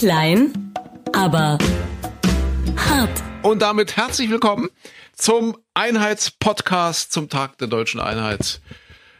[0.00, 0.72] Klein,
[1.12, 1.58] aber
[2.74, 3.22] hart.
[3.42, 4.70] Und damit herzlich willkommen
[5.14, 8.62] zum Einheitspodcast zum Tag der deutschen Einheit.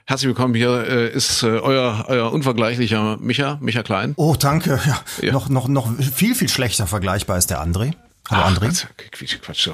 [0.07, 0.55] Herzlich willkommen.
[0.55, 4.15] Hier äh, ist äh, euer, euer unvergleichlicher Micha, Micha Klein.
[4.17, 4.81] Oh, danke.
[4.87, 5.33] Ja, ja.
[5.35, 7.93] Noch, noch, noch viel, viel schlechter vergleichbar ist der André.
[8.31, 8.87] Hallo Ach, André.
[9.11, 9.69] Quatsch, Quatsch.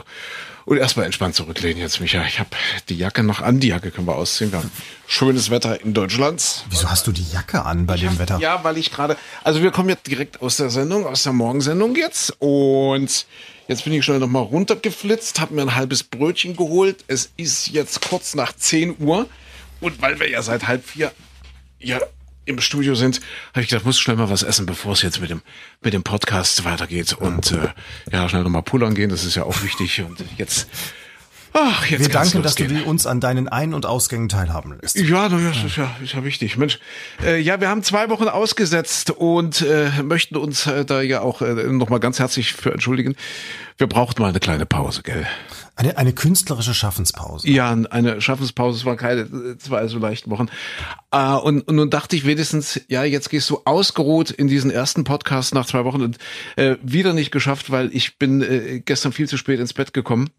[0.66, 2.24] Und erstmal entspannt zurücklehnen jetzt, Micha.
[2.26, 2.50] Ich habe
[2.88, 3.60] die Jacke noch an.
[3.60, 4.50] Die Jacke können wir ausziehen.
[4.50, 4.70] Wir haben
[5.06, 6.64] schönes Wetter in Deutschland.
[6.70, 8.38] Wieso hast du die Jacke an bei dem Wetter?
[8.40, 11.94] Ja, weil ich gerade, also wir kommen jetzt direkt aus der Sendung, aus der Morgensendung
[11.94, 12.34] jetzt.
[12.40, 13.26] Und
[13.68, 17.04] jetzt bin ich schnell nochmal runtergeflitzt, habe mir ein halbes Brötchen geholt.
[17.06, 19.28] Es ist jetzt kurz nach 10 Uhr.
[19.80, 21.12] Und weil wir ja seit halb vier
[21.78, 22.00] ja
[22.46, 23.20] im Studio sind,
[23.52, 25.42] habe ich gedacht, muss schnell mal was essen, bevor es jetzt mit dem
[25.82, 27.68] mit dem Podcast weitergeht und äh,
[28.10, 30.68] ja schnell nochmal pullern gehen, das ist ja auch wichtig und jetzt
[31.58, 34.96] Ach, jetzt Wir danken, dass du uns an deinen Ein- und Ausgängen teilhaben lässt.
[34.96, 36.58] Ja, na ja, das ist ja, ist ja wichtig.
[36.58, 36.78] Mensch,
[37.24, 41.40] äh, ja, wir haben zwei Wochen ausgesetzt und äh, möchten uns äh, da ja auch
[41.40, 43.16] äh, nochmal ganz herzlich für entschuldigen.
[43.78, 45.26] Wir brauchten mal eine kleine Pause, gell?
[45.78, 47.48] Eine, eine künstlerische Schaffenspause.
[47.50, 50.46] Ja, eine Schaffenspause, es waren keine zwei so leichten Wochen.
[51.10, 55.04] Äh, und, und nun dachte ich wenigstens, ja, jetzt gehst du ausgeruht in diesen ersten
[55.04, 56.16] Podcast nach zwei Wochen und
[56.56, 60.30] äh, wieder nicht geschafft, weil ich bin äh, gestern viel zu spät ins Bett gekommen.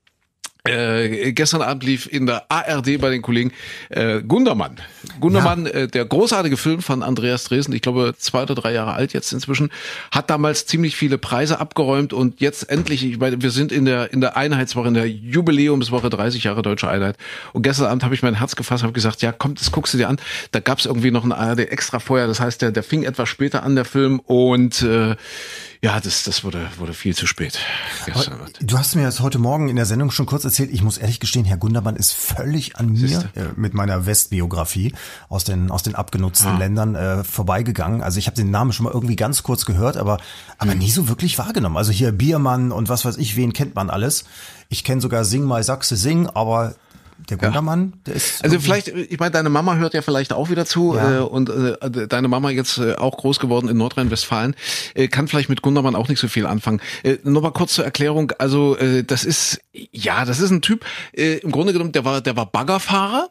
[0.67, 3.51] Äh, gestern Abend lief in der ARD bei den Kollegen
[3.89, 4.77] äh, Gundermann.
[5.19, 9.13] Gundermann, äh, der großartige Film von Andreas Dresen, ich glaube zwei oder drei Jahre alt
[9.13, 9.69] jetzt inzwischen,
[10.11, 14.13] hat damals ziemlich viele Preise abgeräumt und jetzt endlich, ich meine, wir sind in der
[14.13, 17.17] in der Einheitswoche, in der Jubiläumswoche 30 Jahre deutsche Einheit.
[17.53, 19.97] Und gestern Abend habe ich mein Herz gefasst, habe gesagt, ja, komm, das guckst du
[19.97, 20.17] dir an.
[20.51, 23.29] Da gab es irgendwie noch ein ARD extra vorher, das heißt, der der fing etwas
[23.29, 25.15] später an der Film und äh,
[25.81, 27.59] ja, das das wurde wurde viel zu spät
[28.05, 28.39] gestern.
[28.61, 30.71] Du hast mir das heute Morgen in der Sendung schon kurz erzählt.
[30.71, 33.29] Ich muss ehrlich gestehen, Herr Gundermann ist völlig an mir Siehste.
[33.35, 34.93] äh, mit meiner Westbiografie
[35.29, 36.57] aus den aus den abgenutzten Ah.
[36.57, 38.01] Ländern äh, vorbeigegangen.
[38.01, 40.19] Also ich habe den Namen schon mal irgendwie ganz kurz gehört, aber
[40.57, 40.79] aber Hm.
[40.79, 41.77] nie so wirklich wahrgenommen.
[41.77, 44.25] Also hier Biermann und was weiß ich, wen kennt man alles.
[44.69, 46.75] Ich kenne sogar Sing mal Sachse Sing, aber
[47.29, 50.65] der Gundermann, der ist Also vielleicht, ich meine, deine Mama hört ja vielleicht auch wieder
[50.65, 51.19] zu Ja.
[51.19, 54.55] äh, und äh, deine Mama jetzt äh, auch groß geworden in Nordrhein-Westfalen,
[54.93, 56.79] äh, kann vielleicht mit Gundermann auch nicht so viel anfangen.
[57.03, 60.85] Äh, nur mal kurz zur Erklärung, also äh, das ist, ja, das ist ein Typ,
[61.13, 63.29] äh, im Grunde genommen, der war, der war Baggerfahrer,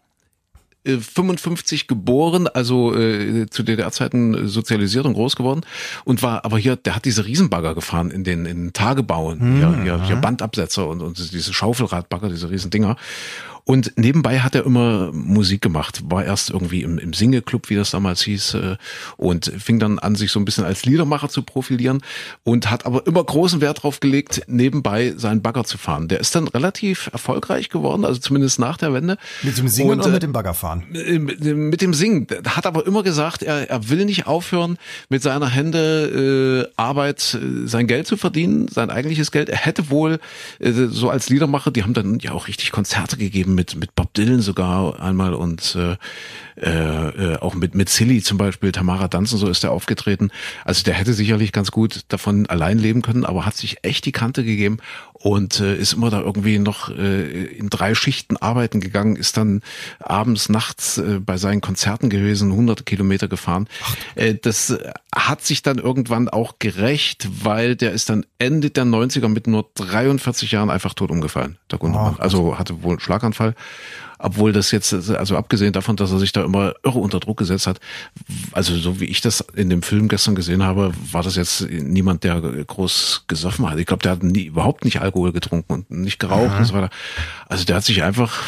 [0.85, 5.63] äh, 55 geboren, also äh, zu DDR-Zeiten äh, sozialisiert und groß geworden
[6.05, 10.03] und war aber hier, der hat diese Riesenbagger gefahren in den in Tagebauen, hier, hier,
[10.05, 12.97] hier Bandabsetzer und, und diese Schaufelradbagger, diese Riesendinger.
[13.69, 17.91] Und nebenbei hat er immer Musik gemacht, war erst irgendwie im, im Singleclub, wie das
[17.91, 18.77] damals hieß, äh,
[19.17, 22.01] und fing dann an, sich so ein bisschen als Liedermacher zu profilieren
[22.45, 26.07] und hat aber immer großen Wert drauf gelegt, nebenbei seinen Bagger zu fahren.
[26.07, 29.19] Der ist dann relativ erfolgreich geworden, also zumindest nach der Wende.
[29.43, 30.95] mit dem Singen Und, oder äh, mit dem Baggerfahren.
[30.95, 32.29] äh, mit mit dem Singen.
[32.47, 34.79] Hat aber immer gesagt, er, er will nicht aufhören,
[35.09, 39.49] mit seiner Hände äh, Arbeit sein Geld zu verdienen, sein eigentliches Geld.
[39.49, 40.21] Er hätte wohl
[40.61, 44.15] äh, so als Liedermacher, die haben dann ja auch richtig Konzerte gegeben mit mit Bob
[44.15, 45.97] Dylan sogar einmal und äh,
[46.57, 50.31] äh, äh, auch mit mit Silly zum Beispiel, Tamara Danzen, so ist er aufgetreten.
[50.65, 54.13] Also der hätte sicherlich ganz gut davon allein leben können, aber hat sich echt die
[54.13, 54.79] Kante gegeben
[55.13, 59.63] und äh, ist immer da irgendwie noch äh, in drei Schichten arbeiten gegangen, ist dann
[59.99, 63.69] abends, nachts äh, bei seinen Konzerten gewesen, hunderte Kilometer gefahren.
[64.15, 68.85] Äh, das äh, hat sich dann irgendwann auch gerecht, weil der ist dann Ende der
[68.85, 72.15] 90er mit nur 43 Jahren einfach tot umgefallen, der Gundermann.
[72.19, 73.55] Ach, also hatte wohl einen Schlaganfall.
[74.19, 77.67] Obwohl das jetzt, also abgesehen davon, dass er sich da immer irre unter Druck gesetzt
[77.67, 77.81] hat,
[78.53, 82.25] also so wie ich das in dem Film gestern gesehen habe, war das jetzt niemand,
[82.25, 83.79] der groß gesoffen hat.
[83.79, 86.91] Ich glaube, der hat nie, überhaupt nicht Alkohol getrunken und nicht geraucht und so weiter.
[87.49, 88.43] Also der hat sich einfach,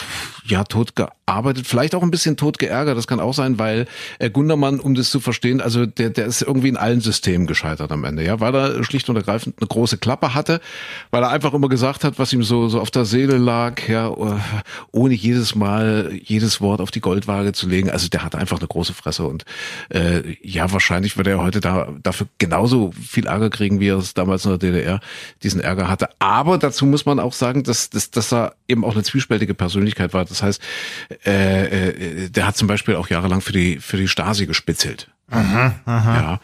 [0.49, 3.87] ja, tot gearbeitet, vielleicht auch ein bisschen tot geärgert, das kann auch sein, weil
[4.19, 7.93] äh, Gundermann, um das zu verstehen, also der, der ist irgendwie in allen Systemen gescheitert
[7.93, 10.61] am Ende, ja, weil er schlicht und ergreifend eine große Klappe hatte,
[11.11, 14.13] weil er einfach immer gesagt hat, was ihm so, so auf der Seele lag, ja,
[14.93, 17.91] ohne jedes Mal jedes Wort auf die Goldwaage zu legen.
[17.91, 19.45] Also der hatte einfach eine große Fresse und
[19.91, 24.15] äh, ja, wahrscheinlich würde er heute da dafür genauso viel Ärger kriegen, wie er es
[24.15, 25.01] damals in der DDR
[25.43, 26.09] diesen Ärger hatte.
[26.19, 30.15] Aber dazu muss man auch sagen, dass, dass, dass er eben auch eine zwiespältige Persönlichkeit
[30.15, 30.25] war.
[30.25, 30.63] Das heißt,
[31.27, 35.09] äh, äh, der hat zum Beispiel auch jahrelang für die für die Stasi gespitzelt.
[35.31, 36.41] Ja.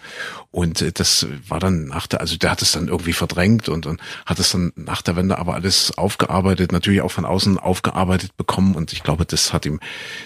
[0.51, 3.87] Und äh, das war dann nach der, also der hat es dann irgendwie verdrängt und,
[3.87, 8.37] und hat es dann nach der Wende aber alles aufgearbeitet, natürlich auch von außen aufgearbeitet
[8.37, 8.75] bekommen.
[8.75, 9.81] Und ich glaube, das hat ihm,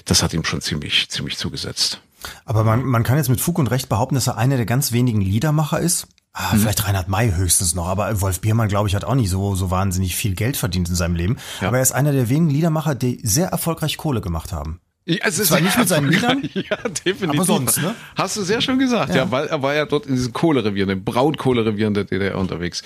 [0.05, 2.01] das hat ihm schon ziemlich, ziemlich zugesetzt.
[2.45, 4.93] Aber man, man kann jetzt mit Fug und Recht behaupten, dass er einer der ganz
[4.93, 6.09] wenigen Liedermacher ist.
[6.33, 6.61] Ah, Mhm.
[6.61, 9.71] Vielleicht Reinhard May höchstens noch, aber Wolf Biermann, glaube ich, hat auch nicht so, so
[9.71, 11.37] wahnsinnig viel Geld verdient in seinem Leben.
[11.61, 11.69] Ja.
[11.69, 14.81] Aber er ist einer der wenigen Liedermacher, die sehr erfolgreich Kohle gemacht haben.
[15.09, 16.77] Ist Zwar nicht mit seinen Liedern, ja,
[17.07, 17.41] definitiv.
[17.41, 17.95] aber sonst, ne?
[18.15, 19.23] Hast du sehr schön gesagt, ja.
[19.25, 19.31] Ja.
[19.31, 22.83] weil er war ja dort in diesem Kohlerevier, in dem Braunkohlerevier in der DDR unterwegs.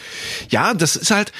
[0.48, 1.32] Ja, das ist halt,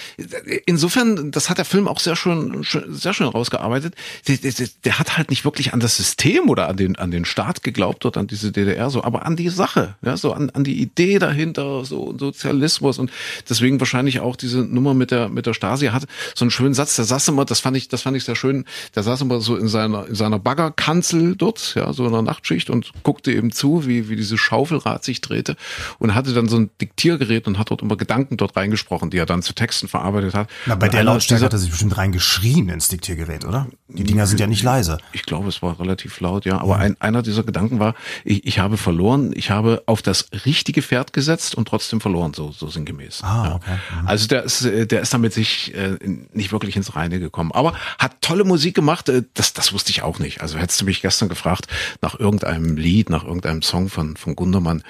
[0.67, 3.94] insofern, das hat der Film auch sehr schön, sehr schön rausgearbeitet.
[4.26, 7.25] Der, der, der hat halt nicht wirklich an das System oder an den, an den
[7.25, 10.64] Staat geglaubt, dort an diese DDR so, aber an die Sache, ja, so an, an
[10.64, 13.12] die Idee dahinter, so Sozialismus und
[13.49, 16.75] deswegen wahrscheinlich auch diese Nummer mit der, mit der Stasi Er hat so einen schönen
[16.75, 18.64] Satz, der saß immer, das fand ich, das fand ich sehr schön,
[18.96, 20.40] der saß immer so in seiner, in seiner
[20.72, 25.04] Baggerkanzel dort, ja, so in der Nachtschicht und guckte eben zu, wie, wie dieses Schaufelrad
[25.04, 25.56] sich drehte
[25.98, 29.26] und hatte dann so ein Diktiergerät und hat dort immer Gedanken dort reingesprochen, die er
[29.26, 30.48] dann zu Texten verarbeitet hat.
[30.66, 33.66] Na, bei Und der Lautstärke hat er sich bestimmt reingeschrien ins Diktiergerät, oder?
[33.88, 34.98] Die Dinger sind ja nicht leise.
[35.12, 36.58] Ich glaube, es war relativ laut, ja.
[36.58, 40.82] Aber ein, einer dieser Gedanken war, ich, ich habe verloren, ich habe auf das richtige
[40.82, 43.22] Pferd gesetzt und trotzdem verloren, so, so sinngemäß.
[43.22, 43.54] Ah, ja.
[43.56, 43.78] okay.
[44.06, 45.98] Also der ist, der ist damit sich äh,
[46.32, 47.52] nicht wirklich ins Reine gekommen.
[47.52, 50.40] Aber hat tolle Musik gemacht, äh, das, das wusste ich auch nicht.
[50.40, 51.67] Also hättest du mich gestern gefragt,
[52.00, 54.82] nach irgendeinem Lied, nach irgendeinem Song von, von Gundermann,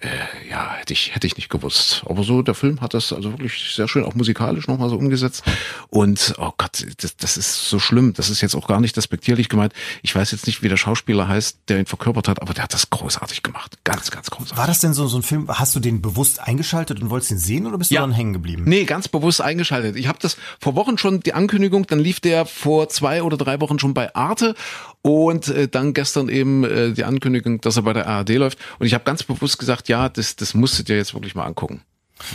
[0.00, 2.02] äh, ja, hätte ich, hätte ich nicht gewusst.
[2.06, 5.42] Aber so, der Film hat das also wirklich sehr schön, auch musikalisch nochmal so umgesetzt.
[5.88, 8.12] Und, oh Gott, das, das ist so schlimm.
[8.14, 9.72] Das ist jetzt auch gar nicht despektierlich gemeint.
[10.02, 12.74] Ich weiß jetzt nicht, wie der Schauspieler heißt, der ihn verkörpert hat, aber der hat
[12.74, 13.78] das großartig gemacht.
[13.84, 14.56] Ganz, ganz großartig.
[14.58, 17.38] War das denn so, so ein Film, hast du den bewusst eingeschaltet und wolltest ihn
[17.38, 18.00] sehen oder bist Ja.
[18.00, 18.64] du dann hängen geblieben?
[18.66, 19.96] Nee, ganz bewusst eingeschaltet.
[19.96, 23.60] Ich habe das vor Wochen schon die Ankündigung, dann lief der vor zwei oder drei
[23.60, 24.54] Wochen schon bei Arte
[25.02, 28.58] und äh, dann gestern eben äh, die Ankündigung, dass er bei der ARD läuft.
[28.78, 31.44] Und ich habe ganz bewusst gesagt, ja, das, das musst du dir jetzt wirklich mal
[31.44, 31.82] angucken.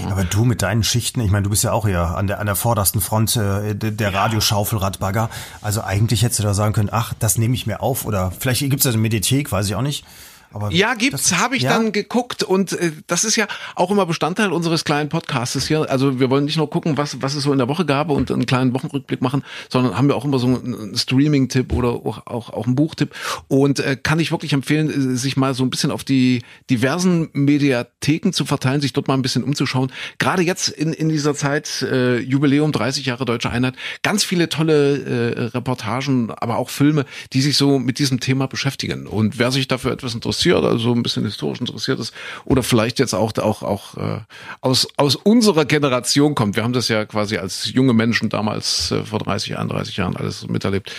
[0.10, 2.48] Aber du mit deinen Schichten, ich meine, du bist ja auch hier an der, an
[2.48, 5.30] der vordersten Front äh, der, der Radioschaufelradbagger.
[5.62, 8.62] Also eigentlich hättest du da sagen können, ach, das nehme ich mir auf oder vielleicht
[8.62, 10.04] gibt's ja eine Mediathek, weiß ich auch nicht.
[10.52, 11.72] Aber Ja, gibt's, habe ich ja?
[11.72, 15.90] dann geguckt und äh, das ist ja auch immer Bestandteil unseres kleinen Podcastes hier.
[15.90, 18.32] Also wir wollen nicht nur gucken, was was es so in der Woche gab und
[18.32, 22.50] einen kleinen Wochenrückblick machen, sondern haben wir auch immer so einen Streaming-Tipp oder auch, auch,
[22.52, 23.14] auch einen Buchtipp
[23.48, 27.30] und äh, kann ich wirklich empfehlen, äh, sich mal so ein bisschen auf die diversen
[27.34, 29.92] Mediatheken zu verteilen, sich dort mal ein bisschen umzuschauen.
[30.20, 35.34] Gerade jetzt in, in dieser Zeit, äh, Jubiläum 30 Jahre Deutsche Einheit, ganz viele tolle
[35.36, 39.08] äh, Reportagen, aber auch Filme, die sich so mit diesem Thema beschäftigen.
[39.08, 42.14] Und wer sich dafür etwas interessiert, also ein bisschen historisch interessiert ist,
[42.46, 44.20] oder vielleicht jetzt auch auch auch äh,
[44.62, 46.56] aus aus unserer Generation kommt.
[46.56, 50.48] Wir haben das ja quasi als junge Menschen damals äh, vor 30, 31 Jahren alles
[50.48, 50.92] miterlebt.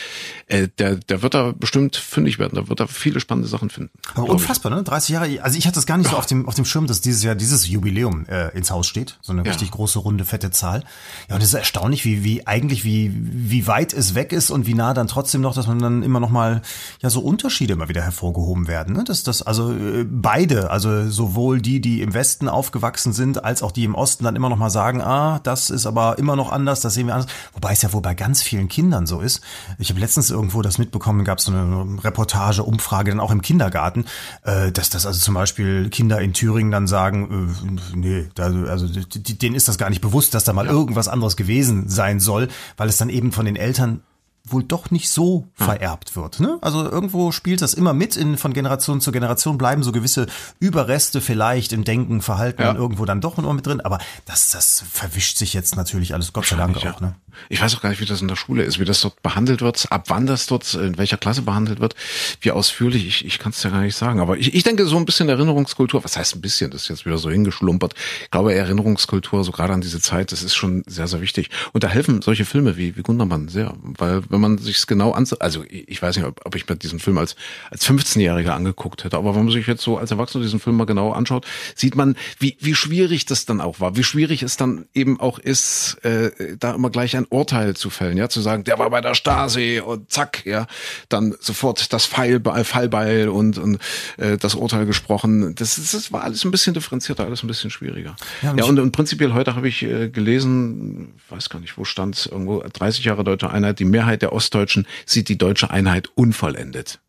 [0.46, 2.56] Äh, der der wird da bestimmt fündig werden.
[2.56, 3.90] Da wird da viele spannende Sachen finden.
[4.14, 4.32] Aber ich.
[4.32, 4.82] unfassbar, ne?
[4.82, 5.42] 30 Jahre.
[5.42, 7.34] Also ich hatte das gar nicht so auf dem, auf dem Schirm, dass dieses Jahr
[7.34, 9.18] dieses Jubiläum äh, ins Haus steht.
[9.22, 9.50] So eine Ja.
[9.50, 10.84] richtig große, runde, fette Zahl.
[11.28, 14.66] Ja, und es ist erstaunlich, wie, wie eigentlich, wie, wie weit es weg ist und
[14.66, 16.62] wie nah dann trotzdem noch, dass man dann immer noch mal,
[17.02, 18.94] ja, so Unterschiede immer wieder hervorgehoben werden.
[18.94, 19.04] Ne?
[19.26, 23.72] Dass das, also äh, beide, also sowohl die, die im Westen aufgewachsen sind, als auch
[23.72, 26.80] die im Osten dann immer noch mal sagen, ah, das ist aber immer noch anders,
[26.80, 27.30] das sehen wir anders.
[27.52, 29.40] Wobei es ja wohl bei ganz vielen Kindern so ist.
[29.78, 33.42] Ich habe letztens irgendwo das mitbekommen, gab es so eine Reportage, Umfrage, dann auch im
[33.42, 34.06] Kindergarten,
[34.44, 37.50] äh, dass das also zum Beispiel Kinder in Thüringen dann sagen,
[37.94, 41.88] äh, nee, also denen ist das gar nicht bewusst, dass da mal irgendwas anderes gewesen
[41.88, 44.00] sein soll, weil es dann eben von den Eltern
[44.48, 46.40] wohl doch nicht so vererbt wird.
[46.40, 46.58] Ne?
[46.60, 50.26] Also irgendwo spielt das immer mit, in, von Generation zu Generation bleiben so gewisse
[50.60, 52.74] Überreste vielleicht im Denken, Verhalten Ja.
[52.74, 53.80] irgendwo dann doch noch mit drin.
[53.80, 56.92] Aber das, das verwischt sich jetzt natürlich alles, Gott sei Dank Ja.
[56.92, 57.00] auch.
[57.00, 57.14] Ne?
[57.48, 59.60] Ich weiß auch gar nicht, wie das in der Schule ist, wie das dort behandelt
[59.60, 61.94] wird, ab wann das dort, in welcher Klasse behandelt wird,
[62.40, 64.20] wie ausführlich, ich, ich kann es ja gar nicht sagen.
[64.20, 67.06] Aber ich, ich denke, so ein bisschen Erinnerungskultur, was heißt ein bisschen, das ist jetzt
[67.06, 67.94] wieder so hingeschlumpert.
[68.22, 71.50] Ich glaube, Erinnerungskultur, so gerade an diese Zeit, das ist schon sehr, sehr wichtig.
[71.72, 75.40] Und da helfen solche Filme wie, wie Gundermann sehr, weil wenn man sich genau ansieht,
[75.40, 77.36] also ich ich weiß nicht, ob, ob ich mir diesen Film als,
[77.70, 80.84] als 15-Jähriger angeguckt hätte, aber wenn man sich jetzt so als Erwachsener diesen Film mal
[80.84, 84.86] genau anschaut, sieht man, wie, wie schwierig das dann auch war, wie schwierig es dann
[84.92, 88.78] eben auch ist, äh, da immer gleich ein Urteil zu fällen, ja, zu sagen, der
[88.78, 90.66] war bei der Stasi und zack, ja,
[91.08, 93.78] dann sofort das Pfeilbeil, Fallbeil und, und
[94.16, 95.54] äh, das Urteil gesprochen.
[95.54, 98.16] Das, das war alles ein bisschen differenzierter, alles ein bisschen schwieriger.
[98.42, 102.26] Ja, Ja, und und, prinzipiell heute habe ich äh, gelesen, weiß gar nicht, wo stand
[102.26, 107.00] irgendwo 30 Jahre deutsche Einheit, die Mehrheit der Ostdeutschen sieht die deutsche Einheit unvollendet.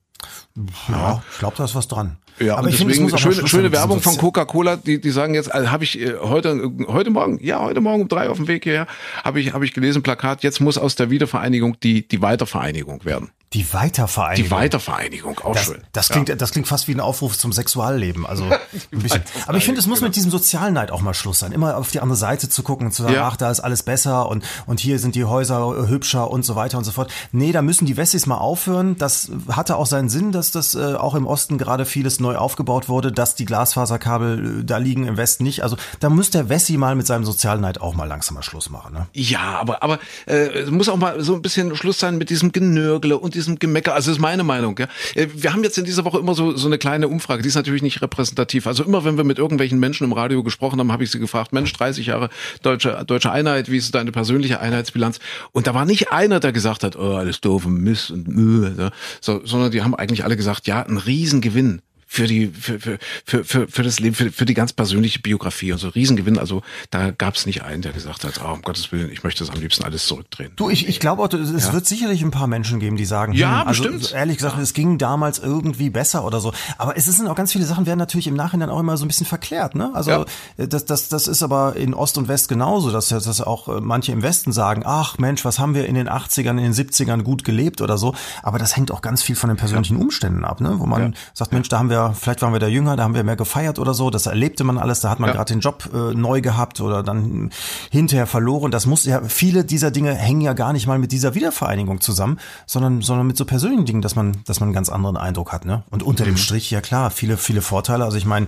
[0.90, 2.18] Ja, ich glaube, da ist was dran.
[2.40, 5.10] Ja, aber und ich finde, es deswegen mal schöne, schöne Werbung von Coca-Cola, die, die
[5.10, 8.38] sagen jetzt, also habe ich äh, heute, heute Morgen, ja, heute Morgen um drei auf
[8.38, 8.88] dem Weg hierher,
[9.24, 13.32] habe ich, habe ich gelesen, Plakat, jetzt muss aus der Wiedervereinigung die, die Weitervereinigung werden.
[13.54, 14.44] Die Weitervereinigung.
[14.46, 15.82] Die Weitervereinigung, auch Das, schön.
[15.94, 18.26] das klingt, das klingt fast wie ein Aufruf zum Sexualleben.
[18.26, 18.44] Also
[18.92, 19.24] ein bisschen.
[19.46, 20.10] Aber ich finde, es muss genau.
[20.10, 21.54] mit diesem Sozialneid auch mal Schluss sein.
[21.54, 23.26] Immer auf die andere Seite zu gucken und zu sagen, Ja.
[23.30, 26.78] ach, da ist alles besser und, und hier sind die Häuser hübscher und so weiter
[26.78, 27.10] und so fort.
[27.32, 28.98] Nee, da müssen die Wessis mal aufhören.
[28.98, 32.90] Das hatte auch seinen Sinn, dass das äh, auch im Osten gerade vieles neu aufgebaut
[32.90, 35.64] wurde, dass die Glasfaserkabel äh, da liegen, im Westen nicht.
[35.64, 38.94] Also da muss der Wessi mal mit seinem Sozialneid auch mal langsam mal Schluss machen.
[38.94, 39.08] Ne?
[39.14, 42.52] Ja, aber, aber äh, es muss auch mal so ein bisschen Schluss sein mit diesem
[42.52, 43.94] Genörgle und diesem Gemecker.
[43.94, 44.78] Also ist meine Meinung.
[44.78, 44.88] Ja.
[45.16, 47.56] Äh, wir haben jetzt in dieser Woche immer so, so eine kleine Umfrage, die ist
[47.56, 48.68] natürlich nicht repräsentativ.
[48.68, 51.54] Also immer, wenn wir mit irgendwelchen Menschen im Radio gesprochen haben, habe ich sie gefragt,
[51.54, 52.30] Mensch, 30 Jahre
[52.62, 55.20] deutsche, deutsche Einheit, wie ist deine persönliche Einheitsbilanz?
[55.52, 58.76] Und da war nicht einer, der gesagt hat, oh, alles doof und Mist und Mühe,
[58.78, 58.92] ja.
[59.22, 63.44] so, sondern die haben eigentlich alle gesagt, ja, ein Riesengewinn für die für, für, für,
[63.44, 66.40] für, für das Leben, für, für die ganz persönliche Biografie und so Riesengewinn.
[66.40, 69.46] Also da gab es nicht einen, der gesagt hat, oh, um Gottes Willen, ich möchte
[69.46, 70.54] das am liebsten alles zurückdrehen.
[70.56, 71.74] Du, ich, ich glaube, es ja.
[71.74, 74.14] wird sicherlich ein paar Menschen geben, die sagen, ja, hm, also bestimmt.
[74.14, 76.54] ehrlich gesagt, es ging damals irgendwie besser oder so.
[76.78, 79.10] Aber es sind auch ganz viele Sachen, werden natürlich im Nachhinein auch immer so ein
[79.10, 79.76] bisschen verklärt.
[79.76, 79.92] Ne?
[79.94, 80.26] Also ja.
[80.56, 84.12] das, das, das ist aber in Ost und West genauso, dass, dass auch äh, manche
[84.12, 87.44] im Westen sagen, ach Mensch, was haben wir in den 80ern, in den 70ern gut
[87.44, 88.16] gelebt oder so.
[88.44, 90.76] Aber das hängt auch ganz viel von den persönlichen Umständen ab, ne?
[90.78, 93.24] wo man sagt, Mensch, da haben wir, vielleicht waren wir da jünger, da haben wir
[93.24, 95.36] mehr gefeiert oder so, das erlebte man alles, da hat man ja.
[95.36, 97.52] gerade den Job äh, neu gehabt oder dann
[97.92, 98.72] hinterher verloren.
[98.72, 102.40] Das muss ja, viele dieser Dinge hängen ja gar nicht mal mit dieser Wiedervereinigung zusammen,
[102.66, 105.66] sondern, sondern mit so persönlichen Dingen, dass man, dass man einen ganz anderen Eindruck hat.
[105.66, 105.84] Ne?
[105.90, 106.30] Und unter mhm.
[106.30, 108.04] dem Strich, ja klar, viele, viele Vorteile.
[108.04, 108.48] Also ich meine,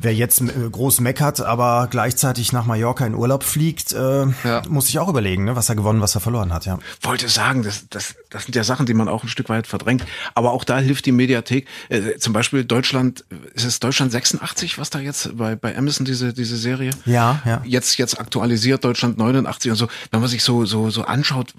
[0.00, 4.62] wer jetzt äh, groß meckert, aber gleichzeitig nach Mallorca in Urlaub fliegt, äh, ja.
[4.68, 6.66] muss sich auch überlegen, ne, was er gewonnen, was er verloren hat.
[6.66, 6.78] Ja.
[7.02, 10.04] Wollte sagen, das, das, das sind ja Sachen, die man auch ein Stück weit verdrängt.
[10.34, 11.66] Aber auch da hilft die Mediathek.
[11.88, 16.32] Äh, zum Beispiel Deutschland, ist es Deutschland 86, was da jetzt bei, bei Amazon diese,
[16.32, 16.90] diese Serie?
[17.04, 17.62] Ja, ja.
[17.64, 19.88] Jetzt, jetzt aktualisiert Deutschland 89 und so.
[20.10, 21.54] Wenn man sich so, so, so anschaut,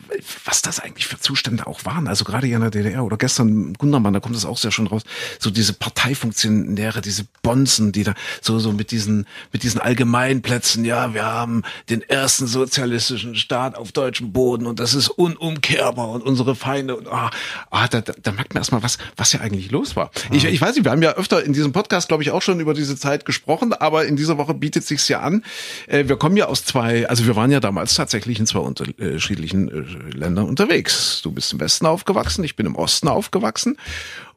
[0.45, 2.07] was das eigentlich für Zustände auch waren.
[2.07, 4.87] Also gerade hier in der DDR oder gestern Gundermann, da kommt es auch sehr schön
[4.87, 5.03] raus.
[5.39, 11.13] So diese Parteifunktionäre, diese Bonzen, die da so, so mit diesen, mit diesen Allgemeinplätzen, ja,
[11.13, 16.55] wir haben den ersten sozialistischen Staat auf deutschem Boden und das ist unumkehrbar und unsere
[16.55, 17.29] Feinde und ah,
[17.69, 20.11] ah da, da merkt man erstmal, was, was ja eigentlich los war.
[20.29, 20.37] Mhm.
[20.37, 22.59] Ich, ich weiß nicht, wir haben ja öfter in diesem Podcast, glaube ich, auch schon
[22.59, 25.43] über diese Zeit gesprochen, aber in dieser Woche bietet sich's ja an.
[25.87, 29.69] Äh, wir kommen ja aus zwei, also wir waren ja damals tatsächlich in zwei unterschiedlichen
[29.69, 31.21] äh, Ländern unterwegs.
[31.23, 33.77] Du bist im Westen aufgewachsen, ich bin im Osten aufgewachsen.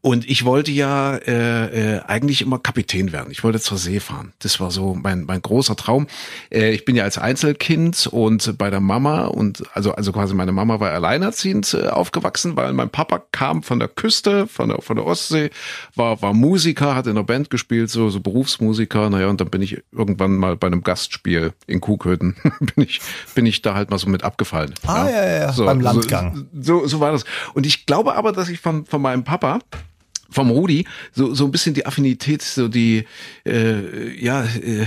[0.04, 3.30] Und ich wollte ja äh, äh, eigentlich immer Kapitän werden.
[3.30, 4.34] Ich wollte zur See fahren.
[4.38, 6.08] Das war so mein, mein großer Traum.
[6.50, 10.52] Äh, ich bin ja als Einzelkind und bei der Mama und also also quasi meine
[10.52, 14.96] Mama war alleinerziehend äh, aufgewachsen, weil mein Papa kam von der Küste, von der von
[14.96, 15.48] der Ostsee,
[15.94, 19.08] war war Musiker, hat in der Band gespielt, so so Berufsmusiker.
[19.08, 23.00] Naja, und dann bin ich irgendwann mal bei einem Gastspiel in Kuhköthen bin ich
[23.34, 24.74] bin ich da halt mal so mit abgefallen.
[24.86, 25.52] Ah ja ja, ja.
[25.54, 26.46] So, beim Landgang.
[26.52, 27.24] So, so so war das.
[27.54, 29.60] Und ich glaube aber, dass ich von von meinem Papa
[30.34, 33.06] vom Rudi so so ein bisschen die Affinität, so die
[33.46, 34.86] äh, ja äh,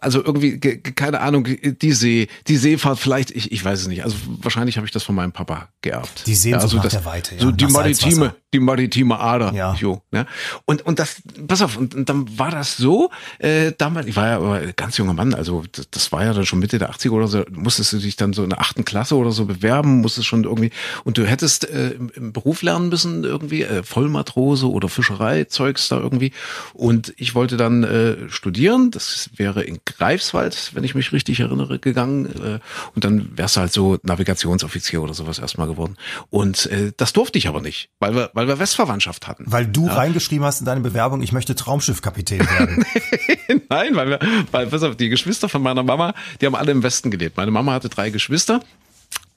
[0.00, 4.16] also irgendwie keine Ahnung die See die Seefahrt vielleicht ich ich weiß es nicht also
[4.42, 6.26] wahrscheinlich habe ich das von meinem Papa geerbt.
[6.26, 9.52] Die Sehnsucht ja, also nach das, der Weite, ja, so die maritime die maritime Ader.
[9.54, 9.74] Ja.
[9.74, 10.26] Jo, ne?
[10.64, 14.26] Und und das pass auf und, und dann war das so äh, damals ich war
[14.26, 17.10] ja aber ganz junger Mann also das, das war ja dann schon Mitte der 80er
[17.10, 20.26] oder so musstest du dich dann so in der achten Klasse oder so bewerben musstest
[20.26, 20.70] schon irgendwie
[21.04, 25.98] und du hättest äh, im, im Beruf lernen müssen irgendwie äh, Vollmatrose oder Fischereizeugs da
[25.98, 26.32] irgendwie.
[26.74, 28.90] Und ich wollte dann äh, studieren.
[28.90, 32.26] Das wäre in Greifswald, wenn ich mich richtig erinnere, gegangen.
[32.26, 32.58] Äh,
[32.94, 35.96] und dann wärst du halt so Navigationsoffizier oder sowas erstmal geworden.
[36.30, 39.44] Und äh, das durfte ich aber nicht, weil wir, weil wir Westverwandtschaft hatten.
[39.46, 39.94] Weil du ja.
[39.94, 42.84] reingeschrieben hast in deine Bewerbung, ich möchte Traumschiffkapitän werden.
[43.68, 44.18] Nein, weil wir,
[44.50, 47.36] weil, pass auf, die Geschwister von meiner Mama, die haben alle im Westen gelebt.
[47.36, 48.60] Meine Mama hatte drei Geschwister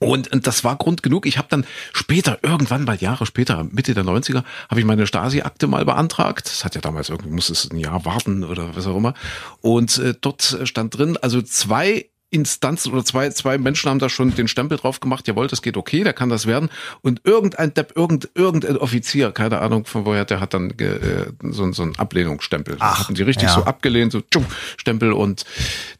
[0.04, 1.26] und, und das war Grund genug.
[1.26, 5.66] Ich habe dann später, irgendwann mal Jahre später, Mitte der 90er, habe ich meine Stasi-Akte
[5.66, 6.46] mal beantragt.
[6.46, 9.14] Das hat ja damals irgendwie, musste es ein Jahr warten oder was auch immer.
[9.60, 14.34] Und äh, dort stand drin, also zwei Instanzen oder zwei, zwei Menschen haben da schon
[14.34, 16.68] den Stempel drauf gemacht, jawohl, das geht okay, der kann das werden.
[17.00, 21.70] Und irgendein Depp, irgend, irgendein Offizier, keine Ahnung von woher, der hat dann äh, so,
[21.72, 22.76] so einen Ablehnungsstempel.
[22.80, 23.54] Ach, hatten die richtig ja.
[23.54, 24.44] so abgelehnt, so tschuh,
[24.76, 25.44] Stempel und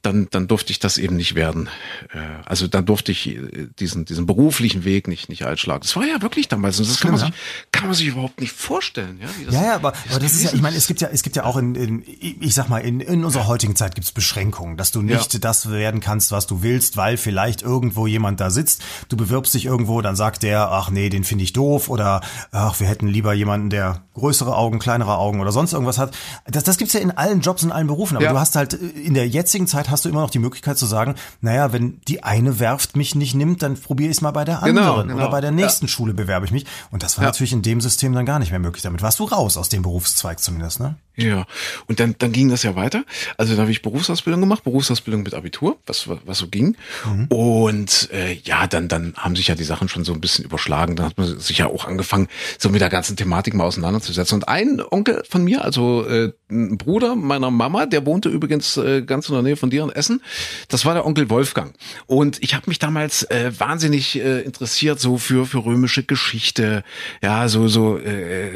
[0.02, 1.68] dann, dann durfte ich das eben nicht werden.
[2.12, 5.82] Äh, also dann durfte ich äh, diesen, diesen beruflichen Weg nicht, nicht einschlagen.
[5.82, 6.80] Das war ja wirklich damals.
[6.80, 7.32] Und das kann man, sich,
[7.70, 9.20] kann man sich überhaupt nicht vorstellen.
[9.22, 11.22] Ja, das, ja, ja, aber, aber das ist ja, ich meine, es gibt ja, es
[11.22, 12.02] gibt ja auch in, in
[12.40, 15.38] ich sag mal, in, in unserer heutigen Zeit gibt es Beschränkungen, dass du nicht ja.
[15.38, 18.82] das werden kannst, kannst, was du willst, weil vielleicht irgendwo jemand da sitzt.
[19.08, 22.80] Du bewirbst dich irgendwo, dann sagt der, ach nee, den finde ich doof oder ach,
[22.80, 26.16] wir hätten lieber jemanden, der größere Augen, kleinere Augen oder sonst irgendwas hat.
[26.46, 28.16] Das, das gibt's ja in allen Jobs, in allen Berufen.
[28.16, 28.32] Aber ja.
[28.32, 31.14] du hast halt, in der jetzigen Zeit hast du immer noch die Möglichkeit zu sagen,
[31.40, 34.60] naja, wenn die eine Werft mich nicht nimmt, dann probiere ich es mal bei der
[34.64, 35.16] genau, anderen genau, genau.
[35.16, 35.90] oder bei der nächsten ja.
[35.90, 36.64] Schule bewerbe ich mich.
[36.90, 37.28] Und das war ja.
[37.28, 38.82] natürlich in dem System dann gar nicht mehr möglich.
[38.82, 40.96] Damit warst du raus aus dem Berufszweig zumindest, ne?
[41.16, 41.46] Ja,
[41.86, 43.04] und dann, dann ging das ja weiter.
[43.36, 46.76] Also da habe ich Berufsausbildung gemacht, Berufsausbildung mit Abitur, was, was so ging.
[47.04, 47.26] Mhm.
[47.28, 50.96] Und äh, ja, dann, dann haben sich ja die Sachen schon so ein bisschen überschlagen.
[50.96, 54.36] Dann hat man sich ja auch angefangen, so mit der ganzen Thematik mal auseinanderzusetzen.
[54.36, 59.02] Und ein Onkel von mir, also äh, ein Bruder meiner Mama, der wohnte übrigens äh,
[59.02, 60.22] ganz in der Nähe von dir in Essen.
[60.68, 61.74] Das war der Onkel Wolfgang.
[62.06, 66.84] Und ich habe mich damals äh, wahnsinnig äh, interessiert so für für römische Geschichte,
[67.22, 68.52] ja so so äh,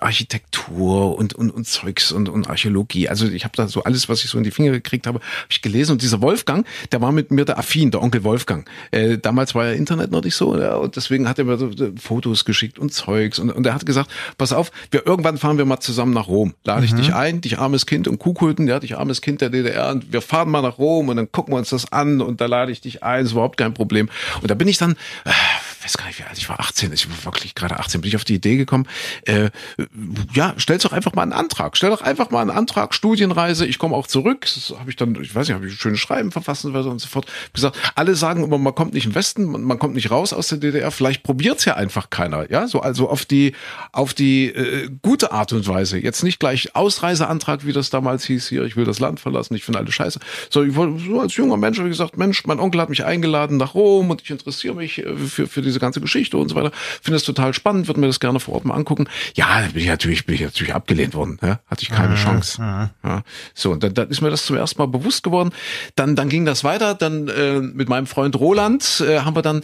[0.00, 3.08] Architektur und und und Zeugs und und Archäologie.
[3.08, 5.46] Also ich habe da so alles, was ich so in die Finger gekriegt habe, habe
[5.50, 5.92] ich gelesen.
[5.92, 8.68] Und dieser Wolfgang, der war mit mir der affin, der Onkel Wolfgang.
[8.90, 11.70] Äh, damals war ja Internet noch nicht so, ja, und deswegen hat er mir so
[12.00, 15.64] Fotos geschickt und Zeugs und und er hat gesagt, pass auf, wir irgendwann fahren wir
[15.64, 16.54] mal zusammen nach Rom.
[16.64, 16.96] Lade ich mhm.
[16.96, 20.20] dich ein, dich armes Kind und Kuhkulten, ja, dich armes Kind der DDR und wir
[20.20, 22.80] fahren mal nach Rom und dann gucken wir uns das an und da lade ich
[22.80, 24.08] dich ein, ist überhaupt kein Problem.
[24.40, 24.92] Und da bin ich dann,
[25.24, 25.30] äh,
[25.84, 28.16] weiß gar nicht, wie alt ich war, 18, ich war wirklich gerade 18, bin ich
[28.16, 28.86] auf die Idee gekommen,
[29.26, 29.50] äh,
[30.32, 33.78] ja, stell doch einfach mal einen Antrag, stell doch einfach mal einen Antrag, Studienreise, ich
[33.78, 36.32] komme auch zurück, das habe ich dann, ich weiß nicht, habe ich ein schönes Schreiben
[36.32, 39.78] verfassen und so fort, gesagt, alle sagen immer, man kommt nicht im Westen, man, man
[39.78, 43.24] kommt nicht raus aus der DDR, vielleicht probiert's ja einfach keiner, ja, so also auf
[43.24, 43.52] die,
[43.92, 48.48] auf die äh, gute Art und Weise, jetzt nicht gleich Ausreiseantrag, wie das damals hieß,
[48.48, 50.20] hier, ich will das Land verlassen, ich finde alles scheiße,
[50.50, 53.04] so, ich wollte, so als junger Mensch habe ich gesagt, Mensch, mein Onkel hat mich
[53.04, 56.54] eingeladen nach Rom und ich interessiere mich äh, für, für diese ganze Geschichte und so
[56.54, 56.70] weiter.
[57.00, 59.08] Finde es total spannend, würde mir das gerne vor Ort mal angucken.
[59.34, 61.38] Ja, bin ich natürlich, bin ich natürlich abgelehnt worden.
[61.42, 61.60] Ja?
[61.66, 62.16] Hatte ich keine mhm.
[62.16, 62.62] Chance.
[62.62, 62.90] Mhm.
[63.02, 63.22] Ja.
[63.54, 65.50] So, und dann, dann ist mir das zum ersten Mal bewusst geworden.
[65.96, 66.94] Dann, dann ging das weiter.
[66.94, 69.62] Dann äh, mit meinem Freund Roland äh, haben wir dann,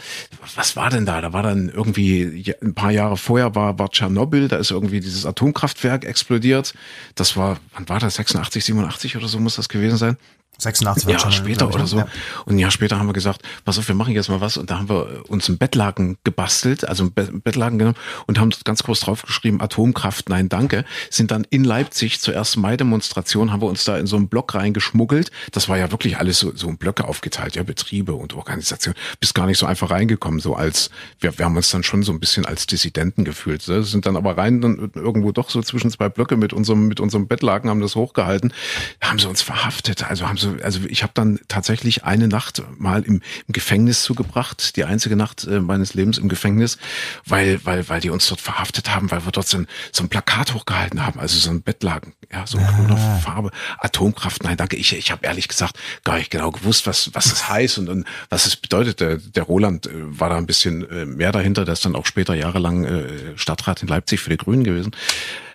[0.57, 1.21] was war denn da?
[1.21, 5.27] Da war dann irgendwie ein paar Jahre vorher war, war Tschernobyl, da ist irgendwie dieses
[5.27, 6.75] Atomkraftwerk explodiert.
[7.15, 8.15] Das war, wann war das?
[8.15, 10.17] 86, 87 oder so muss das gewesen sein.
[10.59, 11.99] 86 ja, schon später oder so.
[11.99, 12.09] Ja.
[12.45, 14.57] Und ein Jahr später haben wir gesagt, pass auf, wir machen jetzt mal was.
[14.57, 17.97] Und da haben wir uns ein Bettlaken gebastelt, also ein Bettlaken genommen
[18.27, 20.85] und haben ganz groß draufgeschrieben, Atomkraft, nein, danke.
[21.11, 24.55] Sind dann in Leipzig zur ersten Mai-Demonstration, haben wir uns da in so einen Block
[24.55, 25.31] reingeschmuggelt.
[25.53, 28.95] Das war ja wirklich alles so, so in Blöcke aufgeteilt, ja, Betriebe und Organisation.
[29.21, 32.11] Bist gar nicht so einfach reingekommen, so als, wir, wir haben uns dann schon so
[32.11, 33.67] ein bisschen als Dissidenten gefühlt.
[33.69, 33.85] Ne?
[33.85, 37.29] Sind dann aber rein dann irgendwo doch so zwischen zwei Blöcke mit unserem, mit unserem
[37.29, 38.53] Bettlaken, haben das hochgehalten,
[39.01, 42.63] haben sie uns verhaftet, also haben sie also, also ich habe dann tatsächlich eine Nacht
[42.77, 46.79] mal im, im Gefängnis zugebracht, die einzige Nacht äh, meines Lebens im Gefängnis,
[47.25, 50.09] weil, weil, weil die uns dort verhaftet haben, weil wir dort so ein, so ein
[50.09, 53.19] Plakat hochgehalten haben, also so ein Bettlaken, ja, so eine ah.
[53.19, 54.45] Farbe, Atomkraft.
[54.45, 54.77] Nein, danke.
[54.77, 58.07] Ich, ich habe ehrlich gesagt gar nicht genau gewusst, was, was es heißt und, und
[58.29, 59.01] was es bedeutet.
[59.01, 62.07] Der, der Roland äh, war da ein bisschen äh, mehr dahinter, der ist dann auch
[62.07, 64.93] später jahrelang äh, Stadtrat in Leipzig für die Grünen gewesen.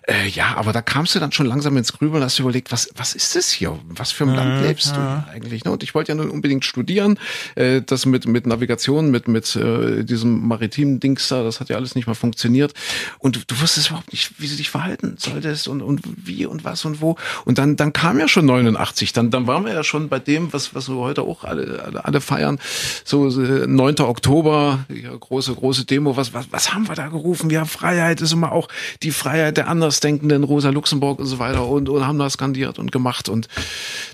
[0.06, 2.90] Äh, ja, aber da kamst du dann schon langsam ins Grübeln und hast überlegt, was,
[2.94, 3.78] was ist das hier?
[3.88, 5.64] Was für ein Land lebst du eigentlich?
[5.64, 5.70] Ne?
[5.70, 7.18] Und ich wollte ja nun unbedingt studieren.
[7.54, 11.76] Äh, das mit, mit Navigation, mit, mit äh, diesem maritimen Dings da, das hat ja
[11.76, 12.74] alles nicht mal funktioniert.
[13.18, 16.84] Und du wusstest überhaupt nicht, wie du dich verhalten solltest und, und wie und was
[16.84, 17.16] und wo.
[17.46, 19.14] Und dann, dann kam ja schon 89.
[19.14, 22.04] Dann, dann waren wir ja schon bei dem, was, was wir heute auch alle, alle,
[22.04, 22.58] alle feiern.
[23.04, 23.96] So 9.
[23.96, 26.14] Äh, Oktober, ja, große, große Demo.
[26.18, 27.48] Was, was, was haben wir da gerufen?
[27.48, 28.68] Ja, Freiheit ist immer auch
[29.02, 32.78] die Freiheit der anderen Andersdenkenden, Rosa Luxemburg und so weiter und, und haben da skandiert
[32.78, 33.48] und gemacht und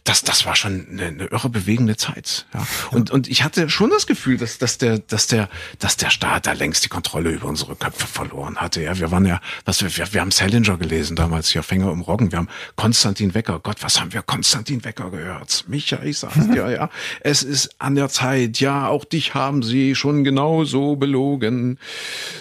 [0.04, 2.46] das, das war schon eine, eine irre bewegende Zeit.
[2.52, 2.66] Ja.
[2.90, 6.46] Und, und ich hatte schon das Gefühl, dass, dass der, dass der, dass der Staat
[6.46, 8.82] da längst die Kontrolle über unsere Köpfe verloren hatte.
[8.82, 12.00] Ja, wir waren ja, was wir, wir, wir haben Salinger gelesen damals hier, Fänger im
[12.00, 12.30] Roggen.
[12.30, 13.60] Wir haben Konstantin Wecker.
[13.60, 15.64] Gott, was haben wir Konstantin Wecker gehört?
[15.68, 16.90] Micha, ich sag's dir, ja.
[17.20, 18.60] Es ist an der Zeit.
[18.60, 21.78] Ja, auch dich haben sie schon genauso belogen.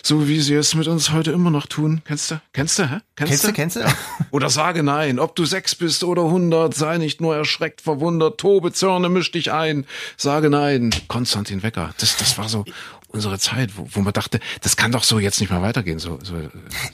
[0.04, 2.02] So wie sie es mit uns heute immer noch tun.
[2.06, 2.42] Kennst du?
[2.54, 3.00] Kennst du, hä?
[3.16, 3.54] Kennst, kennst du?
[3.54, 3.82] Kennst du?
[4.32, 8.72] Oder sage nein, ob du sechs bist oder hundert, sei nicht nur erschreckt, verwundert, tobe,
[8.72, 9.86] zürne, misch dich ein.
[10.18, 10.92] Sage nein.
[11.08, 11.94] Konstantin Wecker.
[12.00, 12.66] Das, das war so
[13.12, 16.00] unsere Zeit, wo, wo man dachte, das kann doch so jetzt nicht mehr weitergehen.
[16.00, 16.36] So, so,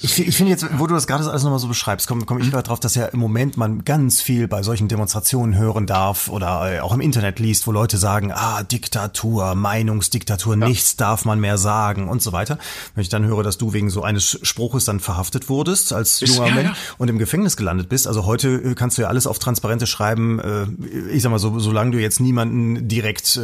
[0.01, 2.49] ich ich finde jetzt, wo du das gerade alles nochmal so beschreibst, komme komm ich
[2.51, 6.73] gerade drauf, dass ja im Moment man ganz viel bei solchen Demonstrationen hören darf oder
[6.73, 10.67] äh, auch im Internet liest, wo Leute sagen, ah, Diktatur, Meinungsdiktatur, ja.
[10.67, 12.57] nichts darf man mehr sagen und so weiter.
[12.93, 16.33] Wenn ich dann höre, dass du wegen so eines Spruches dann verhaftet wurdest als Ist,
[16.33, 16.95] junger ja, Mensch ja.
[16.97, 20.39] und im Gefängnis gelandet bist, also heute äh, kannst du ja alles auf Transparente schreiben,
[20.39, 23.39] äh, ich sag mal so, solange du jetzt niemanden direkt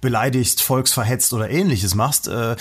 [0.00, 2.56] beleidigst, volksverhetzt oder ähnliches machst, machst, äh,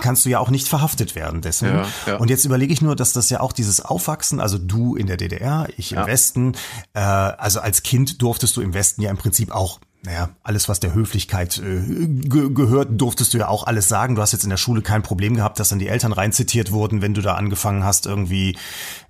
[0.00, 1.68] kannst du ja auch nicht verhaftet werden dessen.
[1.68, 2.16] Ja, ja.
[2.16, 5.16] Und jetzt überlege ich nur, dass das ja auch dieses Aufwachsen, also du in der
[5.16, 6.06] DDR, ich im.
[6.06, 6.54] Westen,
[6.94, 10.80] äh, also als Kind durftest du im Westen ja im Prinzip auch naja, alles, was
[10.80, 14.16] der Höflichkeit äh, ge gehört, durftest du ja auch alles sagen.
[14.16, 17.02] Du hast jetzt in der Schule kein Problem gehabt, dass dann die Eltern reinzitiert wurden,
[17.02, 18.58] wenn du da angefangen hast, irgendwie,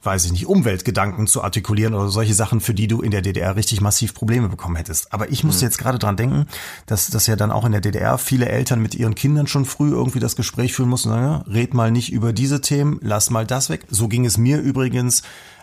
[0.03, 3.57] weiß ich nicht, Umweltgedanken zu artikulieren oder solche Sachen, für die du in der DDR
[3.57, 5.15] richtig massiv Probleme bekommen hättest.
[5.15, 5.69] Aber ich musste mhm.
[5.71, 6.47] jetzt gerade dran denken,
[6.85, 9.93] dass, dass ja dann auch in der DDR viele Eltern mit ihren Kindern schon früh
[9.93, 13.47] irgendwie das Gespräch führen mussten, sagen, ja, red mal nicht über diese Themen, lass mal
[13.47, 13.87] das weg.
[13.89, 15.23] So ging es mir übrigens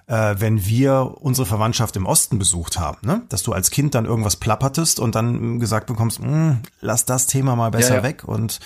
[0.10, 3.22] äh, wenn wir unsere Verwandtschaft im Osten besucht haben, ne?
[3.30, 7.56] dass du als Kind dann irgendwas plappertest und dann gesagt bekommst, hm, lass das Thema
[7.56, 8.04] mal besser ja, ja.
[8.04, 8.60] weg und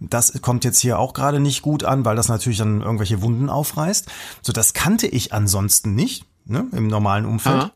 [0.00, 3.48] das kommt jetzt hier auch gerade nicht gut an, weil das natürlich dann irgendwelche Wunden
[3.48, 4.08] aufreißt.
[4.42, 7.56] So, das kannte ich ansonsten nicht ne, im normalen Umfeld.
[7.56, 7.72] Aha.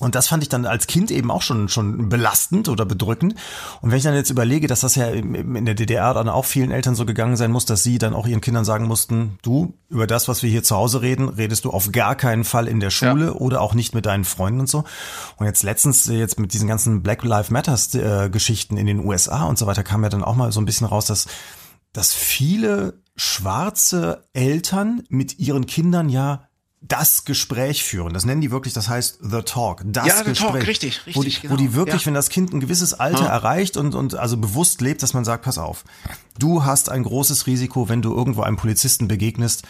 [0.00, 3.36] Und das fand ich dann als Kind eben auch schon, schon belastend oder bedrückend.
[3.80, 6.72] Und wenn ich dann jetzt überlege, dass das ja in der DDR dann auch vielen
[6.72, 10.08] Eltern so gegangen sein muss, dass sie dann auch ihren Kindern sagen mussten, du, über
[10.08, 12.90] das, was wir hier zu Hause reden, redest du auf gar keinen Fall in der
[12.90, 13.32] Schule ja.
[13.32, 14.82] oder auch nicht mit deinen Freunden und so.
[15.36, 19.44] Und jetzt letztens, jetzt mit diesen ganzen Black Lives Matters äh, Geschichten in den USA
[19.44, 21.26] und so weiter, kam ja dann auch mal so ein bisschen raus, dass,
[21.92, 26.48] dass viele schwarze Eltern mit ihren Kindern ja
[26.88, 28.12] das Gespräch führen.
[28.12, 29.82] Das nennen die wirklich, das heißt The Talk.
[29.86, 30.52] Das ja, The Gespräch.
[30.52, 31.16] Talk, richtig, richtig.
[31.16, 31.52] Wo die, genau.
[31.52, 32.06] wo die wirklich, ja.
[32.06, 33.30] wenn das Kind ein gewisses Alter ja.
[33.30, 35.84] erreicht und, und also bewusst lebt, dass man sagt, pass auf,
[36.38, 39.62] du hast ein großes Risiko, wenn du irgendwo einem Polizisten begegnest,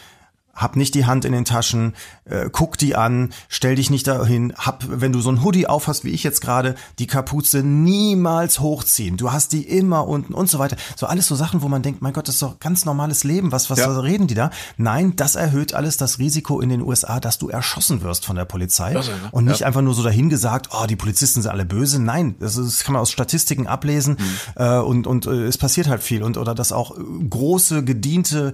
[0.54, 4.54] hab nicht die Hand in den Taschen, äh, guck die an, stell dich nicht dahin,
[4.56, 9.16] hab, wenn du so ein Hoodie aufhast, wie ich jetzt gerade, die Kapuze niemals hochziehen.
[9.16, 10.76] Du hast die immer unten und so weiter.
[10.96, 13.52] So alles so Sachen, wo man denkt, mein Gott, das ist doch ganz normales Leben.
[13.52, 13.98] Was, was ja.
[13.98, 14.50] reden die da?
[14.76, 18.44] Nein, das erhöht alles das Risiko in den USA, dass du erschossen wirst von der
[18.44, 18.96] Polizei.
[18.96, 19.12] Also?
[19.32, 19.66] Und nicht ja.
[19.66, 22.00] einfach nur so dahin gesagt, oh, die Polizisten sind alle böse.
[22.00, 24.62] Nein, das, ist, das kann man aus Statistiken ablesen mhm.
[24.62, 26.22] äh, und, und äh, es passiert halt viel.
[26.22, 26.96] Und oder dass auch
[27.30, 28.52] große, gediente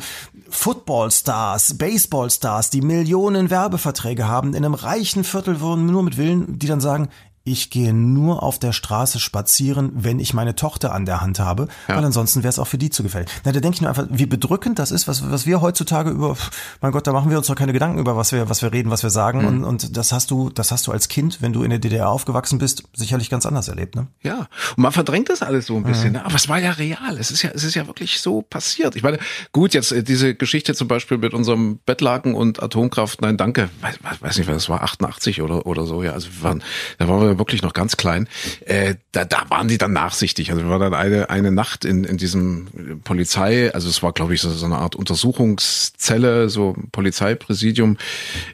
[0.49, 6.69] Footballstars, Baseballstars, die Millionen Werbeverträge haben, in einem reichen Viertel wohnen, nur mit Willen, die
[6.69, 7.09] dann sagen,
[7.43, 11.69] ich gehe nur auf der Straße spazieren, wenn ich meine Tochter an der Hand habe,
[11.89, 11.97] ja.
[11.97, 13.29] weil ansonsten wäre es auch für die zu gefällig.
[13.45, 16.37] Na, da denke ich nur einfach, wie bedrückend das ist, was, was wir heutzutage über,
[16.83, 18.91] mein Gott, da machen wir uns doch keine Gedanken über, was wir, was wir reden,
[18.91, 19.41] was wir sagen.
[19.41, 19.47] Mhm.
[19.47, 22.11] Und, und das hast du, das hast du als Kind, wenn du in der DDR
[22.11, 24.09] aufgewachsen bist, sicherlich ganz anders erlebt, ne?
[24.23, 24.49] Ja.
[24.77, 26.17] Und man verdrängt das alles so ein bisschen, mhm.
[26.17, 26.25] ne?
[26.27, 27.17] aber es war ja real.
[27.19, 28.97] Es ist ja, es ist ja wirklich so passiert.
[28.97, 29.19] Ich meine,
[29.53, 34.21] gut, jetzt äh, diese Geschichte zum Beispiel mit unserem Bettlaken und Atomkraft, nein, danke, weiß,
[34.21, 36.13] weiß nicht, was war 88 oder, oder so, ja.
[36.13, 36.63] Also wir waren,
[36.99, 38.29] da waren wir wirklich noch ganz klein,
[38.67, 40.51] äh, da, da waren die dann nachsichtig.
[40.51, 44.35] Also wir waren dann eine, eine Nacht in, in diesem Polizei, also es war, glaube
[44.35, 47.99] ich, so, so eine Art Untersuchungszelle, so Polizeipräsidium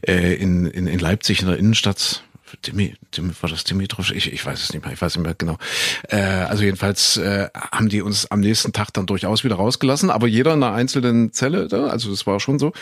[0.07, 2.23] äh, in, in, in Leipzig in der Innenstadt.
[2.67, 4.11] Dimi, Dimi, war das Dimitrov?
[4.11, 5.59] Ich, ich weiß es nicht mehr, ich weiß nicht mehr genau.
[6.09, 10.27] Äh, also jedenfalls äh, haben die uns am nächsten Tag dann durchaus wieder rausgelassen, aber
[10.27, 12.73] jeder in einer einzelnen Zelle, da, also das war schon so.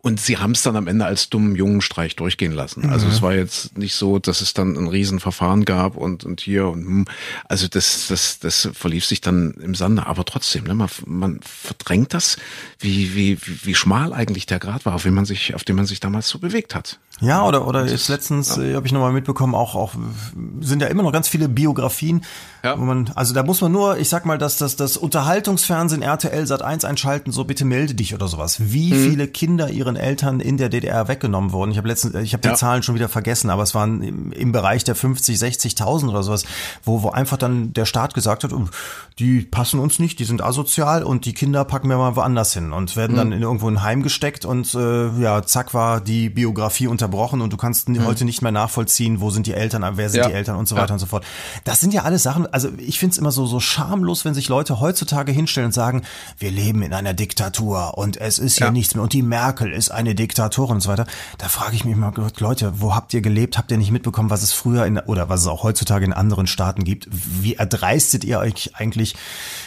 [0.00, 2.86] Und sie haben es dann am Ende als dummen Jungenstreich durchgehen lassen.
[2.86, 2.92] Mhm.
[2.92, 6.68] Also es war jetzt nicht so, dass es dann ein Riesenverfahren gab und, und hier
[6.68, 7.04] und hm.
[7.48, 12.14] also das, das, das verlief sich dann im Sande, aber trotzdem, ne, man, man verdrängt
[12.14, 12.36] das,
[12.78, 15.86] wie, wie, wie schmal eigentlich der Grad war, auf den man sich, auf dem man
[15.86, 16.98] sich damals so bewegt hat.
[17.20, 18.62] Ja, oder, oder jetzt letztens, ja.
[18.62, 19.92] äh, habe ich nochmal mitbekommen, auch, auch
[20.60, 22.24] sind ja immer noch ganz viele Biografien,
[22.62, 22.78] ja.
[22.78, 26.46] wo man, also da muss man nur, ich sag mal, dass das, das Unterhaltungsfernsehen RTL
[26.46, 28.58] Sat 1 einschalten, so bitte melde dich oder sowas.
[28.60, 29.10] Wie mhm.
[29.10, 31.70] viele Kinder ihren Eltern in der DDR weggenommen wurden.
[31.70, 32.54] Ich habe letztens, ich habe die ja.
[32.54, 36.44] Zahlen schon wieder vergessen, aber es waren im, im Bereich der 50, 60.000 oder sowas,
[36.82, 38.66] wo, wo einfach dann der Staat gesagt hat, oh,
[39.18, 42.72] die passen uns nicht, die sind asozial und die Kinder packen wir mal woanders hin
[42.72, 43.18] und werden mhm.
[43.18, 47.40] dann in irgendwo ein Heim gesteckt und äh, ja, zack war die Biografie unter unterbrochen
[47.40, 48.04] und du kannst mhm.
[48.06, 50.28] heute nicht mehr nachvollziehen, wo sind die Eltern, wer sind ja.
[50.28, 50.92] die Eltern und so weiter ja.
[50.94, 51.24] und so fort.
[51.64, 54.48] Das sind ja alles Sachen, also ich finde es immer so, so schamlos, wenn sich
[54.48, 56.02] Leute heutzutage hinstellen und sagen,
[56.38, 58.72] wir leben in einer Diktatur und es ist hier ja.
[58.72, 61.06] nichts mehr und die Merkel ist eine Diktatorin und so weiter.
[61.38, 63.58] Da frage ich mich mal, Leute, wo habt ihr gelebt?
[63.58, 66.46] Habt ihr nicht mitbekommen, was es früher in, oder was es auch heutzutage in anderen
[66.46, 67.08] Staaten gibt?
[67.10, 69.14] Wie erdreistet ihr euch eigentlich,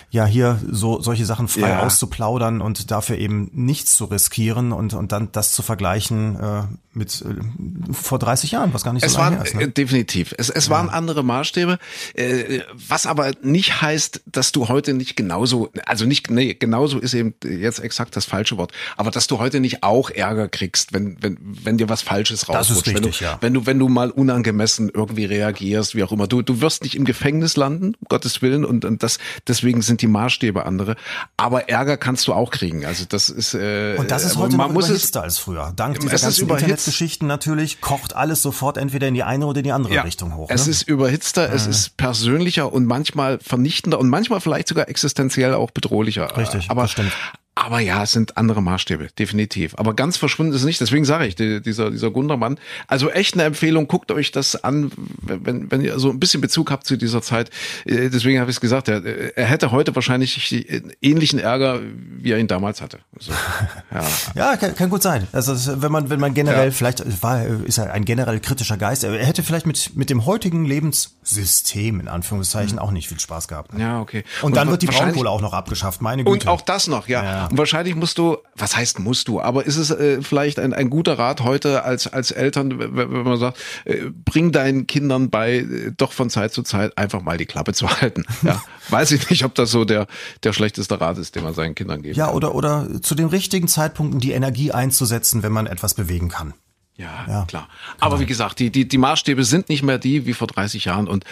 [0.10, 1.80] ja, hier so solche Sachen frei ja.
[1.82, 7.22] auszuplaudern und dafür eben nichts zu riskieren und, und dann das zu vergleichen äh, mit
[7.22, 9.56] äh, vor 30 Jahren, was gar nicht so es lange waren, her ist.
[9.56, 9.64] Ne?
[9.64, 10.34] Äh, definitiv.
[10.38, 10.72] Es, es ja.
[10.72, 11.78] waren andere Maßstäbe,
[12.16, 17.14] äh, was aber nicht heißt, dass du heute nicht genauso, also nicht, nee, genauso ist
[17.14, 21.22] eben jetzt exakt das falsche Wort, aber dass du heute nicht auch Ärger kriegst, wenn,
[21.22, 22.88] wenn, wenn dir was Falsches rausrutscht.
[22.88, 23.38] Richtig, wenn, du, ja.
[23.42, 26.28] wenn du, wenn du mal unangemessen irgendwie reagierst, wie auch immer.
[26.28, 29.97] Du, du wirst nicht im Gefängnis landen, um Gottes Willen, und, und das, deswegen sind
[30.02, 30.96] die Maßstäbe andere.
[31.38, 32.86] Aber Ärger kannst du auch kriegen.
[32.86, 35.74] Also das ist, äh, und das ist heute man noch muss überhitzter als früher.
[35.76, 39.72] Dank dieser ganzen Internetgeschichten natürlich kocht alles sofort entweder in die eine oder in die
[39.72, 40.50] andere ja, Richtung hoch.
[40.50, 40.72] Es ne?
[40.72, 41.56] ist überhitzter, mhm.
[41.56, 46.38] es ist persönlicher und manchmal vernichtender und manchmal vielleicht sogar existenziell auch bedrohlicher.
[46.38, 47.12] Richtig, aber, das stimmt.
[47.60, 49.74] Aber ja, es sind andere Maßstäbe, definitiv.
[49.78, 50.80] Aber ganz verschwunden ist es nicht.
[50.80, 52.60] Deswegen sage ich, die, dieser, dieser Gundermann.
[52.86, 54.92] Also echt eine Empfehlung, guckt euch das an,
[55.22, 57.50] wenn, wenn ihr so ein bisschen Bezug habt zu dieser Zeit.
[57.86, 59.04] Äh, deswegen habe ich es gesagt, er,
[59.36, 60.68] er hätte heute wahrscheinlich
[61.02, 61.80] ähnlichen Ärger,
[62.20, 63.00] wie er ihn damals hatte.
[63.16, 63.32] Also,
[63.92, 64.04] ja,
[64.36, 65.28] ja kann, kann, gut sein.
[65.32, 66.72] Also wenn man, wenn man generell, ja.
[66.72, 70.64] vielleicht war, ist er ein generell kritischer Geist, er hätte vielleicht mit, mit dem heutigen
[70.64, 72.82] Lebenssystem, in Anführungszeichen, mhm.
[72.82, 73.72] auch nicht viel Spaß gehabt.
[73.80, 74.24] Ja, okay.
[74.42, 76.32] Und, und dann wird die Braunkohle auch noch abgeschafft, meine Güte.
[76.32, 77.24] Und auch das noch, ja.
[77.24, 77.47] ja.
[77.52, 80.90] Und wahrscheinlich musst du, was heißt musst du, aber ist es äh, vielleicht ein, ein
[80.90, 85.92] guter Rat heute als, als Eltern, wenn man sagt, äh, bring deinen Kindern bei, äh,
[85.96, 88.26] doch von Zeit zu Zeit einfach mal die Klappe zu halten.
[88.44, 90.08] Ja, weiß ich nicht, ob das so der,
[90.44, 92.36] der schlechteste Rat ist, den man seinen Kindern geben Ja, kann.
[92.36, 96.54] oder, oder zu den richtigen Zeitpunkten die Energie einzusetzen, wenn man etwas bewegen kann.
[96.96, 97.70] Ja, ja, klar.
[98.00, 101.08] Aber wie gesagt, die, die, die Maßstäbe sind nicht mehr die wie vor 30 Jahren.
[101.08, 101.26] Und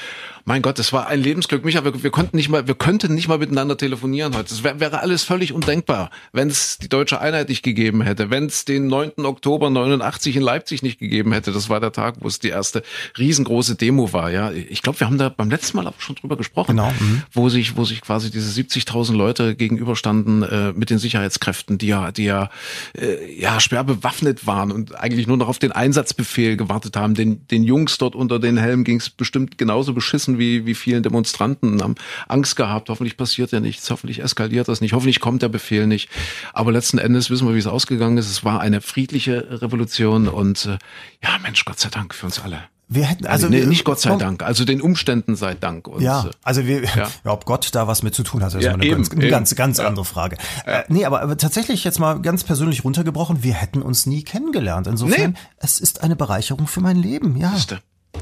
[0.47, 1.65] mein Gott, das war ein Lebensglück.
[1.65, 4.49] Micha, wir, wir konnten nicht mal, wir könnten nicht mal miteinander telefonieren heute.
[4.49, 8.45] Das wär, wäre alles völlig undenkbar, wenn es die deutsche Einheit nicht gegeben hätte, wenn
[8.45, 9.25] es den 9.
[9.25, 11.51] Oktober 89 in Leipzig nicht gegeben hätte.
[11.51, 12.83] Das war der Tag, wo es die erste
[13.17, 14.29] riesengroße Demo war.
[14.29, 16.91] Ja, ich glaube, wir haben da beim letzten Mal auch schon drüber gesprochen, genau.
[16.99, 17.23] Mhm.
[17.31, 22.11] wo sich, wo sich quasi diese 70.000 Leute gegenüberstanden äh, mit den Sicherheitskräften, die ja,
[22.11, 22.51] die ja,
[22.93, 27.15] äh, ja schwer bewaffnet waren und eigentlich nur noch auf den Einsatzbefehl gewartet haben.
[27.15, 31.03] Den, den Jungs dort unter den Helmen ging es bestimmt genauso beschissen wie, wie vielen
[31.03, 31.95] Demonstranten, haben
[32.27, 32.89] Angst gehabt.
[32.89, 36.09] Hoffentlich passiert ja nichts, hoffentlich eskaliert das nicht, hoffentlich kommt der Befehl nicht.
[36.53, 38.29] Aber letzten Endes wissen wir, wie es ausgegangen ist.
[38.29, 40.77] Es war eine friedliche Revolution und äh,
[41.23, 42.63] ja, Mensch, Gott sei Dank für uns alle.
[42.87, 45.87] Wir hätten also, nee, nicht Gott sei Dank, also den Umständen sei Dank.
[45.87, 47.07] Und, ja, also wir, ja.
[47.23, 47.31] ja.
[47.31, 49.55] ob Gott da was mit zu tun hat, ist ja, eine eben, ganz, eine ganz,
[49.55, 49.87] ganz ja.
[49.87, 50.37] andere Frage.
[50.65, 54.85] Äh, nee, aber, aber tatsächlich jetzt mal ganz persönlich runtergebrochen, wir hätten uns nie kennengelernt.
[54.85, 55.37] Insofern, nee.
[55.57, 57.53] es ist eine Bereicherung für mein Leben, ja.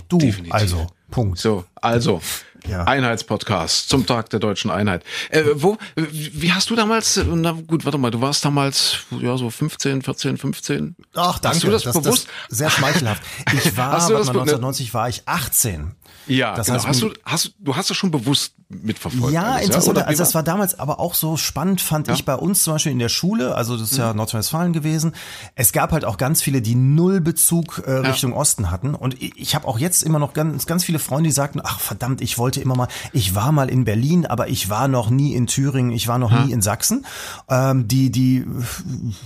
[0.07, 0.53] Du, Definitiv.
[0.53, 1.37] also, Punkt.
[1.39, 2.21] So, also,
[2.67, 2.83] ja.
[2.85, 5.03] Einheitspodcast zum Tag der deutschen Einheit.
[5.29, 9.49] Äh, wo, wie hast du damals, na gut, warte mal, du warst damals, ja, so
[9.49, 10.95] 15, 14, 15?
[11.15, 11.55] Ach, danke.
[11.55, 12.27] Hast du das, das bewusst?
[12.49, 13.23] Das sehr schmeichelhaft.
[13.53, 15.91] Ich war, hast du das 1990 war ich 18.
[16.27, 16.77] Ja, das genau.
[16.77, 19.33] heißt, hast du, hast, du hast das schon bewusst mitverfolgt.
[19.33, 19.97] Ja, alles, interessant.
[19.97, 20.05] Ja?
[20.05, 22.13] Also das war damals aber auch so spannend, fand ja?
[22.13, 23.55] ich bei uns zum Beispiel in der Schule.
[23.55, 24.17] Also das ist ja mhm.
[24.17, 25.13] Nordrhein-Westfalen gewesen.
[25.55, 28.37] Es gab halt auch ganz viele, die null Bezug äh, Richtung ja.
[28.37, 28.95] Osten hatten.
[28.95, 31.79] Und ich, ich habe auch jetzt immer noch ganz, ganz viele Freunde, die sagten, ach
[31.79, 35.33] verdammt, ich wollte immer mal, ich war mal in Berlin, aber ich war noch nie
[35.33, 37.05] in Thüringen, ich war noch nie in Sachsen.
[37.49, 38.45] Ähm, die, die,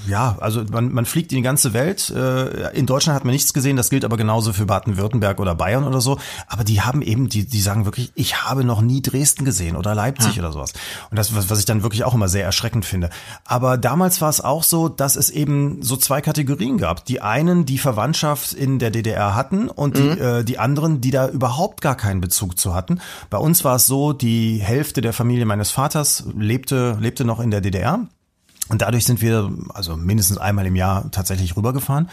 [0.08, 2.10] ja, also man, man fliegt in die ganze Welt.
[2.10, 5.84] Äh, in Deutschland hat man nichts gesehen, das gilt aber genauso für Baden-Württemberg oder Bayern
[5.84, 6.19] oder so.
[6.47, 9.96] Aber die haben eben, die, die sagen wirklich, ich habe noch nie Dresden gesehen oder
[9.96, 10.44] Leipzig ja.
[10.44, 10.74] oder sowas.
[11.10, 13.10] Und das, was, was ich dann wirklich auch immer sehr erschreckend finde.
[13.46, 17.06] Aber damals war es auch so, dass es eben so zwei Kategorien gab.
[17.06, 20.16] Die einen, die Verwandtschaft in der DDR hatten und mhm.
[20.16, 23.00] die, äh, die anderen, die da überhaupt gar keinen Bezug zu hatten.
[23.30, 27.52] Bei uns war es so, die Hälfte der Familie meines Vaters lebte, lebte noch in
[27.52, 28.08] der DDR.
[28.70, 32.10] Und dadurch sind wir also mindestens einmal im Jahr tatsächlich rübergefahren.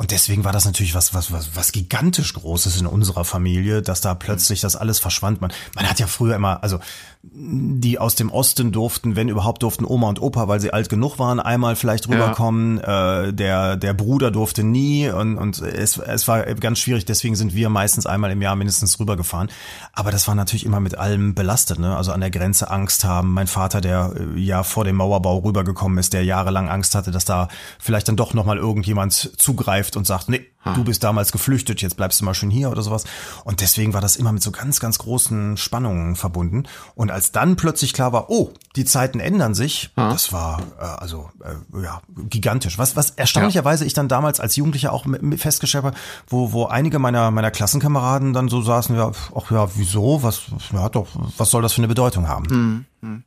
[0.00, 4.00] Und deswegen war das natürlich was, was, was, was gigantisch Großes in unserer Familie, dass
[4.00, 5.40] da plötzlich das alles verschwand.
[5.40, 6.78] Man, man hat ja früher immer, also
[7.24, 11.18] die aus dem Osten durften, wenn überhaupt durften Oma und Opa, weil sie alt genug
[11.18, 12.78] waren, einmal vielleicht rüberkommen.
[12.78, 13.24] Ja.
[13.24, 17.54] Äh, der, der Bruder durfte nie und, und es, es war ganz schwierig, deswegen sind
[17.54, 19.48] wir meistens einmal im Jahr mindestens rübergefahren.
[19.92, 21.96] Aber das war natürlich immer mit allem belastet, ne?
[21.96, 23.34] Also an der Grenze Angst haben.
[23.34, 27.24] Mein Vater, der äh, ja vor dem Mauerbau rübergekommen ist, der jahrelang Angst hatte, dass
[27.24, 27.48] da
[27.80, 32.20] vielleicht dann doch nochmal irgendjemand zugreift und sagt, nee, du bist damals geflüchtet, jetzt bleibst
[32.20, 33.04] du mal schön hier oder sowas.
[33.44, 36.64] Und deswegen war das immer mit so ganz, ganz großen Spannungen verbunden.
[36.94, 40.12] Und als dann plötzlich klar war, oh, die Zeiten ändern sich, ha.
[40.12, 42.78] das war äh, also äh, ja gigantisch.
[42.78, 43.86] Was, was erstaunlicherweise ja.
[43.86, 45.96] ich dann damals als Jugendlicher auch festgestellt habe,
[46.28, 50.42] wo, wo einige meiner, meiner Klassenkameraden dann so saßen, ja, ach ja, wieso, was,
[50.72, 52.46] ja doch, was soll das für eine Bedeutung haben?
[52.48, 52.84] Hm.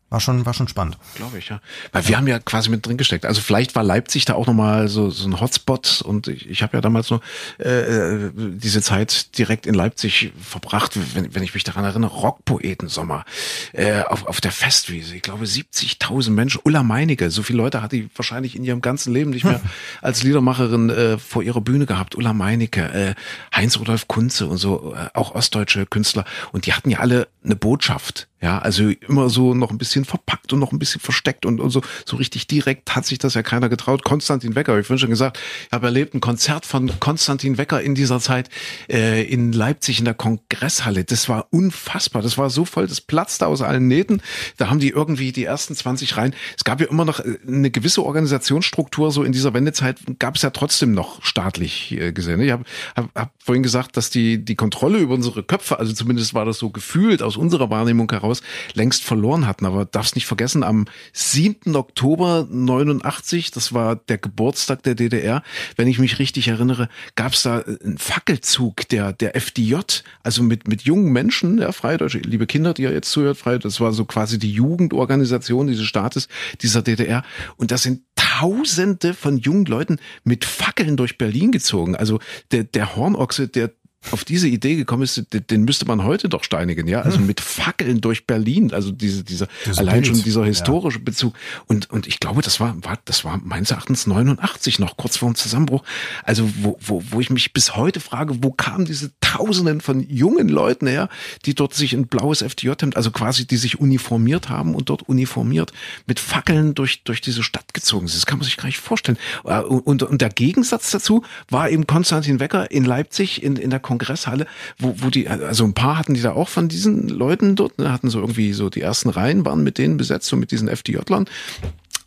[0.10, 0.98] War schon, war schon spannend.
[1.16, 1.62] Glaube ich, ja.
[1.94, 3.26] Weil wir haben ja quasi mit drin gesteckt.
[3.26, 6.76] Also vielleicht war Leipzig da auch nochmal so, so ein Hotspot und ich, ich habe
[6.76, 7.22] ja damals nur
[7.60, 13.26] äh, äh, diese Zeit direkt in Leipzig verbracht, wenn, wenn ich mich daran erinnere, Rockpoetensommer
[13.74, 15.16] äh, auf, auf der Festwiese.
[15.16, 19.14] Ich glaube 70.000 Menschen, Ulla Meinecke, so viele Leute hat die wahrscheinlich in ihrem ganzen
[19.14, 19.70] Leben nicht mehr hm.
[20.02, 22.16] als Liedermacherin äh, vor ihrer Bühne gehabt.
[22.16, 23.16] Ulla Meinecke, äh,
[23.56, 26.26] Heinz-Rudolf Kunze und so, äh, auch ostdeutsche Künstler.
[26.52, 30.52] Und die hatten ja alle eine Botschaft ja, also immer so noch ein bisschen verpackt
[30.52, 33.44] und noch ein bisschen versteckt und, und so, so richtig direkt hat sich das ja
[33.44, 34.04] keiner getraut.
[34.04, 37.94] Konstantin Wecker, ich wünsche schon gesagt, ich habe erlebt ein Konzert von Konstantin Wecker in
[37.94, 38.50] dieser Zeit
[38.90, 41.04] äh, in Leipzig in der Kongresshalle.
[41.04, 42.24] Das war unfassbar.
[42.24, 44.24] Das war so voll, das platzte aus allen Nähten.
[44.58, 46.34] Da haben die irgendwie die ersten 20 rein.
[46.58, 50.42] Es gab ja immer noch äh, eine gewisse Organisationsstruktur, so in dieser Wendezeit gab es
[50.42, 52.42] ja trotzdem noch staatlich äh, gesehen.
[52.42, 52.64] Ich habe
[52.96, 56.58] hab, hab vorhin gesagt, dass die, die Kontrolle über unsere Köpfe, also zumindest war das
[56.58, 58.42] so gefühlt aus unserer Wahrnehmung heraus,
[58.74, 59.66] längst verloren hatten.
[59.66, 61.76] Aber darfst nicht vergessen, am 7.
[61.76, 65.44] Oktober 89, das war der Geburtstag der DDR,
[65.78, 69.76] wenn ich mich richtig erinnere, gab es da einen Fackelzug der, der FDJ,
[70.24, 73.80] also mit, mit jungen Menschen, ja, Freideutsche, liebe Kinder, die ja jetzt zuhört, Freie, das
[73.80, 76.28] war so quasi die Jugendorganisation dieses Staates,
[76.62, 77.24] dieser DDR.
[77.56, 81.96] Und das sind Tausende von jungen Leuten mit Fackeln durch Berlin gezogen.
[81.96, 82.20] Also
[82.52, 83.72] der, der Hornochse, der
[84.10, 87.28] auf diese Idee gekommen ist, den müsste man heute doch steinigen, ja, also hm.
[87.28, 91.04] mit Fackeln durch Berlin, also diese, dieser, das allein schon dieser historische ja.
[91.06, 91.36] Bezug.
[91.68, 95.30] Und, und ich glaube, das war, war, das war meines Erachtens 89 noch, kurz vor
[95.30, 95.84] dem Zusammenbruch.
[96.24, 100.50] Also, wo, wo, wo ich mich bis heute frage, wo kamen diese Tausenden von jungen
[100.50, 101.08] Leuten her,
[101.46, 105.72] die dort sich ein blaues FDJ-Hemd, also quasi, die sich uniformiert haben und dort uniformiert
[106.08, 108.18] mit Fackeln durch, durch diese Stadt gezogen sind.
[108.18, 109.18] Das kann man sich gar nicht vorstellen.
[109.46, 113.80] Äh, und, und der Gegensatz dazu war eben Konstantin Wecker in Leipzig in, in der
[113.92, 114.46] Kongresshalle,
[114.80, 117.92] wo, wo die, also ein paar hatten die da auch von diesen Leuten dort, ne,
[117.92, 121.26] hatten so irgendwie so die ersten Reihen waren mit denen besetzt, so mit diesen FDJ-Lern.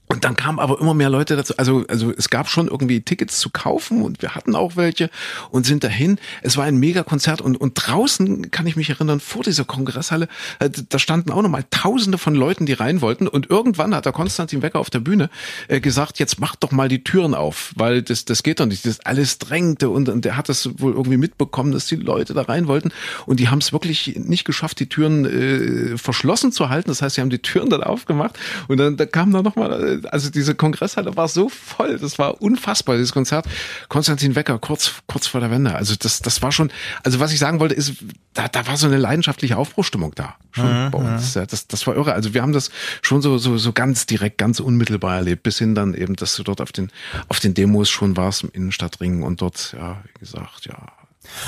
[0.06, 1.54] Und dann kamen aber immer mehr Leute dazu.
[1.56, 5.10] Also, also es gab schon irgendwie Tickets zu kaufen und wir hatten auch welche
[5.50, 6.18] und sind dahin.
[6.42, 10.68] Es war ein Mega-Konzert und, und draußen kann ich mich erinnern, vor dieser Kongresshalle, äh,
[10.70, 13.26] da standen auch nochmal Tausende von Leuten, die rein wollten.
[13.26, 15.30] Und irgendwann hat der Konstantin Wecker auf der Bühne
[15.68, 18.84] äh, gesagt, jetzt macht doch mal die Türen auf, weil das, das geht doch nicht.
[18.86, 22.42] Das alles drängte und, und der hat das wohl irgendwie mitbekommen, dass die Leute da
[22.42, 22.92] rein wollten.
[23.26, 26.90] Und die haben es wirklich nicht geschafft, die Türen äh, verschlossen zu halten.
[26.90, 28.38] Das heißt, sie haben die Türen dann aufgemacht
[28.68, 32.40] und dann da kam da nochmal äh, also diese Kongresshalle war so voll, das war
[32.40, 33.46] unfassbar, dieses Konzert.
[33.88, 35.74] Konstantin Wecker, kurz, kurz vor der Wende.
[35.74, 36.70] Also das, das war schon,
[37.02, 37.94] also was ich sagen wollte, ist,
[38.32, 40.34] da, da war so eine leidenschaftliche Aufbruchstimmung da.
[40.52, 41.34] Schon mhm, bei uns.
[41.34, 42.12] Ja, das, das war irre.
[42.12, 42.70] Also wir haben das
[43.02, 46.42] schon so, so, so ganz direkt, ganz unmittelbar erlebt, bis hin dann eben, dass du
[46.42, 46.90] dort auf den,
[47.28, 50.76] auf den Demos schon warst im Innenstadtring und dort, ja, wie gesagt, ja,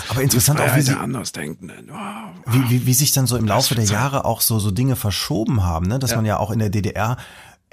[0.08, 1.70] aber interessant auch, wie, sie, anders denken.
[2.46, 5.62] Wie, wie, wie sich dann so im Laufe der Jahre auch so, so Dinge verschoben
[5.62, 5.98] haben, ne?
[5.98, 6.16] dass ja.
[6.16, 7.16] man ja auch in der DDR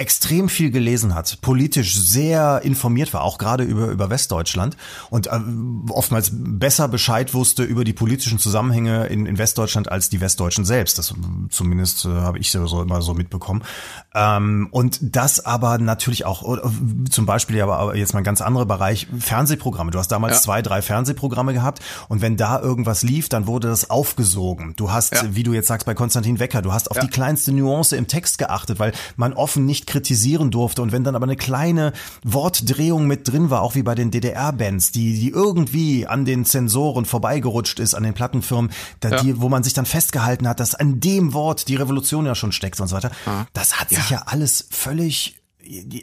[0.04, 4.76] extrem viel gelesen hat, politisch sehr informiert war, auch gerade über, über Westdeutschland
[5.10, 5.40] und äh,
[5.88, 10.98] oftmals besser Bescheid wusste über die politischen Zusammenhänge in, in Westdeutschland als die Westdeutschen selbst.
[10.98, 11.14] Das
[11.52, 13.64] zumindest äh, habe ich so immer so mitbekommen.
[14.14, 16.62] Ähm, und das aber natürlich auch, äh,
[17.10, 19.92] zum Beispiel aber jetzt mal ein ganz anderer Bereich, Fernsehprogramme.
[19.92, 20.42] Du hast damals ja.
[20.42, 24.74] zwei, drei Fernsehprogramme gehabt und wenn da irgendwas lief, dann wurde das aufgesogen.
[24.76, 25.24] Du hast, ja.
[25.34, 27.04] wie du jetzt sagst bei Konstantin Wecker, du hast auf ja.
[27.04, 30.82] die kleinste Nuance im Text geachtet, weil man offen nicht kritisieren durfte.
[30.82, 34.92] Und wenn dann aber eine kleine Wortdrehung mit drin war, auch wie bei den DDR-Bands,
[34.92, 39.22] die, die irgendwie an den Zensoren vorbeigerutscht ist, an den Plattenfirmen, da ja.
[39.22, 42.52] die, wo man sich dann festgehalten hat, dass an dem Wort die Revolution ja schon
[42.52, 43.12] steckt und so weiter.
[43.28, 43.46] Ja.
[43.54, 45.43] Das hat sich ja, alles völlig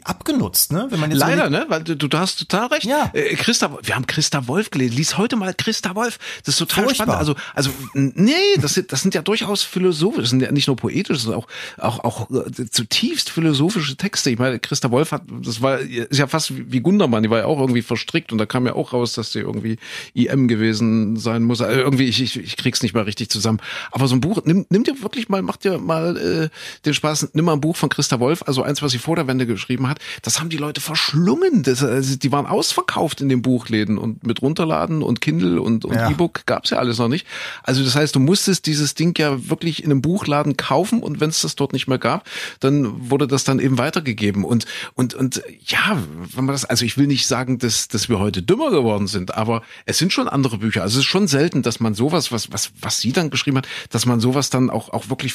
[0.03, 0.87] abgenutzt, ne?
[0.89, 1.65] Wenn man jetzt Leider, ne?
[1.67, 2.85] Weil du, du hast total recht.
[2.85, 3.11] Ja.
[3.13, 4.95] Äh, Christa, wir haben Christa Wolf gelesen.
[4.95, 6.19] Lies heute mal Christa Wolf.
[6.45, 7.05] Das ist total Furchtbar.
[7.05, 7.19] spannend.
[7.19, 10.23] Also, also nee, das sind, das sind ja durchaus philosophisch.
[10.23, 11.47] Das sind ja nicht nur poetisch, das sind auch
[11.77, 14.29] auch auch äh, zutiefst philosophische Texte.
[14.29, 17.23] Ich meine, Christa Wolf hat, das war ist ja fast wie Gundermann.
[17.23, 19.77] Die war ja auch irgendwie verstrickt und da kam ja auch raus, dass sie irgendwie
[20.13, 21.61] IM gewesen sein muss.
[21.61, 23.59] Also irgendwie ich, ich ich krieg's nicht mal richtig zusammen.
[23.91, 26.49] Aber so ein Buch, nimm, nimm dir wirklich mal, mach dir mal äh,
[26.85, 28.43] den Spaß, nimm mal ein Buch von Christa Wolf.
[28.47, 31.63] Also eins, was sie vor der Wende geschrieben hat, das haben die Leute verschlungen.
[31.63, 35.95] Das, also die waren ausverkauft in den Buchläden und mit Runterladen und Kindle und, und
[35.95, 36.09] ja.
[36.09, 37.25] E-Book gab's ja alles noch nicht.
[37.63, 41.29] Also das heißt, du musstest dieses Ding ja wirklich in einem Buchladen kaufen und wenn
[41.29, 42.27] es das dort nicht mehr gab,
[42.59, 44.43] dann wurde das dann eben weitergegeben.
[44.43, 45.97] Und, und, und ja,
[46.35, 49.35] wenn man das, also ich will nicht sagen, dass, dass wir heute dümmer geworden sind,
[49.35, 50.81] aber es sind schon andere Bücher.
[50.81, 53.67] Also es ist schon selten, dass man sowas, was, was, was sie dann geschrieben hat,
[53.89, 55.33] dass man sowas dann auch, auch wirklich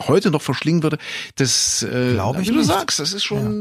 [0.00, 0.98] heute noch verschlingen würde.
[1.36, 2.66] Das, äh, Glaube ich wie du nicht.
[2.66, 3.51] sagst, das ist schon, ja.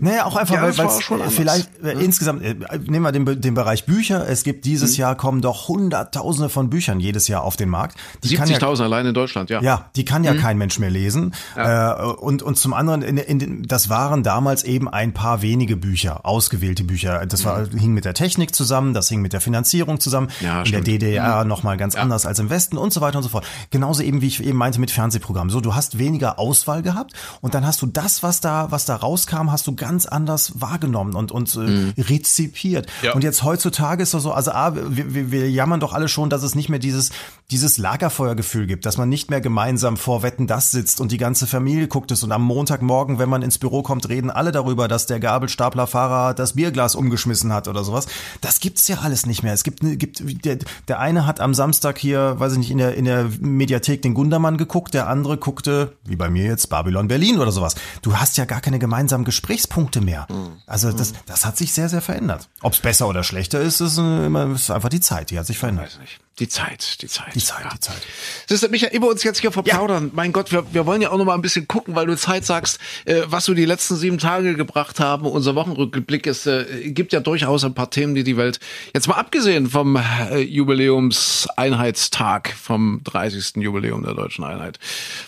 [0.00, 2.00] Naja, auch einfach, ja, weil es vielleicht äh, ja.
[2.00, 2.54] insgesamt, äh,
[2.86, 4.28] nehmen wir den, den Bereich Bücher.
[4.28, 5.00] Es gibt dieses mhm.
[5.00, 7.96] Jahr kommen doch hunderttausende von Büchern jedes Jahr auf den Markt.
[8.24, 9.60] 70.000 ja, allein in Deutschland, ja.
[9.60, 10.38] Ja, die kann ja mhm.
[10.38, 11.34] kein Mensch mehr lesen.
[11.56, 11.98] Ja.
[12.00, 16.26] Äh, und, und zum anderen, in, in, das waren damals eben ein paar wenige Bücher,
[16.26, 17.24] ausgewählte Bücher.
[17.26, 17.78] Das war, mhm.
[17.78, 20.28] hing mit der Technik zusammen, das hing mit der Finanzierung zusammen.
[20.40, 20.86] Ja, in stimmt.
[20.86, 21.48] der DDR mhm.
[21.48, 23.46] nochmal ganz anders als im Westen und so weiter und so fort.
[23.70, 25.50] Genauso eben, wie ich eben meinte, mit Fernsehprogrammen.
[25.50, 28.96] So, du hast weniger Auswahl gehabt und dann hast du das, was da, was da
[28.96, 31.94] rauskam, hast du ganz anders wahrgenommen und, und äh, mhm.
[31.96, 32.86] rezipiert.
[33.02, 33.14] Ja.
[33.14, 36.30] Und jetzt heutzutage ist das so, also A, wir, wir, wir jammern doch alle schon,
[36.30, 37.10] dass es nicht mehr dieses,
[37.50, 41.46] dieses Lagerfeuergefühl gibt, dass man nicht mehr gemeinsam vor Wetten das sitzt und die ganze
[41.46, 45.06] Familie guckt es und am Montagmorgen, wenn man ins Büro kommt, reden alle darüber, dass
[45.06, 48.06] der Gabelstaplerfahrer das Bierglas umgeschmissen hat oder sowas.
[48.40, 49.52] Das gibt's ja alles nicht mehr.
[49.52, 50.58] Es gibt, gibt der,
[50.88, 54.14] der eine hat am Samstag hier, weiß ich nicht, in der, in der Mediathek den
[54.14, 57.74] Gundermann geguckt, der andere guckte, wie bei mir jetzt, Babylon Berlin oder sowas.
[58.02, 60.26] Du hast ja gar keine gemeinsamen Gesprächspunkte mehr.
[60.30, 60.52] Mhm.
[60.66, 62.48] Also das, das hat sich sehr, sehr verändert.
[62.62, 65.58] Ob es besser oder schlechter ist, ist, immer, ist einfach die Zeit, die hat sich
[65.58, 65.86] verändert.
[65.86, 66.20] Weiß nicht.
[66.38, 67.34] Die Zeit, die Zeit.
[67.34, 67.70] Die Zeit, ja.
[67.72, 68.00] die Zeit.
[68.48, 70.04] Das ist Michael, wir uns jetzt hier verplaudern.
[70.04, 70.10] Ja.
[70.14, 72.44] Mein Gott, wir, wir wollen ja auch noch mal ein bisschen gucken, weil du Zeit
[72.44, 75.26] sagst, äh, was so die letzten sieben Tage gebracht haben.
[75.26, 78.60] Unser Wochenrückblick ist, äh, gibt ja durchaus ein paar Themen, die die Welt,
[78.94, 83.56] jetzt mal abgesehen vom äh, Jubiläumseinheitstag, vom 30.
[83.56, 84.78] Jubiläum der deutschen Einheit.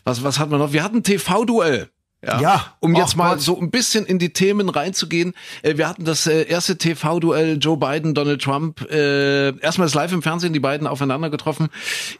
[0.05, 0.73] Was, was hatten wir noch?
[0.73, 1.89] Wir hatten TV-Duell.
[2.25, 2.67] Ja, Ja.
[2.81, 3.41] um jetzt mal Gott.
[3.43, 5.35] so ein bisschen in die Themen reinzugehen.
[5.63, 8.81] Äh, Wir hatten das äh, erste TV-Duell Joe Biden, Donald Trump.
[8.91, 11.69] Äh, erstmals live im Fernsehen, die beiden aufeinander getroffen.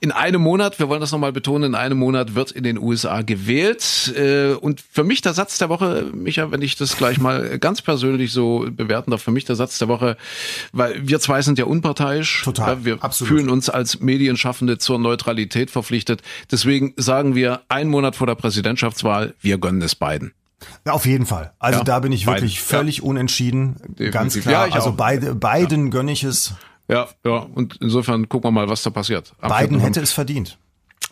[0.01, 3.23] In einem Monat, wir wollen das nochmal betonen, in einem Monat wird in den USA
[3.23, 4.13] gewählt.
[4.17, 7.81] Äh, Und für mich der Satz der Woche, Micha, wenn ich das gleich mal ganz
[7.83, 10.17] persönlich so bewerten darf, für mich der Satz der Woche,
[10.73, 12.43] weil wir zwei sind ja unparteiisch.
[12.43, 13.29] Total, Wir absolut.
[13.33, 16.23] fühlen uns als Medienschaffende zur Neutralität verpflichtet.
[16.51, 20.33] Deswegen sagen wir, ein Monat vor der Präsidentschaftswahl, wir gönnen es beiden.
[20.87, 21.53] Ja, auf jeden Fall.
[21.59, 22.67] Also Ja, da bin ich wirklich beiden.
[22.79, 23.75] völlig unentschieden.
[23.75, 24.43] Ganz Definitiv.
[24.43, 24.53] klar.
[24.63, 26.55] Ja, ich also beide, beiden gönne ich es.
[26.89, 29.33] Ja, ja, und insofern gucken wir mal, was da passiert.
[29.41, 29.87] Am Beiden 4.
[29.87, 30.59] hätte es verdient.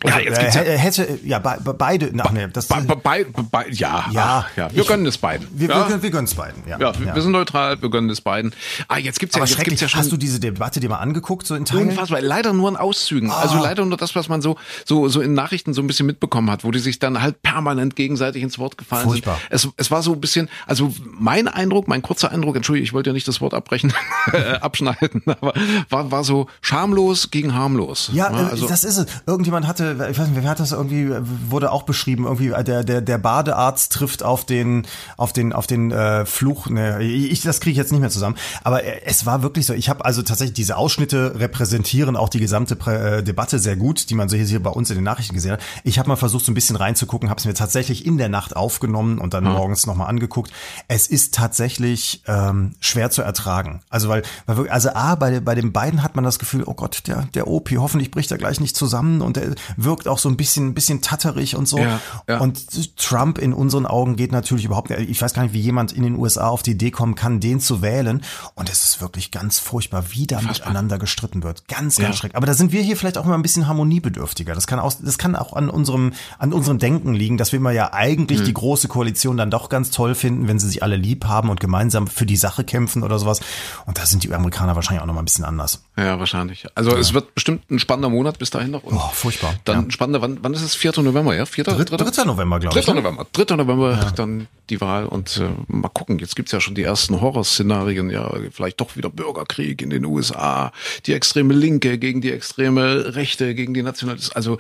[0.05, 2.97] Ja, jetzt gibt's ja- äh, hätte, ja, be, be, beide, ach nee, das, Be, be,
[2.97, 5.47] be, ja, Ja, ach, ja, wir ich- gönnen es beiden.
[5.53, 6.79] wir, ja, wir, wir gönnen es beiden, ja.
[6.79, 8.55] ja, wir- wir sind neutral, wir gönnen es beiden.
[8.89, 10.97] Ah, jetzt gibt's ja, Aber jetzt gibt's ja schon hast du diese Debatte dir mal
[10.99, 11.91] angeguckt, so in Teilen?
[11.91, 13.31] Unfassbar, leider nur in Auszügen.
[13.31, 13.63] Also Ah.
[13.63, 16.65] leider nur das, was man so, so, so in Nachrichten so ein bisschen mitbekommen hat,
[16.65, 19.37] wo die sich dann halt permanent gegenseitig ins Wort gefallen Furchtbar.
[19.37, 19.47] sind.
[19.51, 23.11] Es, es war so ein bisschen, also mein Eindruck, mein kurzer Eindruck, entschuldige, ich wollte
[23.11, 23.93] ja nicht das Wort abbrechen,
[24.61, 25.53] abschneiden, aber
[25.89, 28.11] war, war so schamlos gegen harmlos.
[28.13, 29.07] Ja, äh, also, das ist es.
[29.27, 31.11] Irgendjemand hatte, ich weiß nicht, wer hat das irgendwie,
[31.49, 34.86] wurde auch beschrieben, irgendwie der der der Badearzt trifft auf den
[35.16, 36.68] auf den auf den äh, Fluch.
[36.68, 38.36] Ne, ich das kriege ich jetzt nicht mehr zusammen.
[38.62, 39.74] Aber äh, es war wirklich so.
[39.74, 44.11] Ich habe also tatsächlich diese Ausschnitte repräsentieren auch die gesamte Prä äh, Debatte sehr gut,
[44.11, 45.61] die man so hier, hier bei uns in den Nachrichten gesehen hat.
[45.84, 48.57] Ich habe mal versucht, so ein bisschen reinzugucken, habe es mir tatsächlich in der Nacht
[48.57, 50.53] aufgenommen und dann morgens nochmal angeguckt.
[50.88, 53.80] Es ist tatsächlich ähm, schwer zu ertragen.
[53.88, 56.74] Also weil, weil wirklich, also A, bei, bei den beiden hat man das Gefühl, oh
[56.74, 59.55] Gott, der, der Opi, hoffentlich bricht er gleich nicht zusammen und der
[59.85, 61.78] wirkt auch so ein bisschen, ein bisschen tatterig und so.
[61.78, 62.39] Ja, ja.
[62.39, 65.09] Und Trump in unseren Augen geht natürlich überhaupt nicht.
[65.11, 67.61] Ich weiß gar nicht, wie jemand in den USA auf die Idee kommen kann, den
[67.61, 68.22] zu wählen.
[68.55, 71.66] Und es ist wirklich ganz furchtbar, wie da miteinander gestritten wird.
[71.68, 72.12] Ganz, ganz Ja.
[72.12, 72.37] schrecklich.
[72.37, 74.55] Aber da sind wir hier vielleicht auch immer ein bisschen harmoniebedürftiger.
[74.55, 77.72] Das kann auch, das kann auch an unserem, an unserem Denken liegen, dass wir immer
[77.72, 81.24] ja eigentlich die große Koalition dann doch ganz toll finden, wenn sie sich alle lieb
[81.26, 83.41] haben und gemeinsam für die Sache kämpfen oder sowas.
[83.87, 85.83] Und da sind die Amerikaner wahrscheinlich auch noch mal ein bisschen anders.
[86.03, 86.65] Ja, wahrscheinlich.
[86.75, 88.85] Also es wird bestimmt ein spannender Monat bis dahin noch.
[88.85, 89.55] Und Oh, furchtbar.
[89.65, 89.83] Dann Ja.
[89.83, 90.75] ein spannender, wann, wann ist es?
[90.75, 90.93] 4.
[91.03, 91.45] November, ja?
[91.45, 91.65] 4.
[91.65, 92.25] Dritt- 3.
[92.25, 92.85] November, glaube ich.
[92.87, 92.93] 3.
[92.95, 93.03] ne?
[93.03, 93.27] November.
[93.33, 93.57] 3.
[93.57, 96.19] November dann die Wahl und äh, mal gucken.
[96.19, 100.73] Jetzt gibt's ja schon die ersten Horrorszenarien, ja, vielleicht doch wieder Bürgerkrieg in den USA,
[101.07, 104.35] die extreme Linke gegen die extreme Rechte, gegen die Nationalisten.
[104.37, 104.59] Also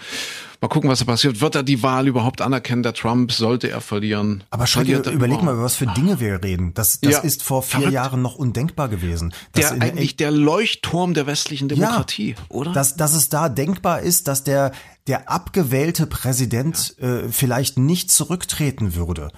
[0.60, 1.40] mal gucken, was da passiert.
[1.40, 3.32] Wird er die Wahl überhaupt anerkennen, der Trump?
[3.32, 4.44] Sollte er verlieren?
[4.50, 6.74] Aber schau dir, er überleg mal, über was für Dinge wir reden.
[6.74, 7.92] Das, das Ja, ist vor vier verrückt.
[7.94, 9.32] Jahren noch undenkbar gewesen.
[9.52, 12.72] Das Der eigentlich der Leuchtturm der westlichen Demokratie, oder?
[12.72, 14.72] Dass, dass es da denkbar ist, dass der,
[15.06, 19.30] der abgewählte Präsident äh, vielleicht nicht zurücktreten würde.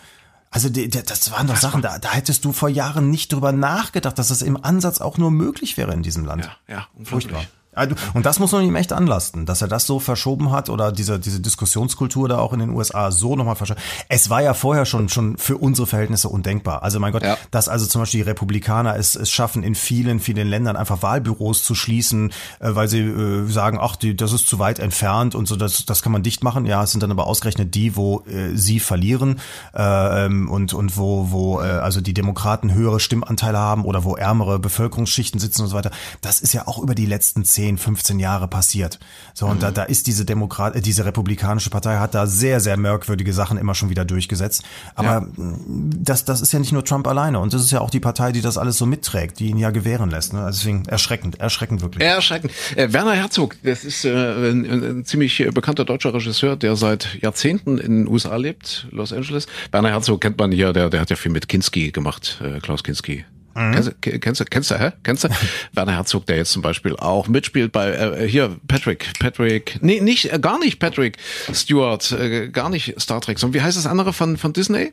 [0.50, 3.52] Also die, die, das waren doch Sachen, da, da hättest du vor Jahren nicht drüber
[3.52, 6.44] nachgedacht, dass das im Ansatz auch nur möglich wäre in diesem Land.
[6.68, 7.08] ja, ja, unglaublich.
[7.08, 7.46] Furchtbar.
[7.74, 10.92] Also, Und das muss man ihm echt anlasten, dass er das so verschoben hat oder
[10.92, 13.80] diese, diese Diskussionskultur da auch in den USA so nochmal verschoben.
[14.08, 16.82] Es war ja vorher schon, schon für unsere Verhältnisse undenkbar.
[16.82, 17.38] Also mein Gott, Ja.
[17.50, 21.64] dass also zum Beispiel die Republikaner es, es schaffen, in vielen, vielen Ländern einfach Wahlbüros
[21.64, 25.48] zu schließen, äh, weil sie äh, sagen, ach, die, das ist zu weit entfernt und
[25.48, 26.66] so, das, das kann man dicht machen.
[26.66, 29.40] Ja, es sind dann aber ausgerechnet die, wo äh, sie verlieren
[29.74, 34.14] äh, ähm, und, und wo, wo äh, also die Demokraten höhere Stimmanteile haben oder wo
[34.16, 35.90] ärmere Bevölkerungsschichten sitzen und so weiter.
[36.20, 38.98] Das ist ja auch über die letzten 10, 15 Jahre passiert.
[39.34, 42.76] So, und da, da ist diese Demokrat, äh, diese republikanische Partei hat da sehr, sehr
[42.76, 44.64] merkwürdige Sachen immer schon wieder durchgesetzt.
[44.96, 45.26] Aber Ja.
[45.36, 47.38] das, das ist ja nicht nur Trump alleine.
[47.38, 49.70] Und das ist ja auch die Partei, die das alles so mitträgt, die ihn ja
[49.70, 50.32] gewähren lässt.
[50.32, 50.40] Ne?
[50.40, 52.02] Also deswegen erschreckend, erschreckend wirklich.
[52.04, 52.52] Erschreckend.
[52.74, 57.78] Äh, Werner Herzog, das ist äh, ein, ein, ziemlich bekannter deutscher Regisseur, der seit Jahrzehnten
[57.78, 59.46] in den USA lebt, Los Angeles.
[59.70, 62.82] Werner Herzog kennt man hier, der, der hat ja viel mit Kinski gemacht, äh, Klaus
[62.82, 63.24] Kinski.
[63.54, 64.92] Kennst, du, ke- kennst du, kennst du, hä?
[65.02, 65.28] Kennst du?
[65.72, 70.32] Werner Herzog, der jetzt zum Beispiel auch mitspielt bei, äh, hier, Patrick, Patrick, nee, nicht,
[70.32, 71.16] äh, gar nicht Patrick
[71.52, 74.92] Stewart, äh, gar nicht Star Trek, sondern wie heißt das andere von, von Disney?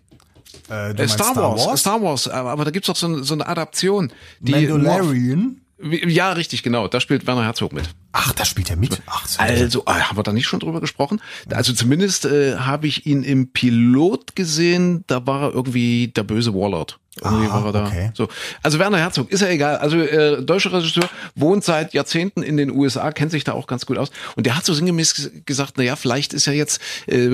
[0.69, 3.47] Äh, Äh, meinst Star, Wars, Star Wars, aber, da gibt's doch so, eine- so eine
[3.47, 4.11] Adaption.
[4.39, 5.61] Die Mandalorian?
[5.81, 6.89] Ja, richtig, genau.
[6.89, 7.85] Da spielt Werner Herzog mit.
[8.11, 9.01] Ach, da spielt er mit.
[9.05, 11.21] Ach, Also, ah, haben wir da nicht schon drüber gesprochen?
[11.49, 16.53] Also zumindest äh, habe ich ihn im Pilot gesehen, da war er irgendwie der böse
[16.53, 16.99] Warlord.
[17.21, 17.85] Ah, er da.
[17.85, 18.11] okay.
[18.13, 18.29] So.
[18.63, 19.77] Also Werner Herzog, ist ja egal.
[19.77, 23.85] Also äh, deutscher Regisseur, wohnt seit Jahrzehnten in den USA, kennt sich da auch ganz
[23.85, 24.11] gut aus.
[24.35, 27.29] Und der hat so sinngemäß ges- gesagt, na ja, vielleicht ist ja jetzt äh,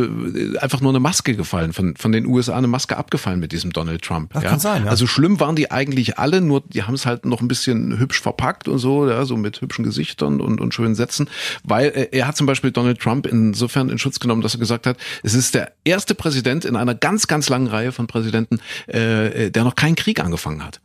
[0.60, 4.02] einfach nur eine Maske gefallen, von, von den USA eine Maske abgefallen mit diesem Donald
[4.02, 4.34] Trump.
[4.34, 4.50] Das ja?
[4.50, 4.90] kann sein, ja.
[4.90, 8.22] Also schlimm waren die eigentlich alle, nur die haben es halt noch ein bisschen hübsch
[8.22, 11.30] verpackt und so, ja, so mit hübschen Gesichtern und, und schönen Sätzen,
[11.64, 14.88] weil äh, er hat zum Beispiel Donald Trump insofern in Schutz genommen, dass er gesagt
[14.88, 19.52] hat, es ist der erste Präsident in einer ganz, ganz langen Reihe von Präsidenten, äh,
[19.52, 20.80] der noch keinen Krieg angefangen hat.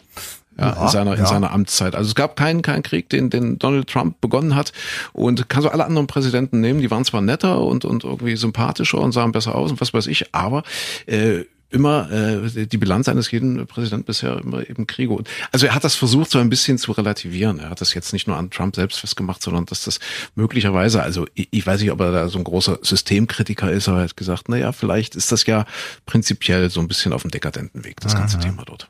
[0.59, 1.27] Ja, Ja, in seiner, in ja.
[1.27, 1.95] seiner Amtszeit.
[1.95, 4.73] Also es gab keinen, keinen Krieg, den, den Donald Trump begonnen hat.
[5.13, 8.99] Und kann so alle anderen Präsidenten nehmen, die waren zwar netter und, und irgendwie sympathischer
[8.99, 10.65] und sahen besser aus und was weiß ich, aber
[11.07, 15.13] äh, immer äh, die Bilanz eines jeden Präsidenten bisher immer eben Kriege.
[15.13, 17.61] Und, also er hat das versucht so ein bisschen zu relativieren.
[17.61, 20.01] Er hat das jetzt nicht nur an Trump selbst festgemacht, sondern dass das
[20.35, 23.99] möglicherweise, also ich, ich weiß nicht, ob er da so ein großer Systemkritiker ist, aber
[23.99, 25.65] er hat gesagt, na ja, vielleicht ist das ja
[26.07, 28.89] prinzipiell so ein bisschen auf dem dekadenten Weg, das ganze Thema dort.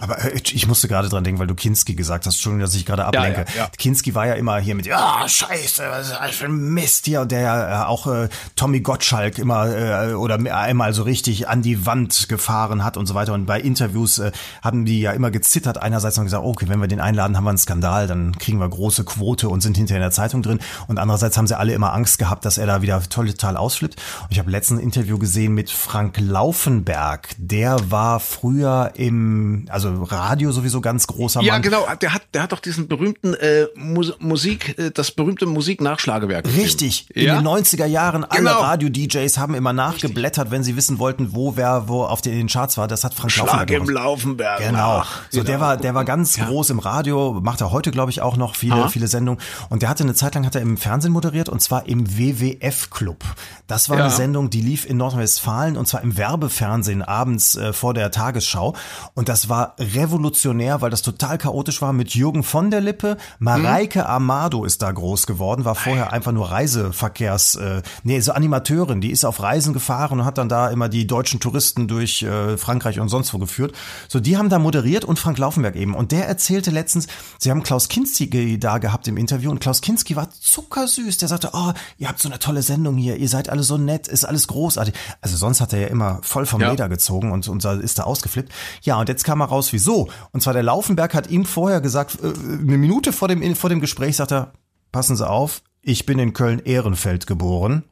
[0.00, 2.86] Aber äh, ich musste gerade dran denken, weil du Kinski gesagt hast, Entschuldigung, dass ich
[2.86, 3.44] gerade ablenke.
[3.48, 3.70] Ja, ja, ja.
[3.76, 7.20] Kinski war ja immer hier mit, ja, scheiße, was ist das für ein Mist hier.
[7.22, 11.62] Und der ja äh, auch äh, Tommy Gottschalk immer äh, oder einmal so richtig an
[11.62, 13.32] die Wand gefahren hat und so weiter.
[13.32, 15.80] Und bei Interviews äh, haben die ja immer gezittert.
[15.80, 18.68] Einerseits haben gesagt, okay, wenn wir den einladen, haben wir einen Skandal, dann kriegen wir
[18.68, 20.58] große Quote und sind hinterher in der Zeitung drin.
[20.86, 23.96] Und andererseits haben sie alle immer Angst gehabt, dass er da wieder total ausflippt.
[24.22, 27.28] Und ich habe letztens ein Interview gesehen mit Frank Laufenberg.
[27.38, 31.46] Der war früher im also Radio sowieso ganz großer Mann.
[31.46, 31.86] Ja, genau.
[32.00, 36.46] Der hat, der hat doch diesen berühmten äh, Musik, äh, das berühmte Musiknachschlagewerk.
[36.56, 37.08] Richtig.
[37.14, 38.60] In den 90er Jahren alle genau.
[38.60, 40.52] Radio-DJs haben immer nachgeblättert, Richtig.
[40.52, 42.88] wenn sie wissen wollten, wo wer wo auf den, den Charts war.
[42.88, 44.58] Das hat Frank Schlag Laufenberg im Laufenberg.
[44.58, 44.98] Genau.
[45.02, 45.44] Ach, so genau.
[45.44, 46.46] der war, der war ganz ja.
[46.46, 47.40] groß im Radio.
[47.42, 48.88] Macht er heute, glaube ich, auch noch viele, Aha.
[48.88, 49.42] viele Sendungen.
[49.68, 52.90] Und der hatte eine Zeit lang hat er im Fernsehen moderiert und zwar im WWF
[52.90, 53.24] Club.
[53.66, 54.04] Das war ja.
[54.04, 58.74] eine Sendung, die lief in Nordrhein-Westfalen und zwar im Werbefernsehen abends äh, vor der Tagesschau.
[59.14, 63.16] Und das war revolutionär, weil das total chaotisch war mit Jürgen von der Lippe.
[63.38, 64.06] Mareike hm.
[64.06, 69.10] Amado ist da groß geworden, war vorher einfach nur Reiseverkehrs, äh, nee, so Animateurin, die
[69.10, 73.00] ist auf Reisen gefahren und hat dann da immer die deutschen Touristen durch äh, Frankreich
[73.00, 73.74] und sonst wo geführt.
[74.08, 75.94] So, die haben da moderiert und Frank Laufenberg eben.
[75.94, 77.06] Und der erzählte letztens,
[77.38, 81.18] sie haben Klaus Kinski da gehabt im Interview und Klaus Kinski war zuckersüß.
[81.18, 84.08] Der sagte, oh, ihr habt so eine tolle Sendung hier, ihr seid alle so nett,
[84.08, 84.94] ist alles großartig.
[85.20, 86.70] Also sonst hat er ja immer voll vom ja.
[86.70, 88.52] Leder gezogen und, und ist da ausgeflippt.
[88.82, 90.08] Ja, und jetzt kam er raus, wieso?
[90.32, 93.80] Und zwar der Laufenberg hat ihm vorher gesagt, äh, eine Minute vor dem, vor dem
[93.80, 94.52] Gespräch sagt er,
[94.92, 97.84] passen Sie auf, ich bin in Köln-Ehrenfeld geboren.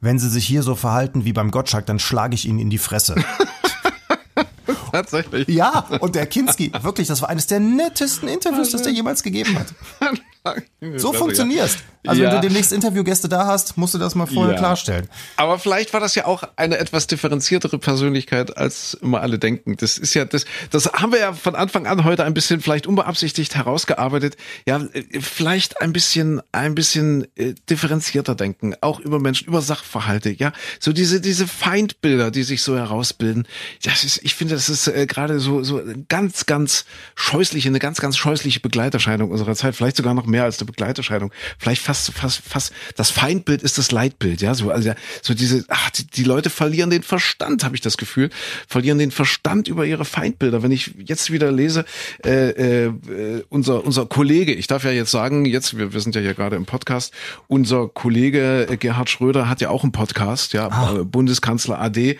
[0.00, 2.78] Wenn Sie sich hier so verhalten wie beim Gottschalk, dann schlage ich Ihnen in die
[2.78, 3.14] Fresse.
[4.92, 5.48] Tatsächlich.
[5.48, 9.58] Ja, und der Kinski, wirklich, das war eines der nettesten Interviews, das der jemals gegeben
[9.58, 9.74] hat.
[10.96, 11.78] So funktionierst.
[12.06, 12.28] Also ja.
[12.28, 14.58] wenn du demnächst Interviewgäste da hast, musst du das mal vorher ja.
[14.58, 15.08] klarstellen.
[15.36, 19.76] Aber vielleicht war das ja auch eine etwas differenziertere Persönlichkeit, als immer alle denken.
[19.78, 22.86] Das ist ja, das, das haben wir ja von Anfang an heute ein bisschen vielleicht
[22.86, 24.36] unbeabsichtigt herausgearbeitet.
[24.66, 24.82] Ja,
[25.18, 30.30] vielleicht ein bisschen, ein bisschen äh, differenzierter denken, auch über Menschen, über Sachverhalte.
[30.30, 33.48] Ja, so diese, diese Feindbilder, die sich so herausbilden.
[33.82, 36.84] Das ist, ich finde, das ist äh, gerade so, so ganz, ganz
[37.14, 39.74] scheußliche, eine ganz, ganz scheußliche Begleiterscheinung unserer Zeit.
[39.74, 41.30] Vielleicht sogar noch mehr als eine Begleiterscheinung.
[41.58, 45.90] Vielleicht fast fast, fast, das Feindbild ist das Leitbild, ja, so, also, so diese, ach,
[45.90, 48.30] die, die Leute verlieren den Verstand, habe ich das Gefühl,
[48.66, 50.64] verlieren den Verstand über ihre Feindbilder.
[50.64, 51.84] Wenn ich jetzt wieder lese,
[52.24, 52.92] äh, äh,
[53.48, 56.56] unser, unser Kollege, ich darf ja jetzt sagen, jetzt, wir, wir sind ja hier gerade
[56.56, 57.14] im Podcast,
[57.46, 61.04] unser Kollege Gerhard Schröder hat ja auch einen Podcast, ja, ah.
[61.04, 62.18] Bundeskanzler AD.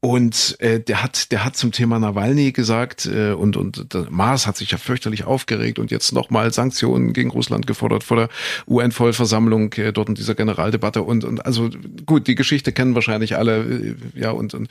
[0.00, 4.46] Und äh, der hat, der hat zum Thema Nawalny gesagt äh, und und der Maas
[4.46, 8.28] hat sich ja fürchterlich aufgeregt und jetzt nochmal Sanktionen gegen Russland gefordert vor der
[8.68, 11.02] UN-Vollversammlung äh, dort in dieser Generaldebatte.
[11.02, 11.68] Und und also
[12.06, 14.68] gut, die Geschichte kennen wahrscheinlich alle, äh, ja und, und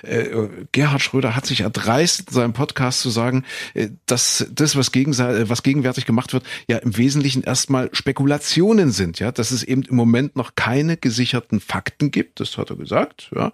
[0.00, 4.92] äh, Gerhard Schröder hat sich erdreist in seinem Podcast zu sagen, äh, dass das was
[4.92, 9.82] gegen was gegenwärtig gemacht wird, ja im Wesentlichen erstmal Spekulationen sind, ja, dass es eben
[9.82, 13.52] im Moment noch keine gesicherten Fakten gibt, das hat er gesagt, ja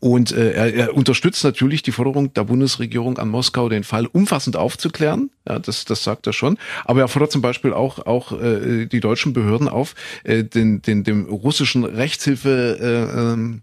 [0.00, 4.56] und äh, er, er unterstützt natürlich die Forderung der Bundesregierung an Moskau, den Fall umfassend
[4.56, 5.30] aufzuklären.
[5.48, 6.56] Ja, das, das sagt er schon.
[6.84, 11.02] Aber er fordert zum Beispiel auch, auch äh, die deutschen Behörden auf, äh, den, den,
[11.02, 13.62] dem russischen Rechtshilfe äh, ähm,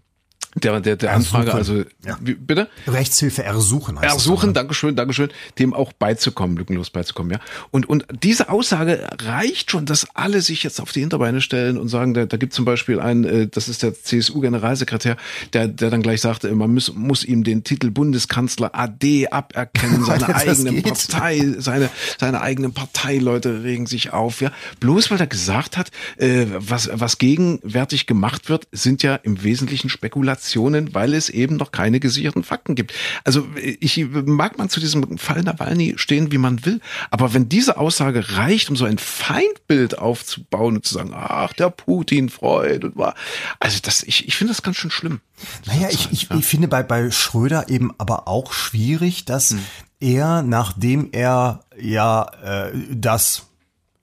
[0.62, 2.18] der, der, der Anfrage, also ja.
[2.20, 2.68] wie, bitte?
[2.86, 4.00] Rechtshilfe ersuchen.
[4.00, 5.28] Heißt ersuchen, Dankeschön, Dankeschön,
[5.58, 7.40] dem auch beizukommen, lückenlos beizukommen, ja.
[7.70, 11.88] Und, und diese Aussage reicht schon, dass alle sich jetzt auf die Hinterbeine stellen und
[11.88, 15.18] sagen, da, da gibt zum Beispiel einen, äh, das ist der CSU-Generalsekretär,
[15.52, 20.34] der, der dann gleich sagte, man muss, muss ihm den Titel Bundeskanzler AD aberkennen, seine
[20.34, 24.50] eigene Partei, seine, seine eigenen Parteileute regen sich auf, ja.
[24.80, 29.90] Bloß weil er gesagt hat, äh, was, was gegenwärtig gemacht wird, sind ja im Wesentlichen
[29.90, 32.92] Spekulationen Spekulationen, weil es eben noch keine gesicherten Fakten gibt.
[33.24, 36.80] Also ich mag man zu diesem Fall Nawalny stehen, wie man will,
[37.10, 41.70] aber wenn diese Aussage reicht, um so ein Feindbild aufzubauen und zu sagen, ach, der
[41.70, 43.14] Putin freut und war,
[43.60, 45.20] also das, ich, ich finde das ganz schön schlimm.
[45.66, 49.60] Naja, ich, ich, ich finde bei, bei Schröder eben aber auch schwierig, dass hm.
[50.00, 53.45] er, nachdem er ja äh, das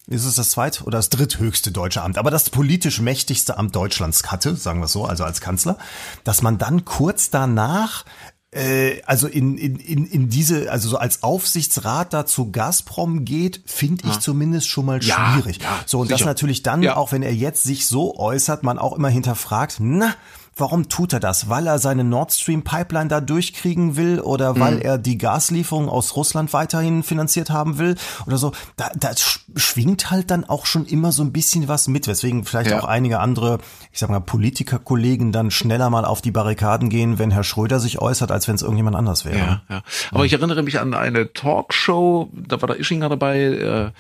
[0.08, 4.32] ist es das zweit- oder das dritthöchste deutsche Amt, aber das politisch mächtigste Amt Deutschlands
[4.32, 5.78] hatte, sagen wir es so, also als Kanzler,
[6.24, 8.06] dass man dann kurz danach
[8.52, 13.62] äh, also in, in, in, in diese, also so als Aufsichtsrat da zu Gazprom geht,
[13.66, 14.20] finde ich ja.
[14.20, 15.60] zumindest schon mal schwierig.
[15.62, 16.20] Ja, so, und sicher.
[16.20, 16.96] das natürlich dann, ja.
[16.96, 20.14] auch wenn er jetzt sich so äußert, man auch immer hinterfragt, na,
[20.56, 21.50] Warum tut er das?
[21.50, 24.82] Weil er seine Nord Stream Pipeline da durchkriegen will oder weil mhm.
[24.82, 27.96] er die Gaslieferung aus Russland weiterhin finanziert haben will
[28.28, 28.52] oder so?
[28.76, 29.12] Da, da
[29.56, 32.80] schwingt halt dann auch schon immer so ein bisschen was mit, weswegen vielleicht ja.
[32.80, 33.60] auch einige andere,
[33.92, 38.00] ich sag mal, Politikerkollegen dann schneller mal auf die Barrikaden gehen, wenn Herr Schröder sich
[38.00, 39.38] äußert, als wenn es irgendjemand anders wäre.
[39.38, 39.84] Ja, ja.
[40.12, 40.26] Aber ja.
[40.26, 43.92] ich erinnere mich an eine Talkshow, da war der Ischinger dabei äh,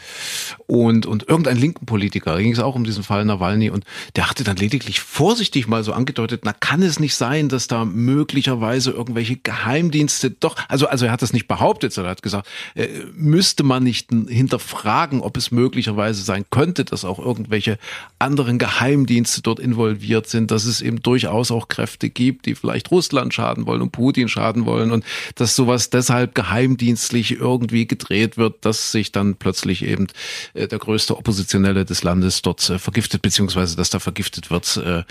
[0.67, 3.85] und, und irgendein linken Politiker, da ging es auch um diesen Fall Nawalny und
[4.15, 7.85] der hatte dann lediglich vorsichtig mal so angedeutet, na kann es nicht sein, dass da
[7.85, 12.47] möglicherweise irgendwelche Geheimdienste doch, also, also er hat das nicht behauptet, sondern er hat gesagt,
[12.75, 17.77] äh, müsste man nicht hinterfragen, ob es möglicherweise sein könnte, dass auch irgendwelche
[18.19, 23.33] anderen Geheimdienste dort involviert sind, dass es eben durchaus auch Kräfte gibt, die vielleicht Russland
[23.33, 28.91] schaden wollen und Putin schaden wollen und dass sowas deshalb geheimdienstlich irgendwie gedreht wird, dass
[28.91, 30.07] sich dann plötzlich eben
[30.53, 34.77] äh, der größte Oppositionelle des Landes dort äh, vergiftet, beziehungsweise dass da vergiftet wird.
[34.77, 35.03] Äh,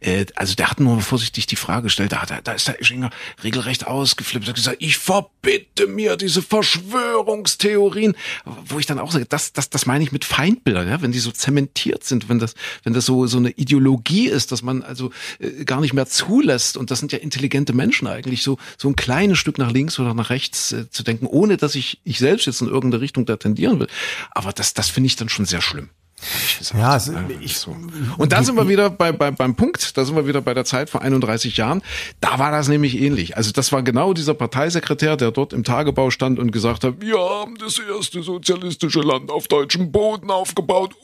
[0.00, 3.10] äh, also der hat nur vorsichtig die Frage gestellt, da, da, da ist der Ischinger
[3.42, 8.14] regelrecht ausgeflippt, hat gesagt, ich verbitte mir diese Verschwörungstheorien,
[8.44, 11.18] wo ich dann auch sage, das, das, das meine ich mit Feindbildern, ja, wenn die
[11.18, 12.54] so zementiert sind, wenn das,
[12.84, 16.76] wenn das so, so eine Ideologie ist, dass man also äh, gar nicht mehr zulässt
[16.76, 20.14] und das sind ja intelligente Menschen eigentlich, so, so ein kleines Stück nach links oder
[20.14, 23.36] nach rechts äh, zu denken, ohne dass ich, ich selbst jetzt in irgendeine Richtung da
[23.36, 23.88] tendieren will.
[24.30, 25.90] Aber das, das finde ich dann schon sehr schlimm.
[26.76, 27.76] Ja, also ich, so.
[28.16, 30.64] Und da sind wir wieder bei, bei, beim Punkt, da sind wir wieder bei der
[30.64, 31.82] Zeit vor 31 Jahren.
[32.20, 33.36] Da war das nämlich ähnlich.
[33.36, 37.18] Also das war genau dieser Parteisekretär, der dort im Tagebau stand und gesagt hat, wir
[37.18, 40.94] haben das erste sozialistische Land auf deutschem Boden aufgebaut,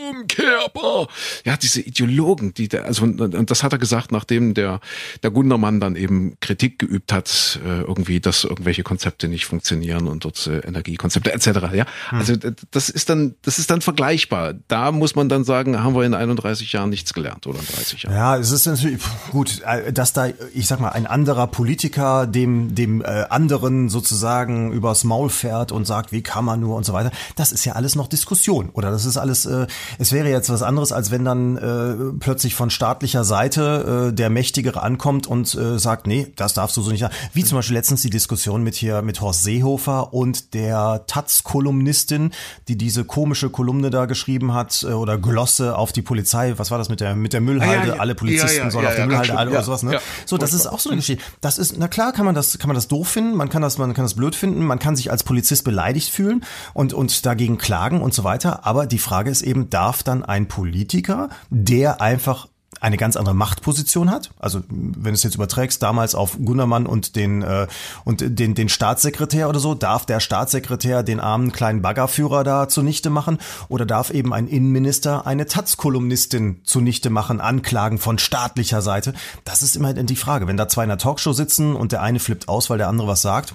[0.00, 1.08] unumkehrbar.
[1.44, 4.80] Ja, diese Ideologen, die, der, also und das hat er gesagt, nachdem der,
[5.22, 10.24] der Gundermann dann eben Kritik geübt hat, äh, irgendwie, dass irgendwelche Konzepte nicht funktionieren und
[10.24, 11.46] dort äh, Energiekonzepte etc.
[11.74, 12.18] Ja, hm.
[12.18, 12.34] also
[12.70, 16.14] das ist dann, das ist dann vergleichbar da muss man dann sagen, haben wir in
[16.14, 18.14] 31 Jahren nichts gelernt oder in 30 Jahren.
[18.14, 19.00] Ja, es ist natürlich
[19.30, 24.72] gut, äh, dass da, ich sag mal, ein anderer Politiker dem, dem äh, anderen sozusagen
[24.72, 27.10] übers Maul fährt und sagt, wie kann man nur und so weiter.
[27.36, 28.70] Das ist ja alles noch Diskussion.
[28.70, 29.66] Oder das ist alles, äh,
[29.98, 34.30] es wäre jetzt was anderes, als wenn dann äh, plötzlich von staatlicher Seite äh, der
[34.30, 37.06] Mächtigere ankommt und äh, sagt, nee, das darfst du so nicht.
[37.32, 42.30] Wie zum Beispiel letztens die Diskussion mit hier, mit Horst Seehofer und der Taz-Kolumnistin,
[42.68, 46.70] die diese komische Kolumne da geschrieben geschrieben hat äh, oder Glosse auf die Polizei, was
[46.70, 49.06] war das mit der mit der Müllhalde, ja, ja, alle Polizisten ja, sollen auf der
[49.06, 50.00] Müllhalde alle oder sowas, ne?
[50.26, 51.22] so, das ist auch so eine Geschichte.
[51.40, 53.78] Das ist na klar, kann man das kann man das doof finden, man kann das
[53.78, 56.44] man kann das blöd finden, man kann sich als Polizist beleidigt fühlen
[56.74, 60.48] und und dagegen klagen und so weiter, aber die Frage ist eben, darf dann ein
[60.48, 62.48] Politiker, der einfach
[62.80, 64.30] eine ganz andere Machtposition hat.
[64.38, 67.66] Also wenn du es jetzt überträgst, damals auf Gundermann und den äh,
[68.04, 73.10] und den den Staatssekretär oder so, darf der Staatssekretär den armen kleinen Baggerführer da zunichte
[73.10, 79.14] machen oder darf eben ein Innenminister eine Taz-Kolumnistin zunichte machen, anklagen von staatlicher Seite?
[79.44, 80.46] Das ist immer die Frage.
[80.46, 83.08] Wenn da zwei in der Talkshow sitzen und der eine flippt aus, weil der andere
[83.08, 83.54] was sagt,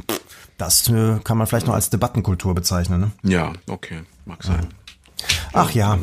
[0.57, 2.99] das äh, kann man vielleicht noch als Debattenkultur bezeichnen.
[2.99, 3.11] Ne?
[3.23, 4.67] Ja, okay, mag sein.
[4.69, 4.84] Ja.
[5.53, 5.97] Ach ja.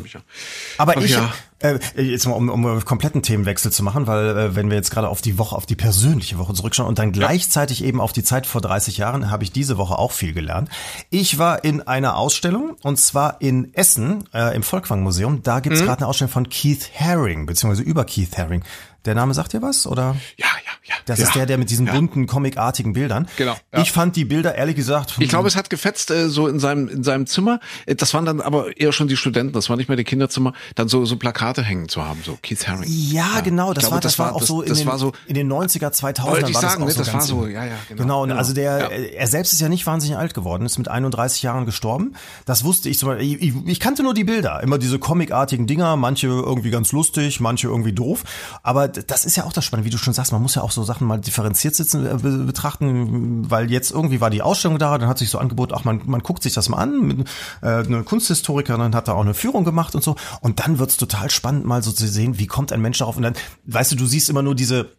[0.77, 1.33] Aber Ach ich, ja.
[1.63, 4.91] Äh, jetzt mal um, um einen kompletten Themenwechsel zu machen, weil äh, wenn wir jetzt
[4.91, 7.87] gerade auf die Woche, auf die persönliche Woche zurückschauen und dann gleichzeitig ja.
[7.87, 10.69] eben auf die Zeit vor 30 Jahren, habe ich diese Woche auch viel gelernt.
[11.09, 15.41] Ich war in einer Ausstellung und zwar in Essen äh, im Volkwang Museum.
[15.41, 15.85] Da gibt's mhm.
[15.85, 18.63] gerade eine Ausstellung von Keith Haring, beziehungsweise über Keith Haring.
[19.05, 20.15] Der Name sagt dir was, oder?
[20.37, 20.95] Ja, ja, ja.
[21.05, 21.93] Das ja, ist der, der mit diesen ja.
[21.93, 23.27] bunten, comicartigen Bildern.
[23.37, 23.55] Genau.
[23.73, 23.81] Ja.
[23.81, 25.15] Ich fand die Bilder, ehrlich gesagt.
[25.19, 27.59] Ich glaube, es hat gefetzt, äh, so in seinem, in seinem Zimmer.
[27.85, 30.53] Äh, das waren dann aber eher schon die Studenten, das war nicht mehr die Kinderzimmer,
[30.75, 32.85] dann so, so Plakate hängen zu haben, so Keith Haring.
[32.87, 35.11] Ja, genau, das, glaube, war, das, das war auch das, so, in den, war so
[35.27, 37.75] in den 90er, 2000er war das sagen, auch ne, so das war so, ja, ja,
[37.89, 38.03] genau.
[38.03, 38.39] Genau, und genau.
[38.39, 42.15] also der, er selbst ist ja nicht wahnsinnig alt geworden, ist mit 31 Jahren gestorben.
[42.45, 45.97] Das wusste ich zum Beispiel, ich, ich kannte nur die Bilder, immer diese comicartigen Dinger,
[45.97, 48.23] manche irgendwie ganz lustig, manche irgendwie doof.
[48.63, 50.71] Aber das ist ja auch das Spannende, wie du schon sagst, man muss ja auch
[50.71, 55.09] so Sachen mal differenziert sitzen, äh, betrachten, weil jetzt irgendwie war die Ausstellung da, dann
[55.09, 57.27] hat sich so angeboten, ach, man, man guckt sich das mal an, mit,
[57.61, 60.15] äh, eine Kunsthistorikerin hat da auch eine Führung gemacht und so.
[60.41, 63.17] Und dann wird's total spannend, mal so zu sehen, wie kommt ein Mensch darauf.
[63.17, 63.35] Und dann,
[63.65, 64.91] weißt du, du siehst immer nur diese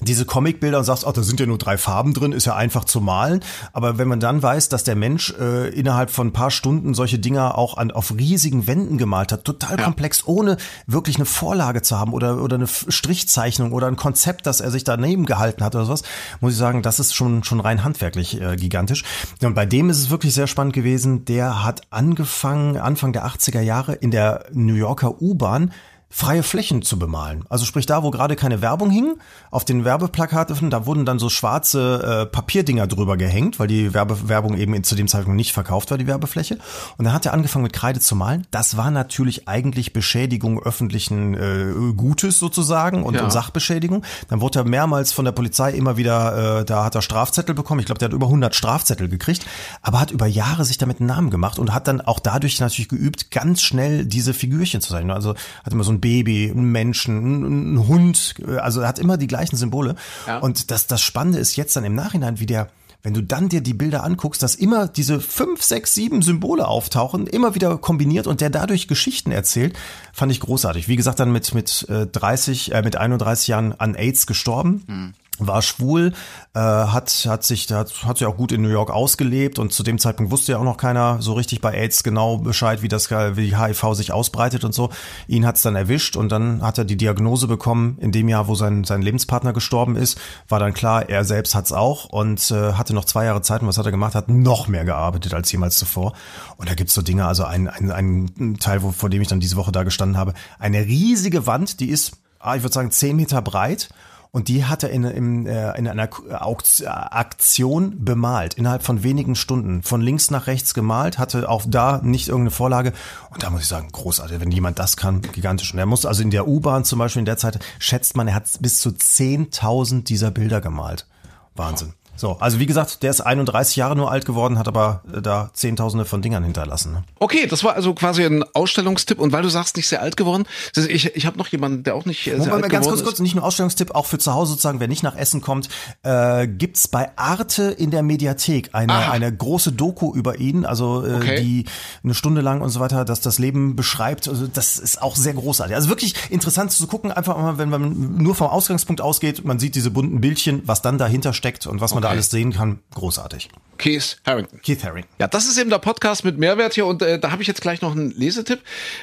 [0.00, 2.84] diese Comicbilder und sagst, ach, da sind ja nur drei Farben drin, ist ja einfach
[2.84, 3.40] zu malen.
[3.72, 7.18] Aber wenn man dann weiß, dass der Mensch äh, innerhalb von ein paar Stunden solche
[7.18, 9.84] Dinger auch an, auf riesigen Wänden gemalt hat, total ja.
[9.84, 14.60] komplex, ohne wirklich eine Vorlage zu haben oder, oder eine Strichzeichnung oder ein Konzept, das
[14.60, 16.02] er sich daneben gehalten hat oder sowas,
[16.40, 19.04] muss ich sagen, das ist schon, schon rein handwerklich äh, gigantisch.
[19.42, 21.24] Und bei dem ist es wirklich sehr spannend gewesen.
[21.24, 25.72] Der hat angefangen, Anfang der 80er Jahre in der New Yorker U-Bahn
[26.08, 27.44] freie Flächen zu bemalen.
[27.48, 29.16] Also sprich da, wo gerade keine Werbung hing,
[29.50, 34.28] auf den Werbeplakaten, da wurden dann so schwarze äh, Papierdinger drüber gehängt, weil die Werbe
[34.28, 36.58] Werbung eben zu dem Zeitpunkt nicht verkauft war, die Werbefläche.
[36.96, 38.46] Und dann hat er angefangen mit Kreide zu malen.
[38.50, 43.24] Das war natürlich eigentlich Beschädigung öffentlichen äh, Gutes sozusagen und, Ja.
[43.24, 44.02] und Sachbeschädigung.
[44.28, 47.80] Dann wurde er mehrmals von der Polizei immer wieder, äh, da hat er Strafzettel bekommen.
[47.80, 49.44] Ich glaube, der hat über 100 Strafzettel gekriegt,
[49.82, 52.88] aber hat über Jahre sich damit einen Namen gemacht und hat dann auch dadurch natürlich
[52.88, 55.10] geübt, ganz schnell diese Figürchen zu zeichnen.
[55.10, 55.34] Also
[55.64, 59.26] hat immer so ein Baby, einen Menschen, einen, einen Hund, äh, also hat immer die
[59.26, 59.96] gleichen Symbole.
[60.26, 60.38] Ja.
[60.38, 62.68] Und das, das Spannende ist jetzt dann im Nachhinein, wie der
[63.02, 67.28] wenn du dann dir die Bilder anguckst, dass immer diese fünf, sechs, sieben Symbole auftauchen,
[67.28, 69.78] immer wieder kombiniert und der dadurch Geschichten erzählt,
[70.12, 70.88] fand ich großartig.
[70.88, 75.14] Wie gesagt, dann mit, mit äh, 30, äh, mit 31 Jahren an AIDS gestorben.
[75.38, 76.12] War schwul,
[76.54, 79.82] äh, hat, hat sich, hat, hat sich auch gut in New York ausgelebt und zu
[79.82, 83.10] dem Zeitpunkt wusste ja auch noch keiner so richtig bei AIDS genau Bescheid, wie das,
[83.10, 84.90] wie HIV sich ausbreitet und so.
[85.28, 88.54] Ihn hat's dann erwischt und dann hat er die Diagnose bekommen in dem Jahr, wo
[88.54, 90.18] sein, sein Lebenspartner gestorben ist.
[90.48, 93.68] War dann klar, er selbst hat's auch und äh, hatte noch zwei Jahre Zeit und
[93.68, 94.14] was hat er gemacht?
[94.14, 96.14] Hat noch mehr gearbeitet als jemals zuvor.
[96.56, 99.40] Und da gibt's so Dinge, also ein, ein, ein Teil, wo, vor dem ich dann
[99.40, 103.16] diese Woche da gestanden habe, eine riesige Wand, die ist, ah, ich würde sagen, zehn
[103.16, 103.88] Meter breit
[104.30, 106.08] und die hat er in, in, äh, in einer
[106.42, 109.82] Auk- Aktion bemalt, innerhalb von wenigen Stunden.
[109.82, 112.92] Von links nach rechts gemalt, hatte auch da nicht irgendeine Vorlage.
[113.30, 115.72] Und da muss ich sagen, großartig, wenn jemand das kann, gigantisch.
[115.72, 118.34] Und er muss also in der U-Bahn zum Beispiel in der Zeit, schätzt man, er
[118.34, 121.06] hat bis zu 10.000 dieser Bilder gemalt.
[121.54, 121.94] Wahnsinn.
[122.16, 125.50] So, also wie gesagt, der ist 31 Jahre nur alt geworden, hat aber äh, da
[125.52, 126.92] Zehntausende von Dingern hinterlassen.
[126.92, 127.04] Ne?
[127.18, 129.18] Okay, das war also quasi ein Ausstellungstipp.
[129.18, 130.44] Und weil du sagst, nicht sehr alt geworden,
[130.74, 132.86] ist- ich, ich habe noch jemanden, der auch nicht äh, sehr Moment, alt mal ganz
[132.86, 135.40] geworden kurz, kurz, nicht nur Ausstellungstipp, auch für zu Hause sozusagen, wer nicht nach Essen
[135.40, 135.68] kommt,
[136.02, 139.12] äh, gibt's bei Arte in der Mediathek eine, Aha.
[139.12, 141.40] eine große Doku über ihn, also äh, Okay.
[141.40, 141.64] die
[142.04, 144.28] eine Stunde lang und so weiter, dass das Leben beschreibt.
[144.28, 145.74] Also das ist auch sehr großartig.
[145.74, 149.74] Also wirklich interessant zu gucken, einfach mal, wenn man nur vom Ausgangspunkt ausgeht, man sieht
[149.74, 152.80] diese bunten Bildchen, was dann dahinter steckt und was man da alles sehen kann.
[152.94, 153.48] Großartig.
[153.78, 154.60] Keith Harrington.
[154.62, 155.04] Keith Haring.
[155.18, 157.60] Ja, das ist eben der Podcast mit Mehrwert hier und äh, da habe ich jetzt
[157.60, 158.60] gleich noch einen Lesetipp,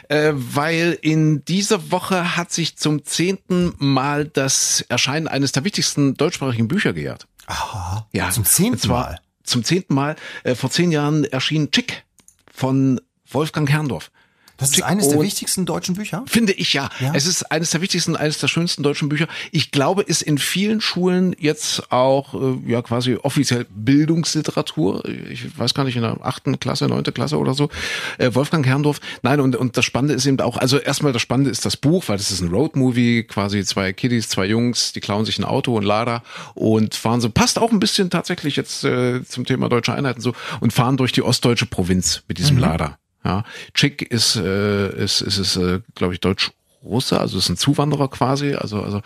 [0.09, 6.15] äh, weil in dieser Woche hat sich zum zehnten Mal das Erscheinen eines der wichtigsten
[6.15, 7.27] deutschsprachigen Bücher gejährt.
[7.45, 8.07] Aha.
[8.13, 9.19] Ja, Zum zehnten Mal.
[9.43, 10.15] Zum zehnten Mal.
[10.43, 12.03] Äh, vor zehn Jahren erschien Chick
[12.51, 14.11] von Wolfgang Herrndorf.
[14.63, 16.23] Das ist eines der wichtigsten deutschen Bücher.
[16.27, 16.89] Finde ich ja.
[16.99, 17.11] Ja.
[17.13, 19.27] Es ist eines der wichtigsten, eines der schönsten deutschen Bücher.
[19.51, 25.03] Ich glaube, ist in vielen Schulen jetzt auch äh, ja quasi offiziell Bildungsliteratur.
[25.29, 27.69] Ich weiß gar nicht, in der achten Klasse, neunte Klasse oder so.
[28.17, 28.99] Äh, Wolfgang Herrndorf.
[29.21, 32.05] Nein, und, und das Spannende ist eben auch, also erstmal das Spannende ist das Buch,
[32.07, 35.75] weil das ist ein Roadmovie, quasi zwei Kiddies, zwei Jungs, die klauen sich ein Auto
[35.75, 39.93] und Lader und fahren so, passt auch ein bisschen tatsächlich jetzt äh, zum Thema deutsche
[39.93, 42.97] Einheiten so und fahren durch die ostdeutsche Provinz mit diesem Lader.
[43.23, 43.43] Ja,
[43.73, 48.53] Chick ist, äh, ist, ist, ist äh, glaube ich, Deutsch-Russe, also ist ein Zuwanderer quasi,
[48.53, 49.01] also, also,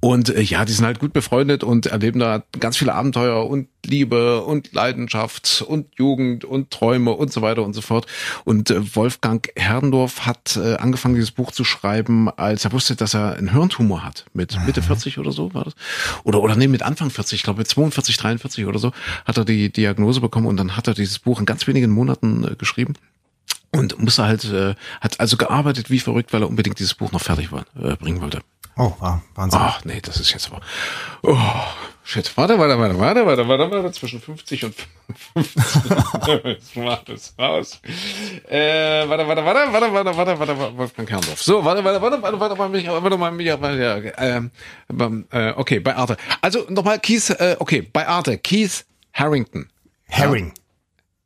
[0.00, 3.68] und äh, ja, die sind halt gut befreundet und erleben da ganz viele Abenteuer und
[3.84, 8.06] Liebe und Leidenschaft und Jugend und Träume und so weiter und so fort.
[8.44, 13.14] Und äh, Wolfgang Herrndorf hat äh, angefangen, dieses Buch zu schreiben, als er wusste, dass
[13.14, 14.26] er einen Hirntumor hat.
[14.34, 15.74] Mit Mitte 40 oder so war das.
[16.24, 18.92] Oder, oder nee, mit Anfang 40, ich glaube mit 42, 43 oder so,
[19.24, 22.44] hat er die Diagnose bekommen und dann hat er dieses Buch in ganz wenigen Monaten
[22.44, 22.94] äh, geschrieben.
[23.72, 27.20] Und musste halt, äh, hat also gearbeitet wie verrückt, weil er unbedingt dieses Buch noch
[27.20, 28.40] fertig war, äh, bringen wollte.
[28.78, 29.60] Oh, ah, Wahnsinn.
[29.62, 30.60] Ach nee, das ist jetzt aber.
[31.22, 31.38] Oh,
[32.04, 32.30] shit.
[32.36, 33.92] Warte, warte, warte, warte, warte, warte, warte.
[33.92, 34.74] Zwischen 50 und
[35.34, 36.44] 55.
[36.44, 37.80] Jetzt mach das raus.
[38.50, 41.42] Äh, warte, warte, warte, warte, warte, warte, warte, warte, Wolfgang Kerndorf.
[41.42, 44.50] So, warte, warte, warte, warte, warte, warte, warte warte, ja, ähm,
[44.88, 46.18] beim, äh, okay, bei Arte.
[46.42, 49.70] Also nochmal Keith, äh, okay, bei Arte, Keith Harrington.
[50.04, 50.52] Herring.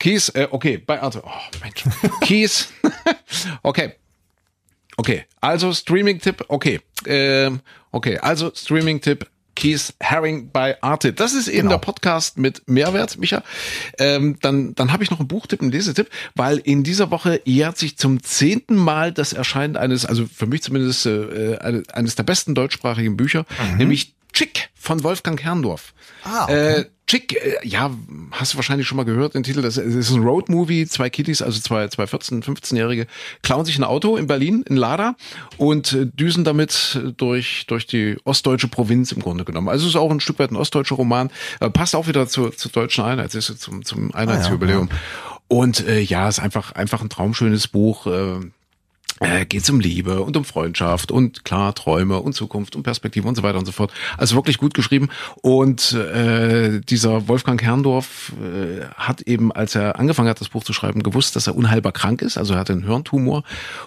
[0.01, 1.23] Keith, äh, okay, bei Arte.
[1.25, 1.31] Oh,
[1.63, 1.85] Mensch.
[2.23, 2.67] Keith,
[3.63, 3.93] okay.
[4.97, 6.81] Okay, also Streaming-Tipp, okay.
[7.07, 7.61] Ähm,
[7.93, 9.27] okay, also Streaming-Tipp,
[9.57, 11.13] Keith Haring bei Arte.
[11.13, 11.71] Das ist eben Genau.
[11.73, 13.43] der Podcast mit Mehrwert, Micha.
[13.99, 17.79] Ähm, dann dann habe ich noch einen Buchtipp, einen Lesetipp, weil in dieser Woche jährt
[17.79, 22.23] sich zum zehnten Mal das Erscheinen eines, also für mich zumindest äh, eine- eines der
[22.25, 23.45] besten deutschsprachigen Bücher,
[23.79, 25.93] nämlich Chick von Wolfgang Herrndorf.
[26.25, 26.81] Ah, okay.
[26.81, 27.91] Äh, Chick, äh, ja,
[28.31, 29.63] hast du wahrscheinlich schon mal gehört, den Titel.
[29.63, 30.87] Das ist- das ist ein Roadmovie.
[30.87, 33.07] Zwei Kiddies, also zwei, zwei 14-, 15-Jährige,
[33.43, 35.17] klauen sich ein Auto in Berlin, in Lada
[35.57, 39.69] und äh, düsen damit durch, durch die ostdeutsche Provinz im Grunde genommen.
[39.69, 41.31] Also es ist auch ein Stück weit ein ostdeutscher Roman.
[41.61, 44.89] Äh, passt auch wieder zur, zur deutschen Einheit, ist zum, zum Einheitsjubiläum.
[45.49, 48.07] Und äh, ja, ist einfach, einfach ein traumschönes Buch.
[48.07, 48.39] Äh,
[49.21, 53.29] äh, geht es um Liebe und um Freundschaft und klar Träume und Zukunft und Perspektive
[53.29, 53.93] und so weiter und so fort.
[54.17, 55.11] Also wirklich gut geschrieben.
[55.43, 60.73] Und äh, dieser Wolfgang Herrndorf äh, hat eben, als er angefangen hat, das Buch zu
[60.73, 62.39] schreiben, gewusst, dass er unheilbar krank ist.
[62.39, 63.45] Also er hatte einen Hirntumor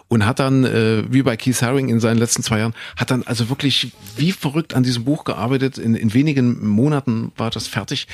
[0.07, 3.23] und hat dann, äh, wie bei Keith Haring in seinen letzten zwei Jahren, hat dann
[3.23, 5.79] also wirklich wie verrückt an diesem Buch gearbeitet.
[5.79, 8.07] In, in wenigen Monaten war das fertig.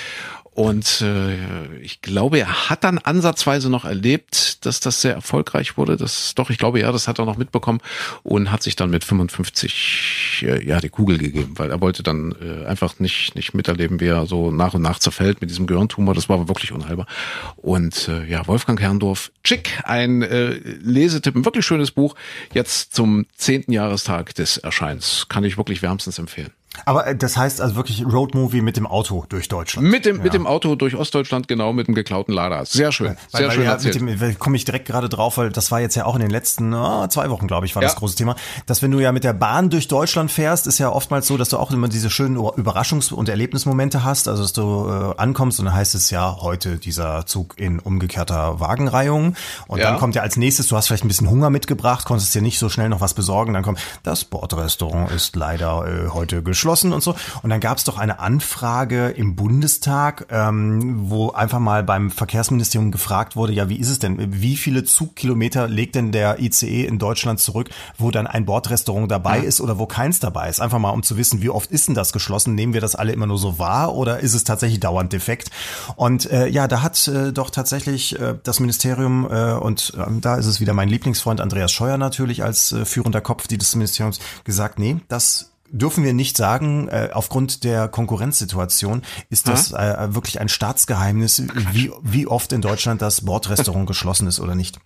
[0.60, 5.96] Und äh, ich glaube, er hat dann ansatzweise noch erlebt, dass das sehr erfolgreich wurde.
[5.96, 7.80] Das doch, ich glaube, ja, das hat er noch mitbekommen
[8.24, 12.36] und hat sich dann mit 55 äh, ja die Kugel gegeben, weil er wollte dann
[12.42, 16.14] äh, einfach nicht nicht miterleben, wie er so nach und nach zerfällt mit diesem Gehirntumor.
[16.14, 17.08] Das war wirklich unheilbar.
[17.56, 22.16] Und äh, ja, Wolfgang Herrndorf, Chick, ein äh, Lesetipp, ein wirklich schönes Buch.
[22.54, 26.52] Jetzt zum zehnten Jahrestag des Erscheins kann ich wirklich wärmstens empfehlen.
[26.86, 29.88] Aber äh, das heißt also wirklich Roadmovie mit dem Auto durch Deutschland.
[29.88, 30.24] Mit dem, ja.
[30.24, 32.64] mit dem Auto durch Ostdeutschland, genau, mit dem geklauten Lada.
[32.66, 33.08] Sehr schön.
[33.08, 34.02] Weil, sehr weil schön ja, erzählt.
[34.02, 36.30] Mit dem komme ich direkt gerade drauf, weil das war jetzt ja auch in den
[36.30, 37.90] letzten oh, zwei Wochen, glaube ich, war Ja.
[37.90, 38.36] das große Thema.
[38.68, 41.50] Dass wenn du ja mit der Bahn durch Deutschland fährst, ist ja oftmals so, dass
[41.50, 44.28] du auch immer diese schönen Überraschungs- und Erlebnismomente hast.
[44.28, 48.60] Also dass du äh, ankommst und dann heißt es ja heute dieser Zug in umgekehrter
[48.60, 49.36] Wagenreihung.
[49.68, 49.90] Und Ja.
[49.90, 52.60] dann kommt ja als nächstes, du hast vielleicht ein bisschen Hunger mitgebracht, konntest dir nicht
[52.60, 53.54] so schnell noch was besorgen.
[53.54, 56.59] Dann kommt, das Bordrestaurant ist leider äh, heute geschlossen
[56.94, 57.16] und so.
[57.42, 62.92] Und dann gab es doch eine Anfrage im Bundestag, ähm, wo einfach mal beim Verkehrsministerium
[62.92, 64.42] gefragt wurde, ja, wie ist es denn?
[64.42, 69.40] Wie viele Zugkilometer legt denn der ICE in Deutschland zurück, wo dann ein Bordrestaurant dabei
[69.40, 70.60] ist oder wo keins dabei ist?
[70.60, 72.56] Einfach mal, um zu wissen, wie oft ist denn das geschlossen?
[72.56, 75.50] Nehmen wir das alle immer nur so wahr oder ist es tatsächlich dauernd defekt?
[75.96, 80.36] Und äh, ja, da hat äh, doch tatsächlich äh, das Ministerium äh, und ähm, da
[80.36, 84.80] ist es wieder mein Lieblingsfreund Andreas Scheuer natürlich als äh, führender Kopf dieses Ministeriums gesagt,
[84.80, 90.50] nee, das dürfen wir nicht sagen, äh, aufgrund der Konkurrenzsituation ist das äh, wirklich ein
[90.50, 94.80] Staatsgeheimnis, wie, wie oft in Deutschland das Bordrestaurant geschlossen ist oder nicht.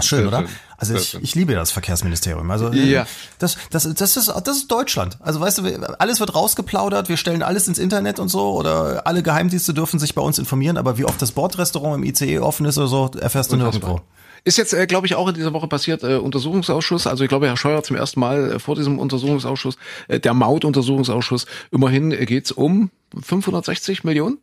[0.00, 0.44] Schön, oder?
[0.76, 2.50] Also ich, ich liebe das Verkehrsministerium.
[2.50, 3.06] Also äh, Ja.
[3.38, 5.16] das, das, das, ist, das ist Deutschland.
[5.20, 9.22] Also weißt du, alles wird rausgeplaudert, wir stellen alles ins Internet und so oder alle
[9.22, 12.76] Geheimdienste dürfen sich bei uns informieren, aber wie oft das Bordrestaurant im ICE offen ist
[12.76, 14.02] oder so, erfährst du nirgendwo.
[14.46, 17.06] Ist jetzt, äh, glaube ich, auch in dieser Woche passiert, äh, Untersuchungsausschuss.
[17.06, 19.76] Also ich glaube, Herr Scheuer zum ersten Mal äh, vor diesem Untersuchungsausschuss,
[20.08, 22.90] äh, der Mautuntersuchungsausschuss, immerhin äh, geht's um
[23.22, 24.38] 560 Millionen.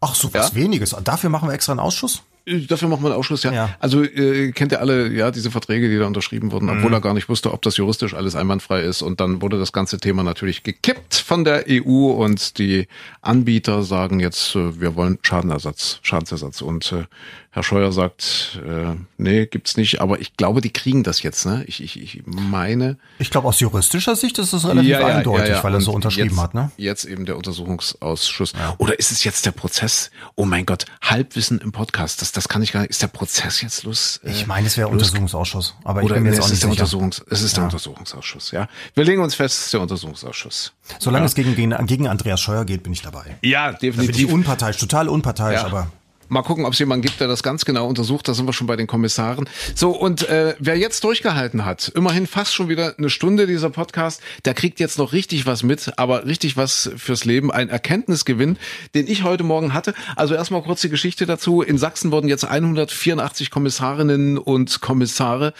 [0.00, 0.54] Ach so, was Ja.
[0.54, 0.94] weniges.
[1.02, 2.22] Dafür machen wir extra einen Ausschuss?
[2.46, 3.52] Äh, Dafür machen wir einen Ausschuss, ja.
[3.52, 3.70] Ja.
[3.80, 6.78] Also äh, kennt ihr alle, ja, diese Verträge, die da unterschrieben wurden, Mhm.
[6.78, 9.00] obwohl er gar nicht wusste, ob das juristisch alles einwandfrei ist.
[9.02, 12.86] Und dann wurde das ganze Thema natürlich gekippt von der EU und die
[13.22, 16.60] Anbieter sagen jetzt, äh, wir wollen Schadenersatz, Schadensersatz.
[16.62, 17.04] Und äh,
[17.50, 20.00] Herr Scheuer sagt, äh, nee, gibt's nicht.
[20.00, 21.46] Aber ich glaube, die kriegen das jetzt.
[21.46, 21.64] Ne?
[21.66, 25.80] Ich, ich, ich meine, Ich glaube, aus juristischer Sicht ist das relativ eindeutig, weil er
[25.80, 26.70] so unterschrieben jetzt, hat, ne?
[26.76, 28.52] Jetzt eben der Untersuchungsausschuss.
[28.76, 30.10] Oder ist es jetzt der Prozess?
[30.34, 32.20] Oh mein Gott, Halbwissen im Podcast.
[32.20, 32.90] Das, das kann ich gar nicht.
[32.90, 34.20] Ist der Prozess jetzt los?
[34.24, 36.60] äh, Ich meine, es wäre Untersuchungsausschuss, aber ich bin mir nee, jetzt auch es nicht
[36.60, 36.70] sicher.
[36.70, 38.68] Untersuchungs, es ist der Untersuchungsausschuss, ja.
[38.94, 40.74] Wir legen uns fest, es ist der Untersuchungsausschuss.
[40.98, 43.38] Solange es gegen, gegen, gegen Andreas Scheuer geht, bin ich dabei.
[43.42, 44.32] Ja, Da bin ich definitiv.
[44.32, 45.66] unparteiisch, total unparteiisch, Ja.
[45.66, 45.90] aber
[46.28, 48.28] Mal gucken, ob es jemanden gibt, der das ganz genau untersucht.
[48.28, 49.48] Da sind wir schon bei den Kommissaren.
[49.74, 54.20] So, und äh, wer jetzt durchgehalten hat, immerhin fast schon wieder eine Stunde dieser Podcast,
[54.44, 57.50] der kriegt jetzt noch richtig was mit, aber richtig was fürs Leben.
[57.50, 58.58] Ein Erkenntnisgewinn,
[58.94, 59.94] den ich heute Morgen hatte.
[60.16, 61.62] Also erstmal kurz die Geschichte dazu.
[61.62, 65.54] In Sachsen wurden jetzt 184 Kommissarinnen und Kommissare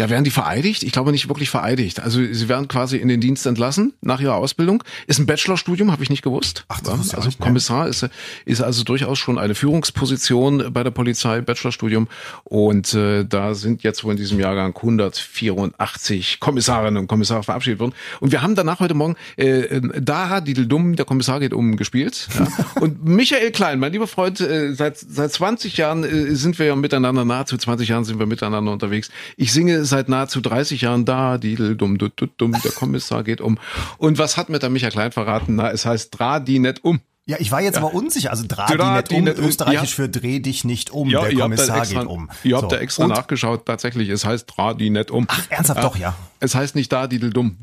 [0.00, 0.84] ja, werden die vereidigt?
[0.84, 2.00] Ich glaube nicht wirklich vereidigt.
[2.00, 4.84] Also sie werden quasi in den Dienst entlassen nach ihrer Ausbildung.
[5.08, 6.64] Ist ein Bachelorstudium, habe ich nicht gewusst.
[6.68, 7.38] Ach, das auch also?
[7.40, 8.08] Kommissar ist,
[8.44, 12.06] ist also durchaus schon eine Führungsposition bei der Polizei, Bachelorstudium.
[12.44, 17.94] Und äh, da sind jetzt wohl in diesem Jahrgang 184 Kommissarinnen und Kommissare verabschiedet worden.
[18.20, 22.28] Und wir haben danach heute Morgen äh, äh, Daha Dideldum, der Kommissar geht um, gespielt.
[22.38, 22.46] Ja.
[22.80, 26.76] Und Michael Klein, mein lieber Freund, äh, seit, seit 20 Jahren äh, sind wir ja
[26.76, 29.10] miteinander, nahezu 20 Jahren sind wir miteinander unterwegs.
[29.36, 33.58] Ich singe seit nahezu 30 Jahren Da Dideldum, dut, dut, dum, der Kommissar geht um.
[33.98, 35.56] Und was hat mir der Michael Klein verraten?
[35.56, 37.00] Na, es heißt Dra die nicht um.
[37.28, 38.30] Ja, ich war jetzt aber unsicher.
[38.30, 39.44] Also dreh Dreh dich nicht die um, nicht um.
[39.44, 40.04] österreichisch Ja.
[40.04, 41.08] für dreh dich nicht um.
[41.10, 42.30] Ja, der habt Kommissar extra, geht um.
[42.42, 42.76] Ihr habt So.
[42.76, 45.26] da extra Und nachgeschaut, tatsächlich, es heißt Dra die nicht um.
[45.28, 46.14] Ach, ernsthaft doch, ja.
[46.40, 47.56] Es heißt nicht da Dideldum.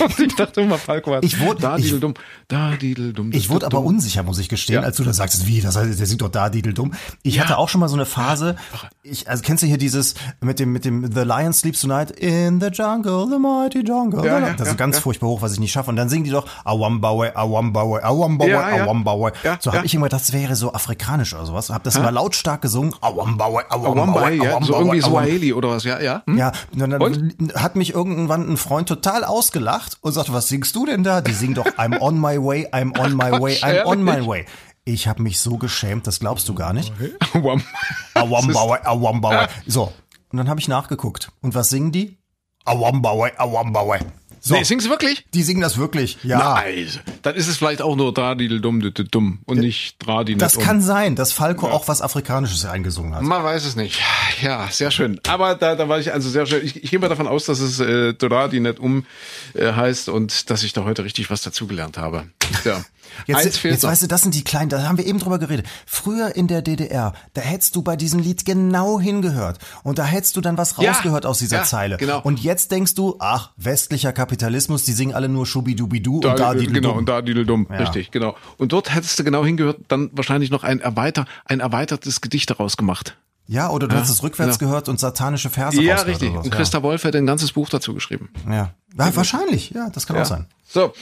[0.00, 2.14] Und ich dachte immer, Falco hat Ich wurde- da ich- Dideldum,
[2.48, 3.32] da Dideldum.
[3.32, 4.82] Ich wurde aber unsicher, muss ich gestehen, Ja.
[4.82, 6.92] als du da sagst, wie, das heißt, der singt doch da Dideldum.
[7.22, 8.56] Ich hatte auch schon mal so eine Phase,
[9.02, 12.60] ich, also kennst du hier dieses mit dem, mit dem The Lion Sleeps Tonight in
[12.60, 14.22] the jungle, the mighty jungle.
[14.26, 15.02] Ja, ja, das ist ja, ganz ja.
[15.02, 15.88] furchtbar hoch, was ich nicht schaffe.
[15.88, 18.81] Und dann singen die doch Awambawe, Awambawe, Awambawe, Ja, ja.
[18.84, 19.32] Awambawe.
[19.42, 19.84] Ja, So habe ja.
[19.84, 21.70] ich immer gedacht, das wäre so afrikanisch oder sowas.
[21.70, 22.94] Hab das immer lautstark gesungen.
[23.00, 25.00] Awambawe, Awambawe, ja, so irgendwie.
[25.00, 26.22] Swahili oder was, ja, ja.
[26.26, 26.38] Hm?
[26.38, 27.54] Ja, und dann Und?
[27.54, 31.20] hat mich irgendwann ein Freund total ausgelacht und sagte, was singst du denn da?
[31.20, 34.46] Die singen doch I'm on my way, I'm on my way, I'm on my way.
[34.84, 36.92] Ich habe mich so geschämt, das glaubst du gar nicht.
[38.14, 39.48] Awambawe, awambawe.
[39.66, 39.92] So.
[40.30, 41.30] Und dann habe ich nachgeguckt.
[41.40, 42.18] Und was singen die?
[42.64, 43.98] Awambawe, awambawe.
[44.44, 45.24] So, Nee, singst du wirklich?
[45.34, 46.18] die singen das wirklich.
[46.24, 46.54] Ja.
[46.56, 46.88] Nein.
[47.22, 50.66] Dann ist es vielleicht auch nur Dradidel dumm, dumm und nicht Dradi Das nicht um.
[50.66, 53.22] kann sein, dass Falco auch was Afrikanisches eingesungen hat.
[53.22, 54.00] Man weiß es nicht.
[54.42, 55.20] Ja, sehr schön.
[55.28, 56.64] Aber da, da war ich also sehr schön.
[56.64, 58.14] Ich, ich gehe mal davon aus, dass es äh,
[58.60, 59.06] nicht um
[59.54, 62.24] äh, heißt und dass ich da heute richtig was dazugelernt habe.
[62.64, 62.84] Ja.
[63.26, 65.66] Jetzt, jetzt weißt du, das sind die kleinen, da haben wir eben drüber geredet.
[65.86, 69.58] Früher in der DDR, da hättest du bei diesem Lied genau hingehört.
[69.82, 71.96] Und da hättest du dann was Ja, rausgehört aus dieser ja, Zeile.
[71.96, 72.20] genau.
[72.22, 76.54] Und jetzt denkst du, ach, westlicher Kapitalismus, die singen alle nur Schubidubidu Da, und da
[76.54, 77.76] die genau, und da dumm, Ja.
[77.78, 78.36] richtig, genau.
[78.58, 82.76] Und dort hättest du genau hingehört, dann wahrscheinlich noch ein, erweiter, ein erweitertes Gedicht daraus
[82.76, 83.16] gemacht.
[83.46, 84.70] Ja, oder du hast es rückwärts genau.
[84.70, 86.32] gehört und satanische Verse Ja, richtig.
[86.32, 88.30] Und Christa Wolf hätte ein ganzes Buch dazu geschrieben.
[88.46, 88.54] Ja.
[88.54, 88.70] ja.
[88.96, 90.46] ja, wahrscheinlich, ja, das kann auch sein.
[90.66, 90.92] So,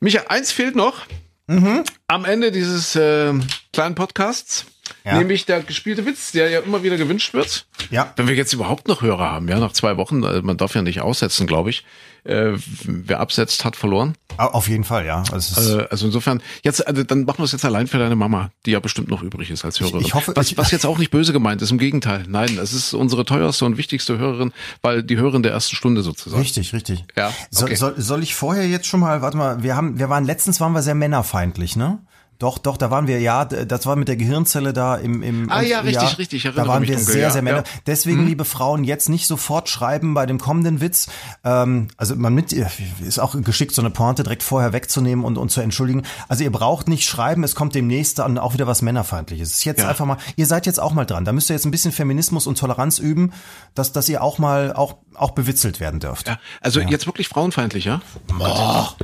[0.00, 1.02] Micha, eins fehlt noch.
[1.48, 1.82] Mhm.
[2.06, 3.32] Am Ende dieses äh,
[3.72, 4.66] kleinen Podcasts,
[5.04, 5.18] Ja.
[5.18, 7.66] nämlich der gespielte Witz, der ja immer wieder gewünscht wird.
[7.90, 8.12] Ja.
[8.16, 10.82] Wenn wir jetzt überhaupt noch Hörer haben, ja, nach zwei Wochen, äh, man darf ja
[10.82, 11.84] nicht aussetzen, glaube ich.
[12.24, 14.14] Äh, wer absetzt, hat verloren.
[14.36, 15.22] Au- Auf jeden Fall, ja.
[15.34, 18.50] Ist, Äh, also insofern, jetzt, also dann machen wir es jetzt allein für deine Mama,
[18.66, 20.00] die ja bestimmt noch übrig ist als Hörerin.
[20.02, 22.24] ich hoffe, was, ich- was jetzt auch nicht böse gemeint ist, im Gegenteil.
[22.28, 26.42] Nein, es ist unsere teuerste und wichtigste Hörerin, weil die Hörerin der ersten Stunde sozusagen.
[26.42, 27.04] Richtig, richtig.
[27.16, 27.76] Ja, Soll, okay.
[27.76, 30.72] soll, soll ich vorher jetzt schon mal, warte mal, wir haben, wir waren letztens waren
[30.72, 32.00] wir sehr männerfeindlich, ne?
[32.38, 35.60] Doch, doch, da waren wir, ja, das war mit der Gehirnzelle da im, im Ah,
[35.60, 37.58] ja, richtig, richtig, ich Da erinnere waren wir dunkel, sehr, ja, sehr männer.
[37.58, 37.64] ja.
[37.88, 41.08] Deswegen, liebe Frauen, jetzt nicht sofort schreiben bei dem kommenden Witz.
[41.42, 45.50] Ähm, also man mit, ist auch geschickt, so eine Pointe direkt vorher wegzunehmen und, und
[45.50, 46.04] zu entschuldigen.
[46.28, 49.48] Also ihr braucht nicht schreiben, es kommt demnächst dann auch wieder was Männerfeindliches.
[49.48, 49.88] Es ist jetzt Ja.
[49.88, 51.24] einfach mal, ihr seid jetzt auch mal dran.
[51.24, 53.32] Da müsst ihr jetzt ein bisschen Feminismus und Toleranz üben,
[53.74, 56.28] dass, dass ihr auch mal auch, auch bewitzelt werden dürft.
[56.28, 58.00] Ja, also jetzt wirklich frauenfeindlich, ja?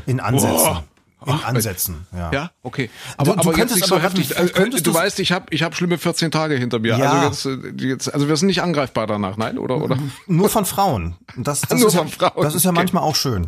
[0.06, 0.56] In Ansätzen.
[0.56, 0.84] Boah.
[1.26, 2.30] In Ach, Ansätzen, ja.
[2.32, 2.90] Ja, okay.
[3.16, 4.28] Aber, du aber jetzt könntest nicht so aber- heftig.
[4.28, 6.96] du Äh, äh, du weißt, ich habe ich hab schlimme 14 Tage hinter mir.
[6.98, 7.12] Ja.
[7.28, 9.78] Also jetzt, äh, jetzt, also wir sind nicht angreifbar danach, nein, oder?
[9.82, 9.98] oder?
[10.26, 11.16] Nur von Frauen.
[11.36, 12.80] Das, das Nur ist von ja, Frauen, Das ist ja okay.
[12.80, 13.46] manchmal auch schön.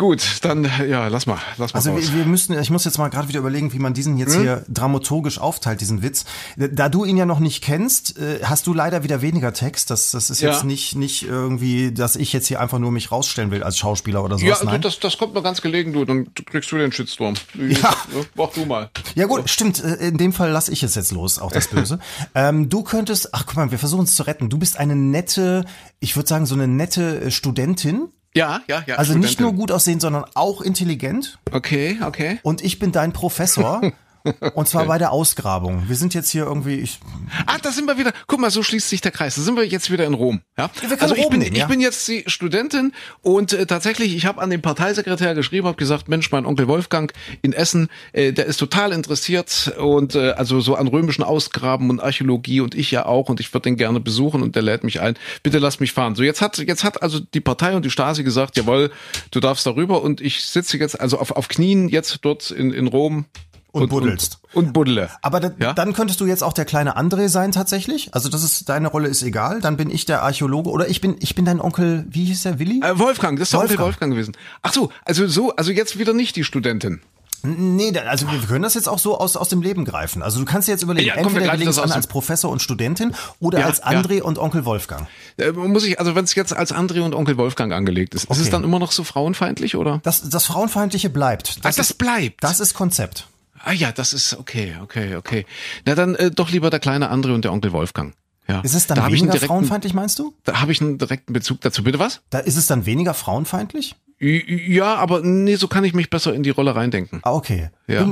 [0.00, 3.08] Gut, dann ja, lass mal, lass mal Also wir, wir müssen, ich muss jetzt mal
[3.10, 4.40] gerade wieder überlegen, wie man diesen jetzt Hm?
[4.40, 6.24] hier dramaturgisch aufteilt, diesen Witz.
[6.56, 9.90] Da du ihn ja noch nicht kennst, äh, hast du leider wieder weniger Text.
[9.90, 10.64] Das, das ist jetzt Ja.
[10.66, 14.36] nicht, nicht irgendwie, dass ich jetzt hier einfach nur mich rausstellen will als Schauspieler oder
[14.36, 14.60] ja, sowas.
[14.60, 14.80] also Nein.
[14.80, 16.06] das, das kommt mir ganz gelegen, du.
[16.06, 17.34] Dann kriegst du den Shitstorm.
[17.58, 17.94] Ja.
[18.36, 18.88] Mach du mal.
[19.16, 19.84] Ja gut, stimmt.
[19.84, 21.98] Äh, In dem Fall lasse ich es jetzt los, auch das Böse.
[22.34, 24.48] ähm, du könntest, ach guck mal, wir versuchen es zu retten.
[24.48, 25.66] Du bist eine nette,
[25.98, 28.08] ich würde sagen, so eine nette Studentin.
[28.34, 28.96] Ja, ja, ja.
[28.96, 31.38] Also nicht nur gut aussehen, sondern auch intelligent.
[31.50, 32.38] Okay, okay.
[32.42, 33.80] Und ich bin dein Professor.
[34.54, 35.84] Und zwar bei der Ausgrabung.
[35.88, 37.00] Wir sind jetzt hier irgendwie, ich,
[37.46, 38.12] Ah, da sind wir wieder.
[38.26, 39.34] Guck mal, so schließt sich der Kreis.
[39.36, 40.40] Da sind wir jetzt wieder in Rom.
[40.58, 40.70] Ja?
[40.98, 41.66] also ich Rom bin, nehmen, ich ja.
[41.66, 42.92] bin jetzt die Studentin
[43.22, 47.12] und äh, tatsächlich, ich habe an den Parteisekretär geschrieben, habe gesagt, Mensch, mein Onkel Wolfgang
[47.42, 52.00] in Essen, äh, der ist total interessiert und äh, also so an römischen Ausgraben und
[52.00, 55.00] Archäologie und ich ja auch und ich würde den gerne besuchen und der lädt mich
[55.00, 55.16] ein.
[55.42, 56.14] Bitte lass mich fahren.
[56.14, 58.90] So jetzt hat jetzt hat also die Partei und die Stasi gesagt, jawohl,
[59.30, 62.86] du darfst darüber und ich sitze jetzt also auf auf Knien jetzt dort in in
[62.86, 63.26] Rom
[63.72, 64.38] Und buddelst.
[64.52, 65.08] und, und buddle.
[65.22, 65.72] aber da, Ja?
[65.72, 68.14] dann könntest du jetzt auch der kleine André sein tatsächlich.
[68.14, 69.60] Also das ist, deine Rolle ist egal.
[69.60, 72.58] Dann bin ich der Archäologe oder ich bin, ich bin dein Onkel, wie hieß der,
[72.58, 72.80] Willi?
[72.82, 73.86] Äh, Wolfgang, das ist der Onkel Wolfgang.
[73.86, 74.36] Wolfgang gewesen.
[74.62, 77.00] Ach so, also so, also jetzt wieder nicht die Studentin.
[77.42, 80.22] Nee, also wir können das jetzt auch so aus, aus dem Leben greifen.
[80.22, 82.50] Also du kannst dir jetzt überlegen, Ja, komm, entweder wir das es an als Professor
[82.50, 83.84] und Studentin oder Ja, als ja.
[83.86, 85.06] André und Onkel Wolfgang.
[85.38, 88.30] Äh, muss ich, also wenn es jetzt als André und Onkel Wolfgang angelegt ist, ist
[88.36, 88.50] es Okay.
[88.50, 90.00] dann immer noch so frauenfeindlich oder?
[90.02, 91.54] Das, das Frauenfeindliche bleibt.
[91.60, 92.44] Ah, das ist, bleibt.
[92.44, 93.26] Das ist Konzept.
[93.62, 95.46] Ah ja, das ist okay, okay, okay.
[95.86, 98.14] Na dann äh, doch lieber der kleine André und der Onkel Wolfgang.
[98.48, 98.60] Ja.
[98.62, 100.34] Ist es dann da weniger direkten, frauenfeindlich, meinst du?
[100.44, 101.84] Da habe ich einen direkten Bezug dazu.
[101.84, 102.22] Bitte was?
[102.30, 103.94] Da ist es dann weniger frauenfeindlich?
[104.22, 107.20] Ja, aber nee, so kann ich mich besser in die Rolle reindenken.
[107.22, 107.70] Ah, okay.
[107.86, 108.04] Ja.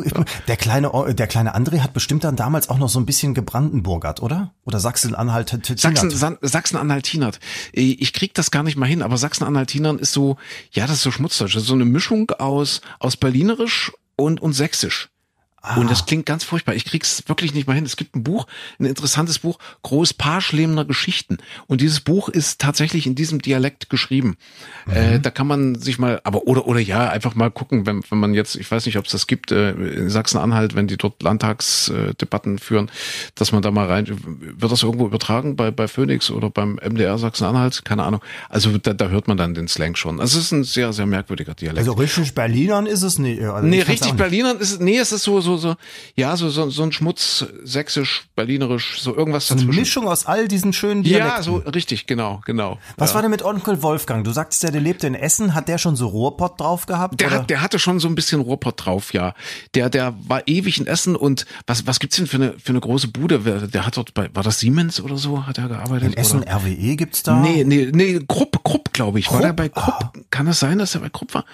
[0.46, 4.22] Der kleine, der kleine André hat bestimmt dann damals auch noch so ein bisschen gebrandenburgert,
[4.22, 4.54] oder?
[4.64, 5.50] Oder Sachsen-Anhalt.
[5.50, 5.76] Sachsen,
[6.08, 6.12] Tinert.
[6.12, 7.40] San- Sachsen-Anhalt-Tinert.
[7.74, 10.38] Äh, Ich krieg das gar nicht mal hin, aber Sachsen-Anhalt-Tinert ist so,
[10.70, 11.54] ja, das ist so Schmutzdeutsch.
[11.54, 15.10] Das ist so eine Mischung aus, aus Berlinerisch und, und Sächsisch.
[15.76, 16.74] Und das klingt ganz furchtbar.
[16.76, 17.84] Ich krieg's wirklich nicht mal hin.
[17.84, 18.46] Es gibt ein Buch,
[18.78, 21.38] ein interessantes Buch, Groß Paarschlemner Geschichten.
[21.66, 24.36] Und dieses Buch ist tatsächlich in diesem Dialekt geschrieben.
[24.88, 28.18] Äh, da kann man sich mal, aber oder oder ja, einfach mal gucken, wenn, wenn
[28.18, 31.22] man jetzt, ich weiß nicht, ob es das gibt, äh, in Sachsen-Anhalt, wenn die dort
[31.22, 32.90] Landtagsdebatten führen,
[33.34, 37.18] dass man da mal rein, wird das irgendwo übertragen bei, bei Phoenix oder beim MDR
[37.18, 37.84] Sachsen-Anhalt?
[37.84, 38.20] Keine Ahnung.
[38.48, 40.20] Also da, da hört man dann den Slang schon.
[40.20, 41.78] Also es ist ein sehr, sehr merkwürdiger Dialekt.
[41.78, 43.42] Also richtig Berlinern ist es nicht.
[43.42, 44.12] Also Nee, richtig.
[44.14, 45.76] Berlinern ist es, nee, es ist so, so so, so,
[46.14, 49.80] ja, so, so, so ein Schmutz, sächsisch, berlinerisch, so irgendwas Eine dazwischen.
[49.80, 51.36] Mischung aus all diesen schönen Dialekten.
[51.36, 52.78] Ja, so richtig, genau, genau.
[52.96, 53.14] Was ja.
[53.14, 54.24] war denn mit Onkel Wolfgang?
[54.24, 55.54] Du sagtest ja, der lebte in Essen.
[55.54, 57.20] Hat der schon so Ruhrpott drauf gehabt?
[57.20, 57.38] Der, oder?
[57.38, 59.34] hat, der hatte schon so ein bisschen Ruhrpott drauf, ja.
[59.74, 62.80] Der, der war ewig in Essen und was, was gibt's denn für eine, für eine
[62.80, 63.38] große Bude?
[63.68, 65.46] Der hat dort bei, war das Siemens oder so?
[65.46, 66.08] Hat er gearbeitet?
[66.08, 66.56] in Essen oder?
[66.56, 67.36] RWE gibt's da?
[67.40, 69.30] Nee, nee, nee, Krupp, Krupp, glaube ich.
[69.30, 69.56] War der Krupp?
[69.56, 70.30] bei Krupp?
[70.30, 71.44] Kann es sein, dass er bei Krupp war?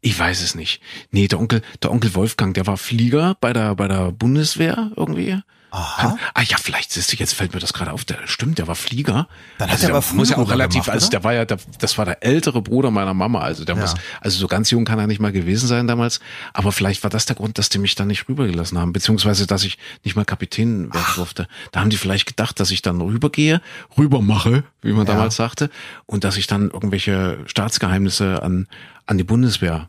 [0.00, 0.80] Ich weiß es nicht.
[1.10, 5.38] Nee, der Onkel, der Onkel Wolfgang, der war Flieger bei der, bei der Bundeswehr irgendwie.
[5.74, 6.18] Aha.
[6.34, 8.04] Ah ja, vielleicht du, jetzt fällt mir das gerade auf.
[8.04, 9.26] Der stimmt, der war Flieger.
[9.56, 11.46] Dann hat also er der aber muss ja auch relativ, gemacht, also der war ja,
[11.46, 13.40] der, das war der ältere Bruder meiner Mama.
[13.40, 13.80] Also der Ja.
[13.80, 16.20] muss, also so ganz jung kann er nicht mal gewesen sein damals.
[16.52, 19.64] Aber vielleicht war das der Grund, dass die mich dann nicht rübergelassen haben, beziehungsweise dass
[19.64, 21.48] ich nicht mal Kapitän werden durfte.
[21.72, 23.62] Da haben die vielleicht gedacht, dass ich dann rübergehe,
[23.96, 25.14] rübermache, wie man Ja.
[25.14, 25.70] damals sagte,
[26.04, 28.68] und dass ich dann irgendwelche Staatsgeheimnisse an
[29.04, 29.88] an die Bundeswehr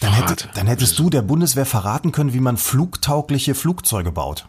[0.00, 4.48] Dann, hätte, dann hättest du der Bundeswehr verraten können, wie man flugtaugliche Flugzeuge baut.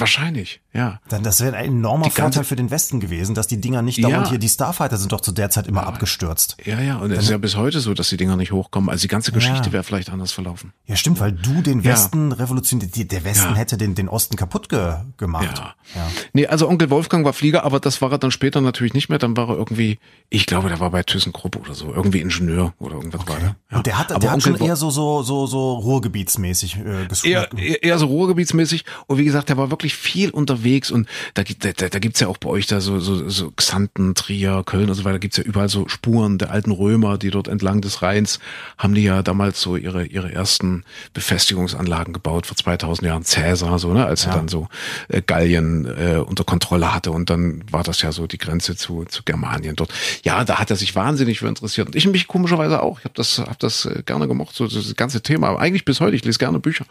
[0.00, 1.00] Wahrscheinlich, ja.
[1.08, 4.26] Dann, das wäre ein enormer Vorteil für den Westen gewesen, dass die Dinger nicht dauernd
[4.26, 4.30] Ja.
[4.30, 6.56] hier, die Starfighter sind doch zu der Zeit immer abgestürzt.
[6.64, 8.90] Ja, ja, und es ist ja bis heute so, dass die Dinger nicht hochkommen.
[8.90, 9.72] Also die ganze Geschichte Ja.
[9.72, 10.72] wäre vielleicht anders verlaufen.
[10.86, 11.92] Ja, stimmt, weil du den Ja.
[11.92, 13.56] Westen revolutioniert, der Westen Ja.
[13.56, 15.58] hätte den, den Osten kaputt ge, gemacht.
[15.58, 15.74] Ja.
[15.94, 16.06] Ja.
[16.32, 19.18] Nee, also Onkel Wolfgang war Flieger, aber das war er dann später natürlich nicht mehr.
[19.18, 22.94] Dann war er irgendwie, ich glaube, der war bei ThyssenKrupp oder so, irgendwie Ingenieur oder
[22.96, 23.56] irgendwas war der.
[23.70, 23.76] Ja.
[23.78, 27.28] Und der hat, aber der hat Onkel schon eher so, so, so, so Ruhrgebietsmäßig äh,
[27.28, 27.48] eher,
[27.82, 28.84] eher so ruhrgebietsmäßig.
[29.06, 32.28] Und wie gesagt, der war wirklich viel unterwegs und da gibt da, da gibt's ja
[32.28, 35.44] auch bei euch da so, so, so Xanten, Trier, Köln und so weiter, gibt's ja
[35.44, 38.38] überall so Spuren der alten Römer, die dort entlang des Rheins
[38.76, 43.24] haben die ja damals so ihre, ihre ersten Befestigungsanlagen gebaut vor 2000 Jahren.
[43.24, 44.68] Cäsar, so, ne, als er dann so
[45.08, 49.04] äh, Gallien äh, unter Kontrolle hatte und dann war das ja so die Grenze zu,
[49.04, 49.92] zu Germanien dort.
[50.24, 52.98] Ja, da hat er sich wahnsinnig für interessiert und ich mich komischerweise auch.
[52.98, 55.48] Ich habe das, hab das äh, gerne gemocht, so das ganze Thema.
[55.48, 56.84] Aber eigentlich bis heute, ich lese gerne Bücher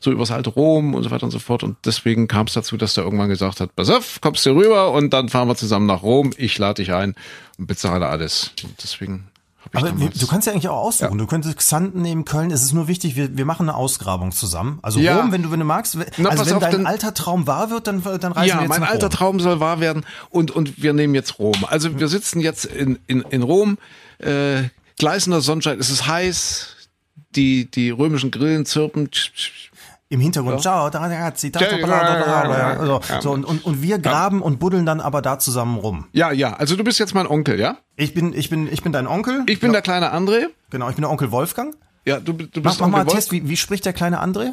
[0.00, 1.62] so übers alte Rom und so weiter und so fort.
[1.62, 4.92] Und deswegen kam es dazu, dass der irgendwann gesagt hat, pass auf, kommst du rüber
[4.92, 6.32] und dann fahren wir zusammen nach Rom.
[6.36, 7.14] Ich lade dich ein
[7.58, 8.52] und bezahle alles.
[8.62, 9.28] Und deswegen
[9.74, 11.16] habe ich Aber wir, du kannst ja eigentlich auch aussuchen.
[11.18, 12.50] Du könntest Xanten nehmen, Köln.
[12.50, 14.78] Es ist nur wichtig, wir, wir machen eine Ausgrabung zusammen.
[14.82, 15.20] Also Ja.
[15.20, 15.98] Rom, wenn du, wenn du magst.
[15.98, 18.44] wenn- Na, also wenn auf, dein dann- alter Traum wahr wird, dann, dann reisen wir
[18.46, 19.08] ja, jetzt mein nach alter.
[19.10, 21.64] Traum soll wahr werden und und wir nehmen jetzt Rom.
[21.68, 23.78] Also wir sitzen jetzt in in, in Rom,
[24.18, 24.64] äh,
[24.98, 26.68] gleißender Sonnenschein, es ist heiß,
[27.34, 29.08] die die römischen Grillen zirpen.
[30.14, 33.64] Im Hintergrund, ciao, da, ragazzi, da, da, da, da, da, da, so, so, und, und,
[33.64, 36.06] und wir graben und buddeln dann aber da zusammen rum.
[36.12, 37.78] Ja, ja, also du bist jetzt mein Onkel, ja?
[37.96, 39.42] Ich bin, ich bin, ich bin dein Onkel.
[39.46, 40.46] Ich bin der kleine André.
[40.70, 41.74] Genau, ich bin der Onkel Wolfgang.
[42.06, 44.52] Ja, du, du bist Mach, mach mal einen Test, wie, wie spricht der kleine André?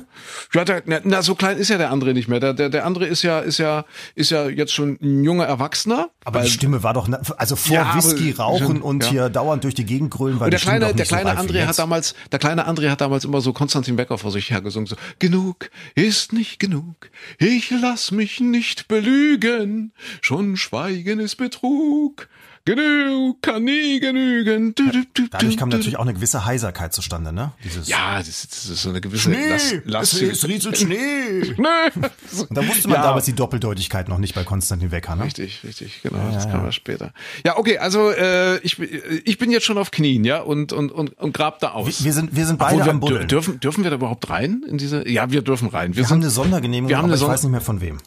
[0.53, 2.39] Ja, der, na, so klein ist ja der andere nicht mehr.
[2.39, 3.83] Der, der, der andere ist ja, ist ja,
[4.15, 6.09] ist ja jetzt schon ein junger Erwachsener.
[6.23, 9.09] Aber weil- die Stimme war doch, ne- also vor Ja, Whisky rauchen schon, und ja.
[9.09, 11.65] hier dauernd durch die Gegend grölen, weil Und der kleine, der so kleine wie André
[11.67, 14.95] hat damals, der kleine André hat damals immer so Konstantin Becker vor sich hergesungen, so,
[15.19, 19.91] genug ist nicht genug, ich lass mich nicht belügen,
[20.21, 22.29] schon Schweigen ist Betrug,
[22.65, 24.73] genug kann nie genügen.
[24.75, 27.51] Du, du, du, Dadurch du, kam natürlich auch eine gewisse Heiserkeit zustande, ne?
[27.63, 30.95] Dieses Ja, das, ist- das ist so eine gewisse Schnee, Last, es, es rieselt Schnee.
[31.57, 31.61] Nee.
[32.47, 33.03] Und da wusste man Ja.
[33.03, 35.23] damals die Doppeldeutigkeit noch nicht bei Konstantin Wecker, ne?
[35.25, 36.17] Richtig, richtig, genau.
[36.33, 37.13] das kam ja später.
[37.45, 41.17] Ja, okay, also äh, ich, ich bin jetzt schon auf Knien, ja, und und und,
[41.17, 42.03] und grab da aus.
[42.03, 43.23] Wir sind, wir sind beide Obwohl wir, am Buddeln.
[43.23, 45.07] dür- dürfen dürfen wir da überhaupt rein in diese?
[45.09, 45.91] Ja, wir dürfen rein.
[45.91, 47.61] Wir, wir haben sind eine Sondergenehmigung, wir haben aber eine ich Sonder- weiß nicht mehr
[47.61, 47.97] von wem.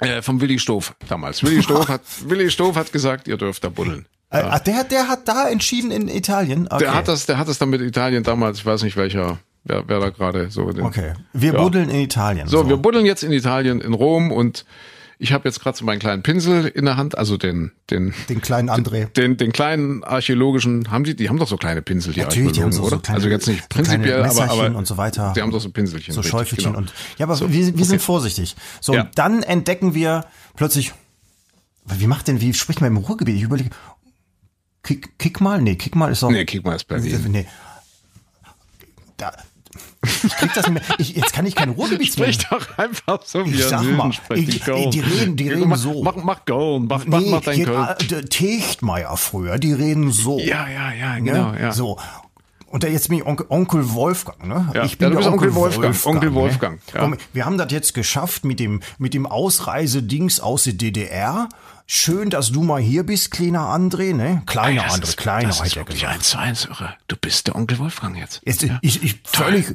[0.00, 1.42] Äh, vom Willi Stoff damals.
[1.42, 4.06] Willi Stoff hat Willi Stoff hat gesagt, ihr dürft da buddeln.
[4.30, 6.66] Äh, ah, der, der hat da entschieden in Italien.
[6.66, 6.78] Okay.
[6.84, 8.58] Der hat das, der hat das dann mit Italien damals.
[8.58, 10.70] Ich weiß nicht welcher, wer, wer da gerade so.
[10.72, 11.12] Den, Okay.
[11.32, 11.60] Wir Ja.
[11.62, 12.48] buddeln in Italien.
[12.48, 14.64] So, wir buddeln jetzt in Italien, in Rom und
[15.18, 18.40] ich habe jetzt gerade so meinen kleinen Pinsel in der Hand, also den den den
[18.40, 19.06] kleinen André.
[19.12, 22.62] den, den kleinen archäologischen, haben die, die haben doch so kleine Pinsel, die Natürlich, die
[22.62, 22.98] haben so, so oder?
[22.98, 25.32] kleine, also jetzt nicht so prinzipiell, aber, Messerchen aber und so weiter.
[25.36, 26.14] die haben doch so Pinselchen.
[26.14, 26.78] so richtig, Schäufelchen genau.
[26.78, 28.04] und ja, aber So, wir, wir sind okay.
[28.04, 28.56] vorsichtig.
[28.80, 29.02] So, Ja.
[29.02, 30.92] und dann entdecken wir plötzlich,
[31.86, 33.36] wie macht denn, wie spricht man im Ruhrgebiet?
[33.36, 33.70] Ich überlege,
[34.82, 35.60] kick, kick mal?
[35.60, 36.30] Nee, kick mal ist doch.
[36.30, 37.24] Nee, kick mal ist Berlin.
[37.30, 37.46] Nee.
[39.16, 39.32] Da,
[40.04, 40.98] ich krieg das nicht mehr.
[40.98, 42.32] Ich, jetzt kann ich kein Ruhrgebiet mehr.
[42.32, 46.02] Sprich doch einfach so wie Ich sag mal, ich- die reden- die reden mach, so.
[46.02, 47.86] Mach, mach Köln, mach, mach, mach dein Köln.
[48.10, 50.38] der Techtmeier früher, die reden so.
[50.38, 51.22] Ja, ja, ja, ne?
[51.22, 51.72] genau, ja.
[51.72, 51.98] So.
[52.66, 54.68] Und da jetzt bin ich Onkel, Onkel Wolfgang, ne?
[54.74, 56.34] Ja, ich bin ja, der Onkel Wolfgang, Onkel ne?
[56.34, 57.00] Wolfgang, ja.
[57.00, 61.48] Komm, wir haben das jetzt geschafft mit dem, mit dem Ausreisedings aus der DDR.
[61.86, 64.42] Schön, dass du mal hier bist, kleiner André, ne?
[64.46, 66.14] Kleiner Ey, André, ist, kleiner das ist wirklich gesagt.
[66.14, 66.94] eins zu eins irre.
[67.08, 68.40] Du bist der Onkel Wolfgang jetzt.
[68.44, 68.78] Jetzt, ja.
[68.80, 69.74] ich, ich völlig,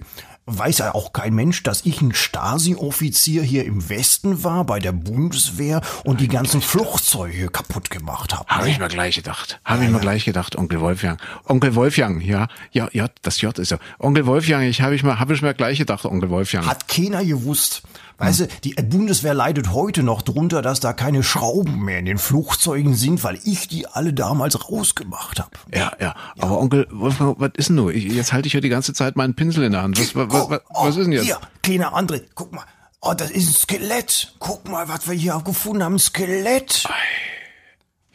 [0.58, 4.92] weiß ja auch kein Mensch, dass ich ein Stasi-Offizier hier im Westen war, bei der
[4.92, 8.48] Bundeswehr und die ganzen Flugzeuge kaputt gemacht habe.
[8.48, 9.60] Habe ich mir gleich gedacht.
[9.64, 11.20] Habe ich mir gleich gedacht, Onkel Wolfgang.
[11.46, 13.78] Onkel Wolfgang, ja, ja, ja, das J ist ja.
[14.00, 16.66] Onkel Wolfgang, ich habe ich mir, habe ich mir gleich gedacht, Onkel Wolfgang.
[16.66, 17.84] Hat keiner gewusst.
[18.20, 22.18] Weißt du, die Bundeswehr leidet heute noch drunter, dass da keine Schrauben mehr in den
[22.18, 25.52] Flugzeugen sind, weil ich die alle damals rausgemacht habe.
[25.74, 27.94] Ja, ja, aber Onkel Wolfgang, was ist denn nur?
[27.94, 29.98] Ich, jetzt halte ich ja die ganze Zeit meinen Pinsel in der Hand.
[29.98, 31.26] Was, was, Oh, was, oh, was ist denn jetzt?
[31.26, 32.66] Hier, kleiner André, guck mal.
[33.02, 34.34] Oh, das ist ein Skelett.
[34.40, 35.96] Guck mal, was wir hier gefunden haben.
[35.96, 36.84] Ein Skelett.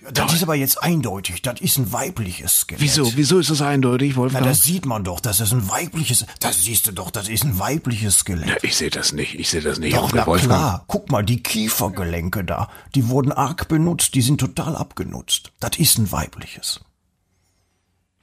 [0.02, 1.40] Ja, das ist aber jetzt eindeutig.
[1.40, 2.82] Das ist ein weibliches Skelett.
[2.82, 3.16] Wieso?
[3.16, 4.44] Wieso ist das eindeutig, Na, Wolfgang?
[4.44, 7.58] das sieht man doch, dass das ein weibliches, das siehst du doch, das ist ein
[7.58, 8.46] weibliches Skelett.
[8.48, 9.34] Ja, ich sehe das nicht.
[9.38, 10.50] Ich sehe das nicht, Doch, na Wolfgang.
[10.50, 10.84] klar.
[10.88, 15.52] Guck mal, die Kiefergelenke da, die wurden arg benutzt, die sind total abgenutzt.
[15.60, 16.80] Das ist ein weibliches.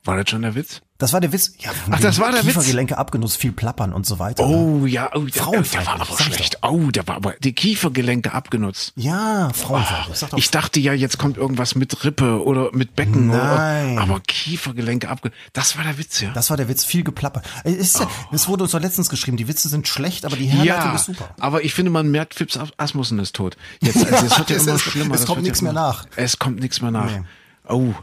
[0.03, 0.81] War das schon der Witz?
[1.01, 1.53] Das war der Witz.
[1.59, 2.53] Ja, Ach, das war der Witz.
[2.53, 4.45] Kiefergelenke abgenutzt, viel plappern und so weiter.
[4.47, 4.55] ne?
[4.55, 6.59] Oh ja, oh, der, der war aber schlecht.
[6.61, 8.93] Oh, der war aber die Kiefergelenke abgenutzt.
[8.95, 10.19] Ja, Frauenfeindlich.
[10.19, 13.27] Doch Ich dachte ja, jetzt kommt irgendwas mit Rippe oder mit Becken.
[13.27, 13.93] Nein.
[13.93, 15.39] Oder, aber Kiefergelenke abgenutzt.
[15.53, 16.31] Das war der Witz, ja.
[16.33, 17.45] Das war der Witz, viel geplappert.
[17.63, 20.45] Es, ist, ja- es wurde uns doch letztens geschrieben, die Witze sind schlecht, aber die
[20.45, 21.29] Herleitung ja, ist super.
[21.39, 23.57] aber ich finde, man merkt, Fips Asmussen ist tot.
[23.81, 25.15] Jetzt, also, es wird ja immer ist- schlimmer.
[25.15, 26.05] es kommt nichts mehr nach.
[26.15, 27.09] Es kommt nichts mehr nach.
[27.09, 27.23] Nee.
[27.67, 27.93] Oh,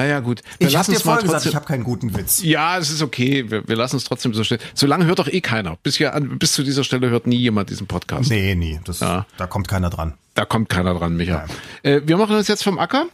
[0.00, 0.42] naja gut.
[0.58, 2.42] Wir Ich habe lassen dir mal vorher gesagt, ich habe keinen guten Witz.
[2.42, 3.50] Ja, es ist okay.
[3.50, 4.58] Wir, wir lassen es trotzdem so stehen.
[4.74, 5.76] Solange hört doch eh keiner.
[5.82, 8.30] Bis, hier bis zu dieser Stelle hört nie jemand diesen Podcast.
[8.30, 9.26] Nee, nee, das, Ja.
[9.36, 10.14] da kommt keiner dran.
[10.34, 11.44] Da kommt keiner dran, Micha.
[11.82, 13.06] Äh, wir machen uns jetzt vom Acker.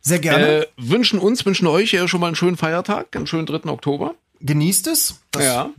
[0.00, 0.46] Sehr gerne.
[0.46, 3.70] Äh, wünschen uns, wünschen euch schon mal einen schönen Feiertag, einen schönen 3.
[3.70, 4.14] Oktober.
[4.46, 5.20] Genießt es.
[5.30, 5.70] Das Ja.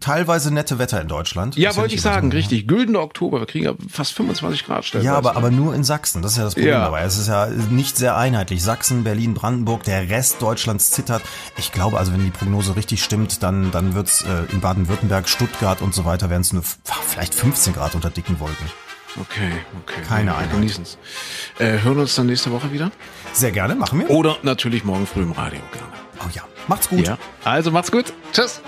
[0.00, 1.56] Teilweise nette Wetter in Deutschland.
[1.56, 2.66] Ja, wollte ich sagen, richtig.
[2.66, 3.38] Güldener Oktober.
[3.38, 5.12] Wir kriegen ja fast 25 Grad stellenweise.
[5.12, 6.22] Ja, aber, aber nur in Sachsen.
[6.22, 6.80] Das ist ja das Problem Ja.
[6.86, 7.02] dabei.
[7.02, 8.62] Es ist ja nicht sehr einheitlich.
[8.62, 11.22] Sachsen, Berlin, Brandenburg, der Rest Deutschlands zittert.
[11.58, 15.82] Ich glaube also, wenn die Prognose richtig stimmt, dann, dann wird's äh, in Baden-Württemberg, Stuttgart
[15.82, 16.62] und so weiter, werden es nur
[17.06, 18.66] vielleicht 15 Grad unter dicken Wolken.
[19.20, 19.50] Okay,
[19.82, 20.00] okay.
[20.08, 20.52] Keine wir Einheit.
[20.52, 20.98] genießen es.
[21.58, 22.90] Äh, hören uns dann nächste Woche wieder.
[23.34, 24.08] Sehr gerne, machen wir.
[24.10, 25.88] Oder natürlich morgen früh im Radio gerne.
[26.20, 27.06] Oh ja, macht's gut.
[27.06, 27.18] Ja.
[27.44, 28.12] Also macht's gut.
[28.32, 28.60] Tschüss.